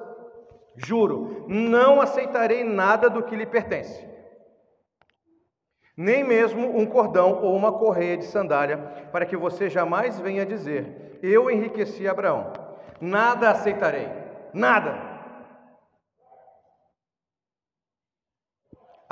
juro, 0.76 1.46
não 1.48 2.02
aceitarei 2.02 2.66
nada 2.66 3.10
do 3.10 3.24
que 3.24 3.34
lhe 3.34 3.46
pertence, 3.46 4.06
nem 5.96 6.24
mesmo 6.24 6.78
um 6.78 6.86
cordão 6.86 7.42
ou 7.44 7.56
uma 7.56 7.72
correia 7.72 8.18
de 8.18 8.26
sandália, 8.26 8.78
para 9.12 9.26
que 9.26 9.38
você 9.38 9.70
jamais 9.70 10.20
venha 10.20 10.46
dizer, 10.46 11.20
eu 11.22 11.50
enriqueci 11.50 12.08
Abraão, 12.08 12.52
nada 13.00 13.52
aceitarei, 13.52 14.10
nada. 14.54 15.14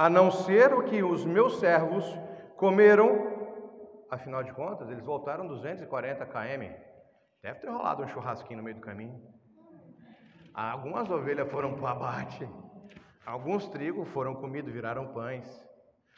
a 0.02 0.10
não 0.10 0.32
ser 0.32 0.74
o 0.74 0.84
que 0.84 1.04
os 1.04 1.24
meus 1.24 1.60
servos 1.60 2.04
comeram. 2.58 3.08
Afinal 4.10 4.44
de 4.44 4.52
contas, 4.52 4.90
eles 4.90 5.04
voltaram 5.04 5.46
240 5.46 6.26
km. 6.26 6.74
Deve 7.44 7.60
ter 7.60 7.70
rolado 7.70 8.02
um 8.02 8.08
churrasquinho 8.08 8.58
no 8.58 8.64
meio 8.64 8.78
do 8.78 8.82
caminho. 8.82 9.22
Algumas 10.56 11.08
ovelhas 11.12 11.52
foram 11.52 11.76
para 11.76 11.84
o 11.84 11.88
abate. 11.88 12.50
Alguns 13.24 13.70
trigos 13.70 14.08
foram 14.10 14.34
comidos, 14.34 14.74
viraram 14.74 15.14
pães. 15.14 15.46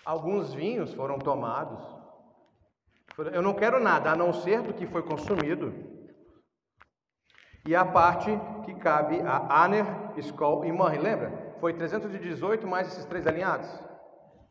Alguns 0.06 0.54
vinhos 0.54 0.94
foram 0.94 1.18
tomados. 1.18 1.82
Eu 3.32 3.42
não 3.42 3.54
quero 3.54 3.80
nada 3.80 4.12
a 4.12 4.16
não 4.16 4.34
ser 4.34 4.62
do 4.62 4.74
que 4.74 4.88
foi 4.88 5.04
consumido. 5.04 5.74
E 7.66 7.74
a 7.76 7.86
parte 7.86 8.30
que 8.66 8.74
cabe 8.76 9.22
a 9.22 9.64
Aner, 9.64 9.86
Skol 10.18 10.66
e 10.66 10.72
Manre, 10.72 10.98
lembra? 10.98 11.56
Foi 11.60 11.74
318 11.74 12.68
mais 12.68 12.88
esses 12.88 13.06
três 13.06 13.26
alinhados? 13.26 13.70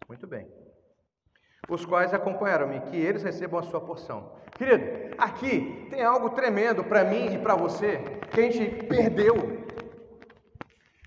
Muito 0.08 0.26
bem. 0.26 0.48
Os 1.68 1.84
quais 1.84 2.14
acompanharam-me, 2.14 2.80
que 2.80 2.96
eles 2.96 3.22
recebam 3.22 3.60
a 3.60 3.62
sua 3.62 3.80
porção. 3.80 4.32
Querido, 4.52 5.14
aqui 5.18 5.86
tem 5.90 6.02
algo 6.02 6.30
tremendo 6.30 6.82
para 6.82 7.04
mim 7.04 7.34
e 7.34 7.38
para 7.38 7.54
você 7.54 7.98
que 8.30 8.40
a 8.40 8.50
gente 8.50 8.86
perdeu. 8.86 9.34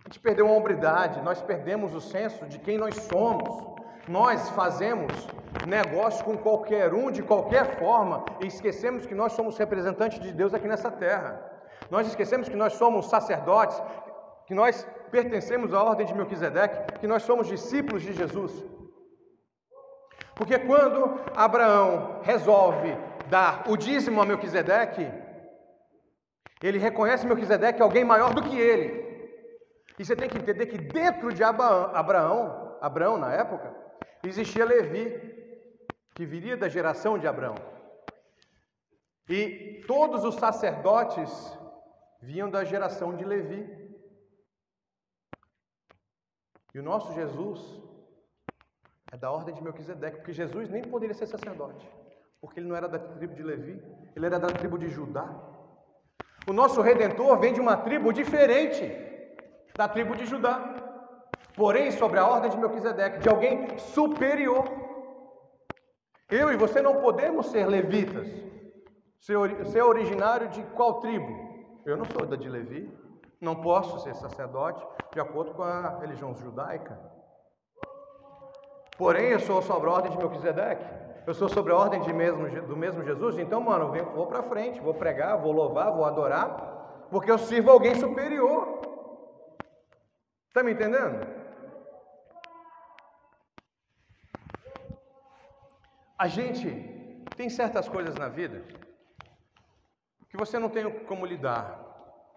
A 0.04 0.08
gente 0.08 0.20
perdeu 0.20 0.48
a 0.48 0.52
hombridade, 0.52 1.22
nós 1.22 1.42
perdemos 1.42 1.96
o 1.96 2.02
senso 2.02 2.46
de 2.46 2.60
quem 2.60 2.78
nós 2.78 2.96
somos. 2.96 3.75
Nós 4.08 4.50
fazemos 4.52 5.28
negócio 5.68 6.24
com 6.24 6.38
qualquer 6.38 6.94
um, 6.94 7.10
de 7.10 7.24
qualquer 7.24 7.78
forma, 7.80 8.24
e 8.42 8.48
esquecemos 8.48 9.06
que 9.06 9.16
nós 9.16 9.34
somos 9.34 9.58
representantes 9.58 10.20
de 10.20 10.32
Deus 10.32 10.54
aqui 10.54 10.68
nessa 10.68 10.92
terra. 10.92 11.42
Nós 11.90 12.08
esquecemos 12.08 12.48
que 12.48 12.56
nós 12.56 12.74
somos 12.74 13.10
sacerdotes, 13.10 13.82
que 14.46 14.54
nós 14.54 14.88
pertencemos 15.10 15.74
à 15.74 15.84
ordem 15.84 16.06
de 16.06 16.14
Melquisedeque, 16.14 17.00
que 17.00 17.08
nós 17.08 17.24
somos 17.24 17.48
discípulos 17.48 18.04
de 18.04 18.14
Jesus. 18.14 18.64
Porque 20.36 20.60
quando 20.60 21.20
Abraão 21.36 22.20
resolve 22.22 22.96
dar 23.30 23.64
o 23.68 23.78
dízimo 23.78 24.22
a 24.22 24.26
Melquisedeque, 24.26 25.10
ele 26.62 26.78
reconhece 26.78 27.26
Melquisedeque 27.26 27.82
alguém 27.82 28.04
maior 28.04 28.34
do 28.34 28.44
que 28.44 28.60
ele. 28.60 29.06
E 29.98 30.06
você 30.06 30.16
tem 30.16 30.30
que 30.30 30.38
entender 30.38 30.66
que 30.66 30.78
dentro 30.78 31.34
de 31.34 31.44
Abraão, 31.44 32.65
Abraão 32.82 33.18
na 33.18 33.32
época, 33.34 33.74
existia 34.24 34.66
Levi, 34.66 35.04
que 36.14 36.26
viria 36.26 36.56
da 36.56 36.70
geração 36.70 37.18
de 37.18 37.28
Abraão. 37.28 37.56
E 39.28 39.84
todos 39.88 40.24
os 40.24 40.36
sacerdotes 40.36 41.30
vinham 42.22 42.50
da 42.50 42.64
geração 42.64 43.16
de 43.16 43.26
Levi. 43.26 43.86
E 46.74 46.80
o 46.80 46.84
nosso 46.84 47.14
Jesus 47.14 47.60
é 49.12 49.18
da 49.18 49.32
ordem 49.32 49.56
de 49.56 49.64
Melquisedeque, 49.64 50.18
porque 50.18 50.34
Jesus 50.34 50.70
nem 50.70 50.84
poderia 50.84 51.16
ser 51.16 51.28
sacerdote, 51.28 51.90
porque 52.42 52.60
ele 52.60 52.68
não 52.68 52.76
era 52.76 52.88
da 52.88 53.00
tribo 53.00 53.34
de 53.34 53.44
Levi, 53.44 53.82
ele 54.16 54.26
era 54.26 54.40
da 54.40 54.48
tribo 54.48 54.78
de 54.78 54.90
Judá. 54.90 55.28
O 56.48 56.54
nosso 56.54 56.82
redentor 56.82 57.40
vem 57.40 57.54
de 57.54 57.62
uma 57.62 57.78
tribo 57.78 58.12
diferente 58.12 58.84
da 59.76 59.88
tribo 59.88 60.16
de 60.16 60.26
Judá, 60.26 60.75
porém 61.56 61.92
sobre 61.92 62.20
a 62.20 62.28
ordem 62.28 62.50
de 62.50 62.58
Melquisedeque, 62.58 63.20
de 63.20 63.30
alguém 63.30 63.78
superior. 63.78 64.66
Eu 66.30 66.52
e 66.52 66.58
você 66.58 66.82
não 66.82 66.96
podemos 66.96 67.48
ser 67.48 67.66
levitas, 67.68 68.28
ser, 69.20 69.84
originário 69.84 70.50
de 70.50 70.64
qual 70.76 71.00
tribo? 71.00 71.28
Eu 71.86 71.98
não 71.98 72.06
sou 72.06 72.26
da 72.26 72.36
de 72.36 72.50
Levi, 72.50 72.92
não 73.40 73.56
posso 73.56 74.00
ser 74.00 74.16
sacerdote 74.16 74.86
de 75.14 75.20
acordo 75.20 75.54
com 75.54 75.64
a 75.64 76.00
religião 76.00 76.36
judaica. 76.36 77.00
Porém, 78.98 79.30
eu 79.30 79.40
sou 79.40 79.62
sobre 79.62 79.90
a 79.90 79.94
ordem 79.94 80.12
de 80.12 80.18
Melquisedeque. 80.18 80.86
Eu 81.28 81.34
sou 81.34 81.50
sobre 81.50 81.74
a 81.74 81.76
ordem 81.76 82.02
mesmo, 82.14 82.48
do 82.68 82.78
mesmo 82.78 83.04
Jesus. 83.04 83.38
Então, 83.40 83.60
mano, 83.60 83.96
eu 83.96 84.06
vou 84.14 84.28
para 84.28 84.44
frente, 84.44 84.80
vou 84.80 84.94
pregar, 84.94 85.38
vou 85.42 85.52
louvar, 85.52 85.92
vou 85.92 86.06
adorar, 86.06 87.08
porque 87.10 87.32
eu 87.32 87.38
sirvo 87.38 87.72
alguém 87.72 87.96
superior. 87.96 88.82
Está 90.56 90.64
me 90.64 90.72
entendendo? 90.72 91.28
A 96.18 96.28
gente 96.30 97.28
tem 97.36 97.50
certas 97.50 97.90
coisas 97.90 98.16
na 98.16 98.30
vida 98.30 98.64
que 100.30 100.38
você 100.38 100.58
não 100.58 100.70
tem 100.70 100.90
como 101.08 101.26
lidar. 101.26 101.78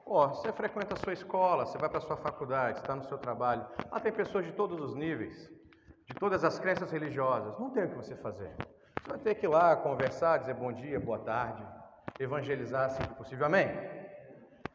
Oh, 0.05 0.27
você 0.27 0.53
frequenta 0.53 0.95
a 0.95 0.97
sua 0.97 1.13
escola, 1.13 1.65
você 1.65 1.79
vai 1.79 1.89
para 1.89 1.99
a 1.99 2.01
sua 2.01 2.17
faculdade, 2.17 2.81
está 2.81 2.97
no 2.97 3.05
seu 3.05 3.19
trabalho. 3.19 3.65
Lá 3.89 4.01
tem 4.01 4.11
pessoas 4.11 4.45
de 4.45 4.51
todos 4.51 4.81
os 4.81 4.97
níveis, 4.97 5.49
de 6.05 6.15
todas 6.15 6.43
as 6.43 6.59
crenças 6.59 6.91
religiosas. 6.91 7.57
Não 7.57 7.71
tem 7.71 7.85
o 7.85 7.91
que 7.91 7.95
você 7.95 8.17
fazer. 8.17 8.53
Você 9.01 9.11
vai 9.11 9.19
ter 9.21 9.37
que 9.37 9.47
ir 9.47 9.49
lá 9.49 9.77
conversar, 9.77 10.39
dizer 10.39 10.55
bom 10.55 10.73
dia, 10.73 10.99
boa 10.99 11.21
tarde, 11.21 11.65
evangelizar 12.19 12.87
assim 12.87 13.05
que 13.05 13.15
possível. 13.15 13.47
Amém? 13.47 13.69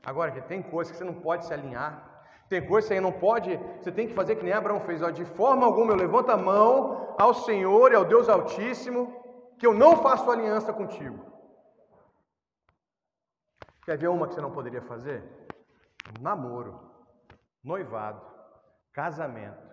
Agora, 0.05 0.31
que 0.31 0.39
tem 0.43 0.63
coisas 0.63 0.93
que 0.93 0.97
você 0.97 1.03
não 1.03 1.15
pode 1.15 1.45
se 1.45 1.53
alinhar. 1.53 2.12
Tem 2.53 2.63
coisas 2.63 2.87
que 2.87 2.93
você 2.93 3.01
não 3.01 3.11
pode, 3.11 3.57
você 3.81 3.91
tem 3.91 4.07
que 4.07 4.13
fazer 4.13 4.35
que 4.35 4.43
nem 4.43 4.53
Abraão 4.53 4.79
fez. 4.81 5.01
Ó, 5.01 5.09
de 5.09 5.25
forma 5.25 5.65
alguma 5.65 5.91
eu 5.91 5.95
levanto 5.95 6.29
a 6.29 6.37
mão 6.37 7.15
ao 7.17 7.33
Senhor 7.33 7.91
e 7.91 7.95
ao 7.95 8.05
Deus 8.05 8.29
Altíssimo, 8.29 9.11
que 9.57 9.65
eu 9.65 9.73
não 9.73 9.97
faço 9.97 10.29
aliança 10.29 10.71
contigo. 10.71 11.17
Quer 13.83 13.97
ver 13.97 14.07
uma 14.09 14.27
que 14.27 14.35
você 14.35 14.41
não 14.41 14.51
poderia 14.51 14.83
fazer? 14.83 15.23
Namoro, 16.21 16.79
noivado, 17.63 18.21
casamento. 18.91 19.67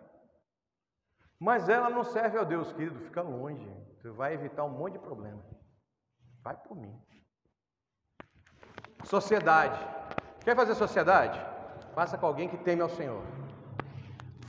Mas 1.38 1.68
ela 1.68 1.90
não 1.90 2.02
serve 2.02 2.38
ao 2.38 2.46
Deus, 2.46 2.72
querido, 2.72 2.98
fica 3.00 3.20
longe. 3.20 3.70
Você 3.96 4.08
vai 4.08 4.32
evitar 4.32 4.64
um 4.64 4.70
monte 4.70 4.94
de 4.94 5.00
problema. 5.00 5.44
Vai 6.42 6.56
por 6.56 6.74
mim. 6.74 6.98
Sociedade. 9.04 9.78
Quer 10.42 10.56
fazer 10.56 10.74
sociedade? 10.74 11.59
Faça 11.94 12.16
com 12.16 12.26
alguém 12.26 12.48
que 12.48 12.56
teme 12.56 12.82
ao 12.82 12.88
Senhor. 12.88 13.22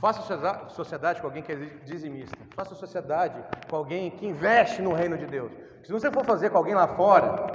Faça 0.00 0.20
sociedade 0.68 1.20
com 1.20 1.28
alguém 1.28 1.42
que 1.42 1.52
é 1.52 1.56
dizimista. 1.84 2.36
Faça 2.56 2.74
sociedade 2.74 3.44
com 3.70 3.76
alguém 3.76 4.10
que 4.10 4.26
investe 4.26 4.82
no 4.82 4.92
reino 4.92 5.16
de 5.16 5.26
Deus. 5.26 5.52
Se 5.84 5.92
você 5.92 6.10
for 6.10 6.24
fazer 6.24 6.50
com 6.50 6.58
alguém 6.58 6.74
lá 6.74 6.88
fora, 6.88 7.46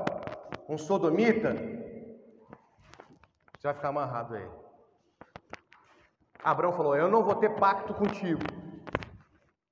um 0.70 0.78
sodomita, 0.78 1.54
você 3.58 3.64
vai 3.64 3.74
ficar 3.74 3.90
amarrado 3.90 4.36
a 4.36 4.40
ele. 4.40 4.52
Abraão 6.44 6.72
falou: 6.72 6.96
Eu 6.96 7.10
não 7.10 7.24
vou 7.24 7.36
ter 7.36 7.50
pacto 7.56 7.94
contigo. 7.94 8.42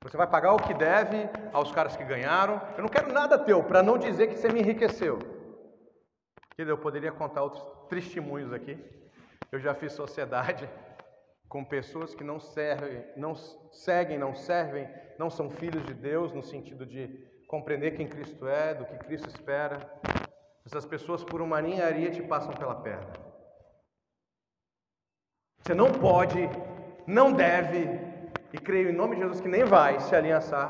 Você 0.02 0.18
vai 0.18 0.28
pagar 0.28 0.54
o 0.54 0.58
que 0.58 0.74
deve 0.74 1.30
aos 1.54 1.72
caras 1.72 1.96
que 1.96 2.04
ganharam. 2.04 2.62
Eu 2.78 2.84
não 2.84 2.90
quero 2.90 3.12
nada 3.12 3.40
teu, 3.40 3.64
para 3.64 3.82
não 3.82 3.98
dizer 3.98 4.28
que 4.28 4.36
você 4.36 4.50
me 4.50 4.60
enriqueceu. 4.60 5.18
Eu 6.58 6.78
poderia 6.78 7.12
contar 7.12 7.44
outros 7.44 7.64
testemunhos 7.90 8.54
aqui. 8.54 8.78
Eu 9.56 9.60
já 9.62 9.74
fiz 9.74 9.94
sociedade 9.94 10.70
com 11.48 11.64
pessoas 11.64 12.14
que 12.14 12.26
não 12.26 12.42
servem, 12.42 13.06
não 13.16 13.34
seguem, 13.34 14.18
não 14.18 14.36
servem, 14.36 14.86
não 15.18 15.30
são 15.30 15.50
filhos 15.50 15.86
de 15.86 15.94
Deus 15.94 16.34
no 16.34 16.44
sentido 16.44 16.86
de 16.86 17.08
compreender 17.48 17.92
quem 17.92 18.06
Cristo 18.06 18.50
é, 18.50 18.74
do 18.74 18.86
que 18.86 18.98
Cristo 18.98 19.30
espera. 19.30 19.78
Essas 20.66 20.86
pessoas 20.86 21.24
por 21.24 21.42
uma 21.42 21.62
ninharia 21.62 22.12
te 22.12 22.22
passam 22.22 22.52
pela 22.52 22.76
perna. 22.82 23.14
Você 25.62 25.74
não 25.74 25.90
pode, 25.90 26.50
não 27.08 27.32
deve, 27.32 27.88
e 28.52 28.58
creio 28.58 28.90
em 28.90 28.94
nome 28.94 29.16
de 29.16 29.22
Jesus 29.22 29.40
que 29.40 29.48
nem 29.48 29.64
vai 29.64 30.02
se 30.02 30.14
aliançar 30.14 30.70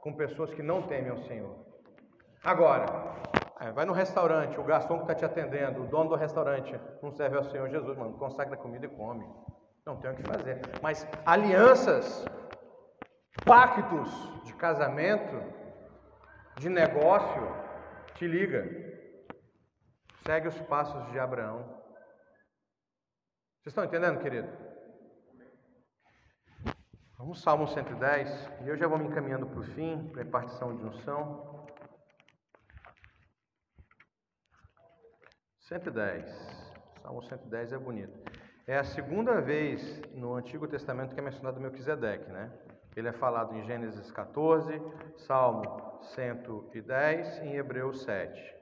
com 0.00 0.12
pessoas 0.12 0.52
que 0.52 0.62
não 0.62 0.82
temem 0.82 1.12
ao 1.12 1.18
Senhor. 1.18 1.54
Agora, 2.42 2.84
é, 3.60 3.72
vai 3.72 3.84
no 3.84 3.92
restaurante, 3.92 4.58
o 4.58 4.64
garçom 4.64 4.96
que 4.98 5.02
está 5.02 5.14
te 5.14 5.24
atendendo, 5.24 5.82
o 5.82 5.86
dono 5.86 6.10
do 6.10 6.16
restaurante 6.16 6.78
não 7.02 7.10
serve 7.10 7.36
ao 7.36 7.44
Senhor 7.44 7.68
Jesus, 7.68 7.96
mano, 7.96 8.16
consagra 8.16 8.56
comida 8.56 8.86
e 8.86 8.88
come. 8.88 9.26
Não 9.84 9.96
tem 9.96 10.10
o 10.10 10.14
que 10.14 10.22
fazer. 10.22 10.60
Mas 10.80 11.06
alianças, 11.26 12.24
pactos 13.44 14.10
de 14.44 14.54
casamento, 14.54 15.42
de 16.58 16.68
negócio, 16.68 17.42
te 18.14 18.26
liga. 18.26 18.64
Segue 20.24 20.48
os 20.48 20.60
passos 20.62 21.10
de 21.10 21.18
Abraão. 21.18 21.64
Vocês 23.62 23.72
estão 23.72 23.84
entendendo, 23.84 24.20
querido? 24.20 24.48
Vamos 27.16 27.42
Salmo 27.42 27.66
110, 27.66 28.50
e 28.64 28.68
eu 28.68 28.76
já 28.76 28.86
vou 28.86 28.98
me 28.98 29.06
encaminhando 29.06 29.46
para 29.46 29.58
o 29.58 29.64
fim, 29.64 30.08
para 30.12 30.20
a 30.20 30.24
repartição 30.24 30.76
de 30.76 30.84
unção. 30.84 31.57
110. 35.68 36.24
Salmo 37.02 37.22
110 37.22 37.72
é 37.72 37.78
bonito. 37.78 38.18
É 38.66 38.78
a 38.78 38.84
segunda 38.84 39.38
vez 39.40 40.00
no 40.14 40.34
Antigo 40.34 40.66
Testamento 40.66 41.14
que 41.14 41.20
é 41.20 41.22
mencionado 41.22 41.60
Melquisedeque, 41.60 42.30
né? 42.32 42.50
Ele 42.96 43.08
é 43.08 43.12
falado 43.12 43.54
em 43.54 43.62
Gênesis 43.64 44.10
14, 44.10 44.80
Salmo 45.18 46.00
110 46.14 47.38
e 47.38 47.40
em 47.42 47.56
Hebreus 47.56 48.02
7. 48.02 48.58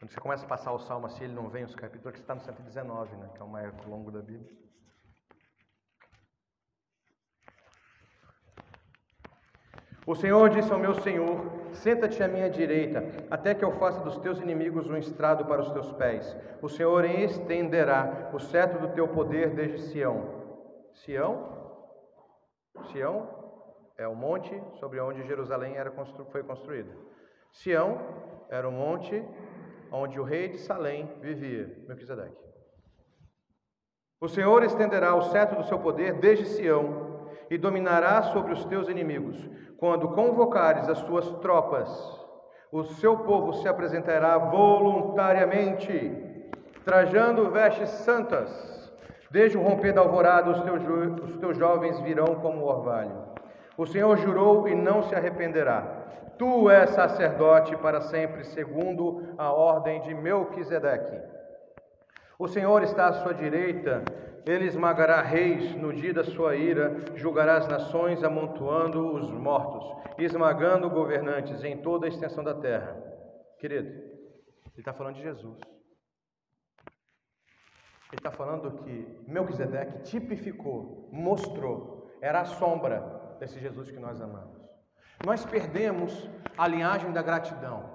você 0.11 0.19
começa 0.19 0.43
a 0.43 0.47
passar 0.49 0.73
o 0.73 0.79
salmo 0.79 1.05
assim, 1.05 1.23
ele 1.23 1.33
não 1.33 1.47
vem 1.47 1.63
os 1.63 1.73
capítulos, 1.73 2.11
que 2.11 2.19
está 2.19 2.35
no 2.35 2.41
119, 2.41 3.15
né? 3.15 3.29
que 3.33 3.41
é 3.41 3.45
o 3.45 3.47
mais 3.47 3.73
longo 3.85 4.11
da 4.11 4.21
Bíblia. 4.21 4.51
O 10.05 10.13
Senhor 10.13 10.49
disse 10.49 10.69
ao 10.69 10.77
meu 10.77 10.95
Senhor: 10.95 11.39
Senta-te 11.71 12.21
à 12.21 12.27
minha 12.27 12.49
direita, 12.49 13.05
até 13.29 13.55
que 13.55 13.63
eu 13.63 13.71
faça 13.79 14.01
dos 14.01 14.17
teus 14.17 14.41
inimigos 14.41 14.89
um 14.89 14.97
estrado 14.97 15.45
para 15.45 15.61
os 15.61 15.71
teus 15.71 15.89
pés. 15.93 16.35
O 16.61 16.67
Senhor 16.67 17.05
estenderá 17.05 18.31
o 18.33 18.39
cetro 18.39 18.79
do 18.85 18.93
teu 18.93 19.07
poder 19.07 19.51
desde 19.51 19.79
Sião. 19.79 20.89
Sião? 20.91 21.79
Sião 22.91 23.29
é 23.97 24.05
o 24.05 24.15
monte 24.15 24.61
sobre 24.73 24.99
onde 24.99 25.23
Jerusalém 25.23 25.77
era 25.77 25.89
constru 25.89 26.25
foi 26.25 26.43
construída. 26.43 26.91
Sião 27.53 27.97
era 28.49 28.67
o 28.67 28.71
monte 28.73 29.23
onde 29.91 30.19
o 30.19 30.23
rei 30.23 30.47
de 30.47 30.57
Salém 30.57 31.09
vivia, 31.21 31.75
Melquisedeque. 31.87 32.37
O 34.19 34.27
Senhor 34.27 34.63
estenderá 34.63 35.15
o 35.15 35.23
cetro 35.23 35.57
do 35.57 35.67
seu 35.67 35.79
poder 35.79 36.13
desde 36.13 36.45
Sião 36.45 37.27
e 37.49 37.57
dominará 37.57 38.21
sobre 38.23 38.53
os 38.53 38.63
teus 38.65 38.87
inimigos. 38.87 39.35
Quando 39.77 40.09
convocares 40.09 40.87
as 40.87 41.01
tuas 41.01 41.27
tropas, 41.39 41.89
o 42.71 42.83
seu 42.83 43.17
povo 43.17 43.53
se 43.53 43.67
apresentará 43.67 44.37
voluntariamente, 44.37 46.13
trajando 46.85 47.49
vestes 47.49 47.89
santas. 47.89 48.71
Desde 49.31 49.57
o 49.57 49.61
romper 49.61 49.93
da 49.93 50.01
alvorada, 50.01 50.51
os 50.51 50.61
teus, 50.61 50.83
os 51.23 51.37
teus 51.37 51.57
jovens 51.57 51.99
virão 52.01 52.35
como 52.35 52.63
orvalho. 52.63 53.20
O 53.81 53.87
Senhor 53.87 54.15
jurou 54.15 54.67
e 54.67 54.75
não 54.75 55.01
se 55.01 55.15
arrependerá. 55.15 55.81
Tu 56.37 56.69
és 56.69 56.91
sacerdote 56.91 57.75
para 57.77 57.99
sempre, 57.99 58.43
segundo 58.43 59.33
a 59.39 59.51
ordem 59.51 59.99
de 60.01 60.13
Melquisedeque. 60.13 61.19
O 62.37 62.47
Senhor 62.47 62.83
está 62.83 63.07
à 63.07 63.13
sua 63.13 63.33
direita 63.33 64.03
ele 64.45 64.65
esmagará 64.65 65.21
reis 65.21 65.75
no 65.75 65.93
dia 65.93 66.13
da 66.13 66.23
sua 66.23 66.55
ira, 66.55 67.15
julgará 67.15 67.57
as 67.57 67.67
nações, 67.67 68.23
amontoando 68.23 69.13
os 69.13 69.29
mortos, 69.31 69.83
esmagando 70.17 70.89
governantes 70.89 71.63
em 71.63 71.77
toda 71.81 72.05
a 72.05 72.09
extensão 72.09 72.43
da 72.43 72.53
terra. 72.53 72.95
Querido, 73.59 73.89
ele 73.89 74.77
está 74.77 74.93
falando 74.93 75.15
de 75.15 75.23
Jesus. 75.23 75.59
Ele 78.11 78.19
está 78.19 78.31
falando 78.31 78.83
que 78.83 79.23
Melquisedeque 79.27 80.03
tipificou, 80.03 81.07
mostrou, 81.11 82.11
era 82.19 82.41
a 82.41 82.45
sombra 82.45 83.20
desse 83.41 83.59
Jesus 83.59 83.89
que 83.89 83.97
nós 83.97 84.21
amamos. 84.21 84.61
Nós 85.25 85.43
perdemos 85.43 86.29
a 86.55 86.67
linhagem 86.67 87.11
da 87.11 87.23
gratidão, 87.23 87.89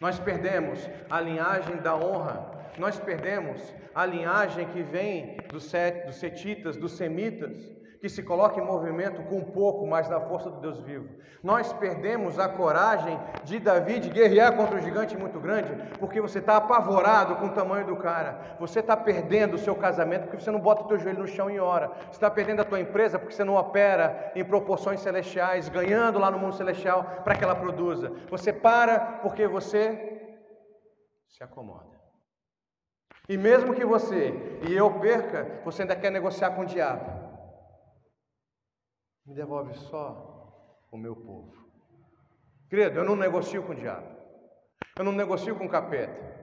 nós 0.00 0.16
perdemos 0.20 0.78
a 1.10 1.20
linhagem 1.20 1.76
da 1.78 1.96
honra, 1.96 2.52
nós 2.78 2.96
perdemos 3.00 3.74
a 3.92 4.06
linhagem 4.06 4.64
que 4.68 4.82
vem 4.82 5.38
dos, 5.48 5.64
setitas, 5.64 6.76
dos 6.76 6.92
semitas, 6.92 7.74
que 8.00 8.08
se 8.08 8.22
coloca 8.22 8.60
em 8.60 8.64
movimento 8.64 9.22
com 9.24 9.40
pouco, 9.42 9.86
mas 9.86 10.08
na 10.08 10.20
força 10.20 10.50
do 10.50 10.60
Deus 10.60 10.80
vivo. 10.80 11.08
Nós 11.42 11.72
perdemos 11.72 12.38
a 12.38 12.48
coragem 12.48 13.18
de 13.44 13.58
Davi 13.58 13.98
de 13.98 14.10
guerrear 14.10 14.56
contra 14.56 14.76
um 14.76 14.80
gigante 14.80 15.16
muito 15.16 15.38
grande, 15.40 15.72
porque 15.98 16.20
você 16.20 16.38
está 16.38 16.56
apavorado 16.56 17.36
com 17.36 17.46
o 17.46 17.52
tamanho 17.52 17.86
do 17.86 17.96
cara. 17.96 18.56
Você 18.58 18.80
está 18.80 18.96
perdendo 18.96 19.54
o 19.54 19.58
seu 19.58 19.74
casamento 19.74 20.24
porque 20.24 20.42
você 20.42 20.50
não 20.50 20.60
bota 20.60 20.82
o 20.82 20.88
teu 20.88 20.98
joelho 20.98 21.20
no 21.20 21.26
chão 21.26 21.50
e 21.50 21.58
ora. 21.58 21.88
Você 22.06 22.16
está 22.16 22.30
perdendo 22.30 22.60
a 22.60 22.64
tua 22.64 22.80
empresa 22.80 23.18
porque 23.18 23.34
você 23.34 23.44
não 23.44 23.54
opera 23.54 24.32
em 24.34 24.44
proporções 24.44 25.00
celestiais, 25.00 25.68
ganhando 25.68 26.18
lá 26.18 26.30
no 26.30 26.38
mundo 26.38 26.54
celestial 26.54 27.04
para 27.24 27.34
que 27.34 27.44
ela 27.44 27.54
produza. 27.54 28.12
Você 28.30 28.52
para 28.52 28.98
porque 29.22 29.46
você 29.46 30.16
se 31.28 31.42
acomoda. 31.42 31.96
E 33.28 33.36
mesmo 33.36 33.74
que 33.74 33.84
você 33.84 34.32
e 34.68 34.74
eu 34.74 34.90
perca, 35.00 35.60
você 35.64 35.82
ainda 35.82 35.96
quer 35.96 36.10
negociar 36.10 36.50
com 36.52 36.62
o 36.62 36.66
diabo. 36.66 37.25
Me 39.26 39.34
devolve 39.34 39.74
só 39.74 40.86
o 40.90 40.96
meu 40.96 41.16
povo. 41.16 41.52
Querido, 42.70 43.00
eu 43.00 43.04
não 43.04 43.16
negocio 43.16 43.62
com 43.64 43.72
o 43.72 43.74
diabo. 43.74 44.06
Eu 44.96 45.04
não 45.04 45.12
negocio 45.12 45.56
com 45.56 45.66
o 45.66 45.68
capeta. 45.68 46.36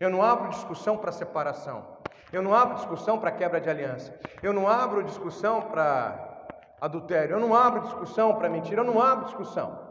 Eu 0.00 0.08
não 0.10 0.22
abro 0.22 0.48
discussão 0.48 0.96
para 0.96 1.12
separação. 1.12 1.98
Eu 2.32 2.42
não 2.42 2.54
abro 2.54 2.76
discussão 2.76 3.20
para 3.20 3.30
quebra 3.30 3.60
de 3.60 3.68
aliança. 3.68 4.18
Eu 4.42 4.52
não 4.52 4.66
abro 4.66 5.04
discussão 5.04 5.68
para 5.68 6.76
adultério. 6.80 7.36
Eu 7.36 7.40
não 7.40 7.54
abro 7.54 7.82
discussão 7.82 8.36
para 8.36 8.48
mentira. 8.48 8.80
Eu 8.80 8.84
não 8.84 9.00
abro 9.00 9.26
discussão. 9.26 9.84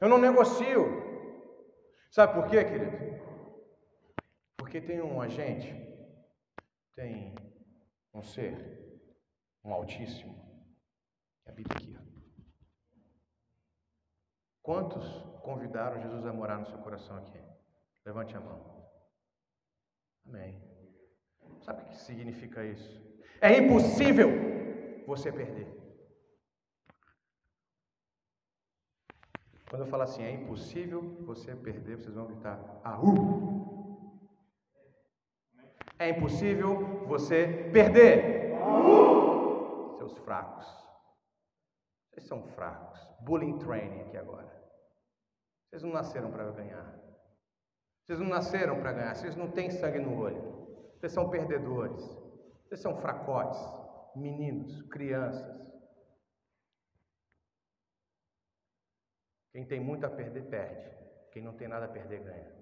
Eu 0.00 0.08
não 0.08 0.18
negocio. 0.18 1.02
Sabe 2.10 2.34
por 2.34 2.46
quê, 2.46 2.62
querido? 2.62 3.14
Porque 4.58 4.80
tem 4.80 5.00
um 5.00 5.20
agente, 5.20 5.72
tem 6.94 7.34
um 8.12 8.22
ser, 8.22 9.00
um 9.64 9.72
Altíssimo, 9.72 10.43
que 11.44 11.50
habita 11.50 11.74
aqui. 11.74 11.94
Quantos 14.62 15.06
convidaram 15.42 16.00
Jesus 16.00 16.24
a 16.24 16.32
morar 16.32 16.58
no 16.58 16.66
seu 16.66 16.78
coração 16.78 17.16
aqui? 17.18 17.38
Levante 18.06 18.34
a 18.34 18.40
mão. 18.40 18.88
Amém. 20.26 20.58
Sabe 21.60 21.82
o 21.82 21.86
que 21.88 21.96
significa 21.96 22.64
isso? 22.64 23.02
É 23.40 23.58
impossível 23.58 24.30
você 25.06 25.30
perder. 25.30 25.68
Quando 29.68 29.82
eu 29.82 29.88
falo 29.88 30.04
assim, 30.04 30.22
é 30.22 30.30
impossível 30.30 31.02
você 31.24 31.54
perder, 31.54 31.96
vocês 31.96 32.14
vão 32.14 32.26
gritar, 32.26 32.80
aú! 32.84 33.64
É 35.98 36.08
impossível 36.08 37.06
você 37.06 37.70
perder. 37.72 38.54
Seus 39.98 40.16
fracos. 40.18 40.83
Vocês 42.14 42.28
são 42.28 42.46
fracos. 42.54 43.00
Bullying 43.20 43.58
training 43.58 44.02
aqui 44.02 44.16
agora. 44.16 44.48
Vocês 45.68 45.82
não 45.82 45.90
nasceram 45.90 46.30
para 46.30 46.48
ganhar. 46.52 46.94
Vocês 48.06 48.20
não 48.20 48.28
nasceram 48.28 48.80
para 48.80 48.92
ganhar. 48.92 49.16
Vocês 49.16 49.34
não 49.34 49.50
têm 49.50 49.68
sangue 49.68 49.98
no 49.98 50.16
olho. 50.16 50.94
Vocês 50.96 51.10
são 51.10 51.28
perdedores. 51.28 52.04
Vocês 52.62 52.80
são 52.80 52.96
fracotes. 52.96 53.60
Meninos, 54.14 54.80
crianças. 54.82 55.60
Quem 59.50 59.66
tem 59.66 59.80
muito 59.80 60.06
a 60.06 60.10
perder, 60.10 60.48
perde. 60.48 60.94
Quem 61.32 61.42
não 61.42 61.56
tem 61.56 61.66
nada 61.66 61.86
a 61.86 61.88
perder, 61.88 62.22
ganha. 62.22 62.54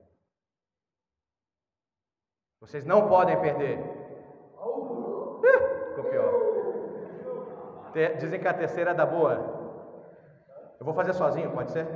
Vocês 2.58 2.86
não 2.86 3.06
podem 3.06 3.38
perder. 3.38 3.78
ficou 5.90 6.10
pior. 6.10 6.81
Dizem 8.18 8.40
que 8.40 8.48
a 8.48 8.54
terceira 8.54 8.90
é 8.90 8.94
da 8.94 9.06
boa. 9.06 9.32
Eu 10.78 10.84
vou 10.84 10.94
fazer 10.94 11.12
sozinho, 11.12 11.50
pode 11.50 11.70
ser? 11.70 11.86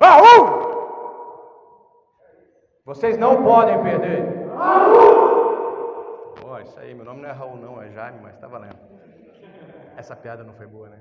Raul! 0.00 0.72
Vocês 2.84 3.16
não 3.18 3.42
podem 3.42 3.82
perder. 3.82 4.48
Raul! 4.56 5.22
isso 6.62 6.78
aí, 6.78 6.94
meu 6.94 7.04
nome 7.04 7.22
não 7.22 7.28
é 7.28 7.32
Raul, 7.32 7.56
não, 7.56 7.82
é 7.82 7.90
Jaime, 7.90 8.20
mas 8.22 8.34
está 8.34 8.46
valendo. 8.46 8.78
Essa 9.96 10.16
piada 10.16 10.44
não 10.44 10.54
foi 10.54 10.66
boa, 10.66 10.88
né? 10.88 10.98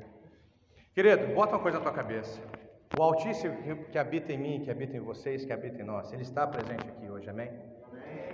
Querido, 0.93 1.33
bota 1.33 1.55
uma 1.55 1.61
coisa 1.61 1.77
na 1.77 1.83
tua 1.83 1.93
cabeça. 1.93 2.41
O 2.97 3.03
Altíssimo 3.03 3.55
que 3.91 3.97
habita 3.97 4.33
em 4.33 4.37
mim, 4.37 4.61
que 4.63 4.69
habita 4.69 4.97
em 4.97 4.99
vocês, 4.99 5.45
que 5.45 5.53
habita 5.53 5.81
em 5.81 5.85
nós, 5.85 6.11
Ele 6.11 6.23
está 6.23 6.45
presente 6.45 6.87
aqui 6.89 7.09
hoje, 7.09 7.29
amém? 7.29 7.51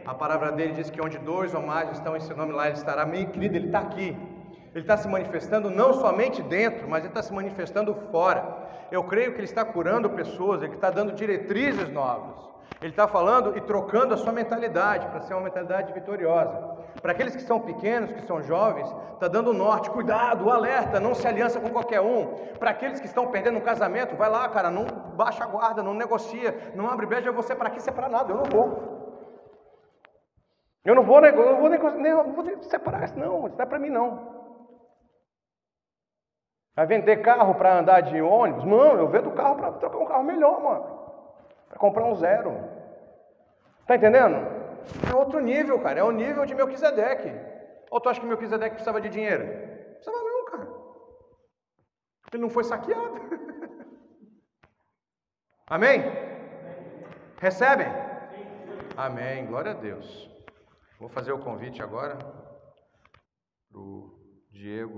A 0.06 0.16
palavra 0.16 0.52
dele 0.52 0.74
diz 0.74 0.90
que 0.90 1.02
onde 1.02 1.20
dois 1.20 1.54
ou 1.54 1.62
mais 1.62 1.92
estão 1.92 2.16
em 2.16 2.20
seu 2.22 2.36
nome, 2.36 2.54
lá 2.54 2.68
ele 2.68 2.78
estará. 2.78 3.06
Meu 3.06 3.28
querido, 3.28 3.56
ele 3.56 3.68
está 3.68 3.80
aqui. 3.80 4.18
Ele 4.74 4.84
está 4.84 4.98
se 4.98 5.08
manifestando 5.08 5.70
não 5.70 5.94
somente 5.94 6.42
dentro, 6.42 6.88
mas 6.88 7.00
ele 7.00 7.10
está 7.10 7.22
se 7.22 7.34
manifestando 7.34 7.94
fora. 8.12 8.68
Eu 8.92 9.04
creio 9.04 9.32
que 9.34 9.40
ele 9.40 9.46
está 9.46 9.66
curando 9.66 10.10
pessoas, 10.10 10.62
ele 10.62 10.76
está 10.76 10.90
dando 10.90 11.14
diretrizes 11.14 11.90
novas. 11.90 12.48
Ele 12.80 12.92
está 12.92 13.08
falando 13.08 13.58
e 13.58 13.62
trocando 13.62 14.14
a 14.14 14.18
sua 14.18 14.32
mentalidade 14.32 15.08
para 15.08 15.22
ser 15.22 15.34
uma 15.34 15.44
mentalidade 15.44 15.92
vitoriosa. 15.94 16.78
Para 17.02 17.12
aqueles 17.12 17.36
que 17.36 17.42
são 17.42 17.60
pequenos, 17.60 18.12
que 18.12 18.22
são 18.22 18.42
jovens, 18.44 18.88
está 19.14 19.28
dando 19.28 19.52
norte, 19.52 19.90
cuidado, 19.90 20.50
alerta, 20.52 21.00
não 21.00 21.16
se 21.16 21.28
aliança 21.28 21.60
com 21.60 21.70
qualquer 21.70 22.02
um. 22.02 22.36
Para 22.60 22.72
aqueles 22.72 23.00
que 23.00 23.08
estão 23.08 23.28
perdendo 23.28 23.58
um 23.58 23.62
casamento, 23.62 24.16
vai 24.16 24.30
lá, 24.30 24.48
cara, 24.50 24.70
não 24.70 24.86
baixa 25.16 25.44
a 25.44 25.48
guarda, 25.48 25.82
não 25.82 25.94
negocia, 25.94 26.74
não 26.76 26.88
abre 26.88 27.08
brecha, 27.08 27.32
você 27.32 27.56
para 27.56 27.70
aqui, 27.70 27.82
você 27.82 27.92
para 27.92 28.10
nada, 28.10 28.32
eu 28.32 28.38
não 28.38 28.46
vou. 28.46 28.98
Eu 30.86 30.94
não 30.94 31.04
vou, 31.04 31.20
eu 31.26 31.36
não 31.36 31.60
vou 31.60 31.70
negociar, 31.70 32.00
não 32.00 32.34
vou 32.34 32.64
separar 32.64 33.06
isso, 33.06 33.18
não, 33.18 33.48
isso 33.48 33.58
não 33.58 33.64
é 33.64 33.66
para 33.66 33.80
mim 33.80 33.90
não. 33.90 34.37
Vai 36.78 36.86
vender 36.86 37.24
carro 37.24 37.56
para 37.56 37.80
andar 37.80 38.02
de 38.02 38.22
ônibus? 38.22 38.64
Não, 38.64 38.94
eu 39.00 39.08
vendo 39.08 39.32
carro 39.32 39.56
para 39.56 39.72
trocar 39.72 39.98
um 39.98 40.06
carro 40.06 40.24
melhor, 40.24 40.62
mano. 40.62 40.86
Para 41.68 41.80
comprar 41.80 42.06
um 42.06 42.14
zero. 42.14 42.56
Tá 43.88 43.96
entendendo? 43.96 44.36
É 45.10 45.16
outro 45.16 45.40
nível, 45.40 45.82
cara. 45.82 46.02
É 46.02 46.04
o 46.04 46.12
nível 46.12 46.46
de 46.46 46.54
Melquisedeque. 46.54 47.34
Ou 47.90 48.00
tu 48.00 48.10
acha 48.10 48.20
que 48.22 48.28
Melquisedeque 48.28 48.76
precisava 48.76 49.02
de 49.02 49.10
dinheiro? 49.10 49.44
Precisava 49.96 50.24
não, 50.24 50.46
cara. 50.46 50.68
Ele 52.32 52.42
não 52.44 52.50
foi 52.52 52.64
saqueado. 52.64 53.22
Amém? 55.66 56.04
Recebem? 57.42 57.88
Amém. 58.96 59.48
Glória 59.48 59.72
a 59.72 59.74
Deus. 59.76 60.30
Vou 61.00 61.10
fazer 61.10 61.32
o 61.32 61.40
convite 61.40 61.82
agora 61.82 62.20
para 63.68 63.80
o 63.80 64.14
Diego. 64.52 64.94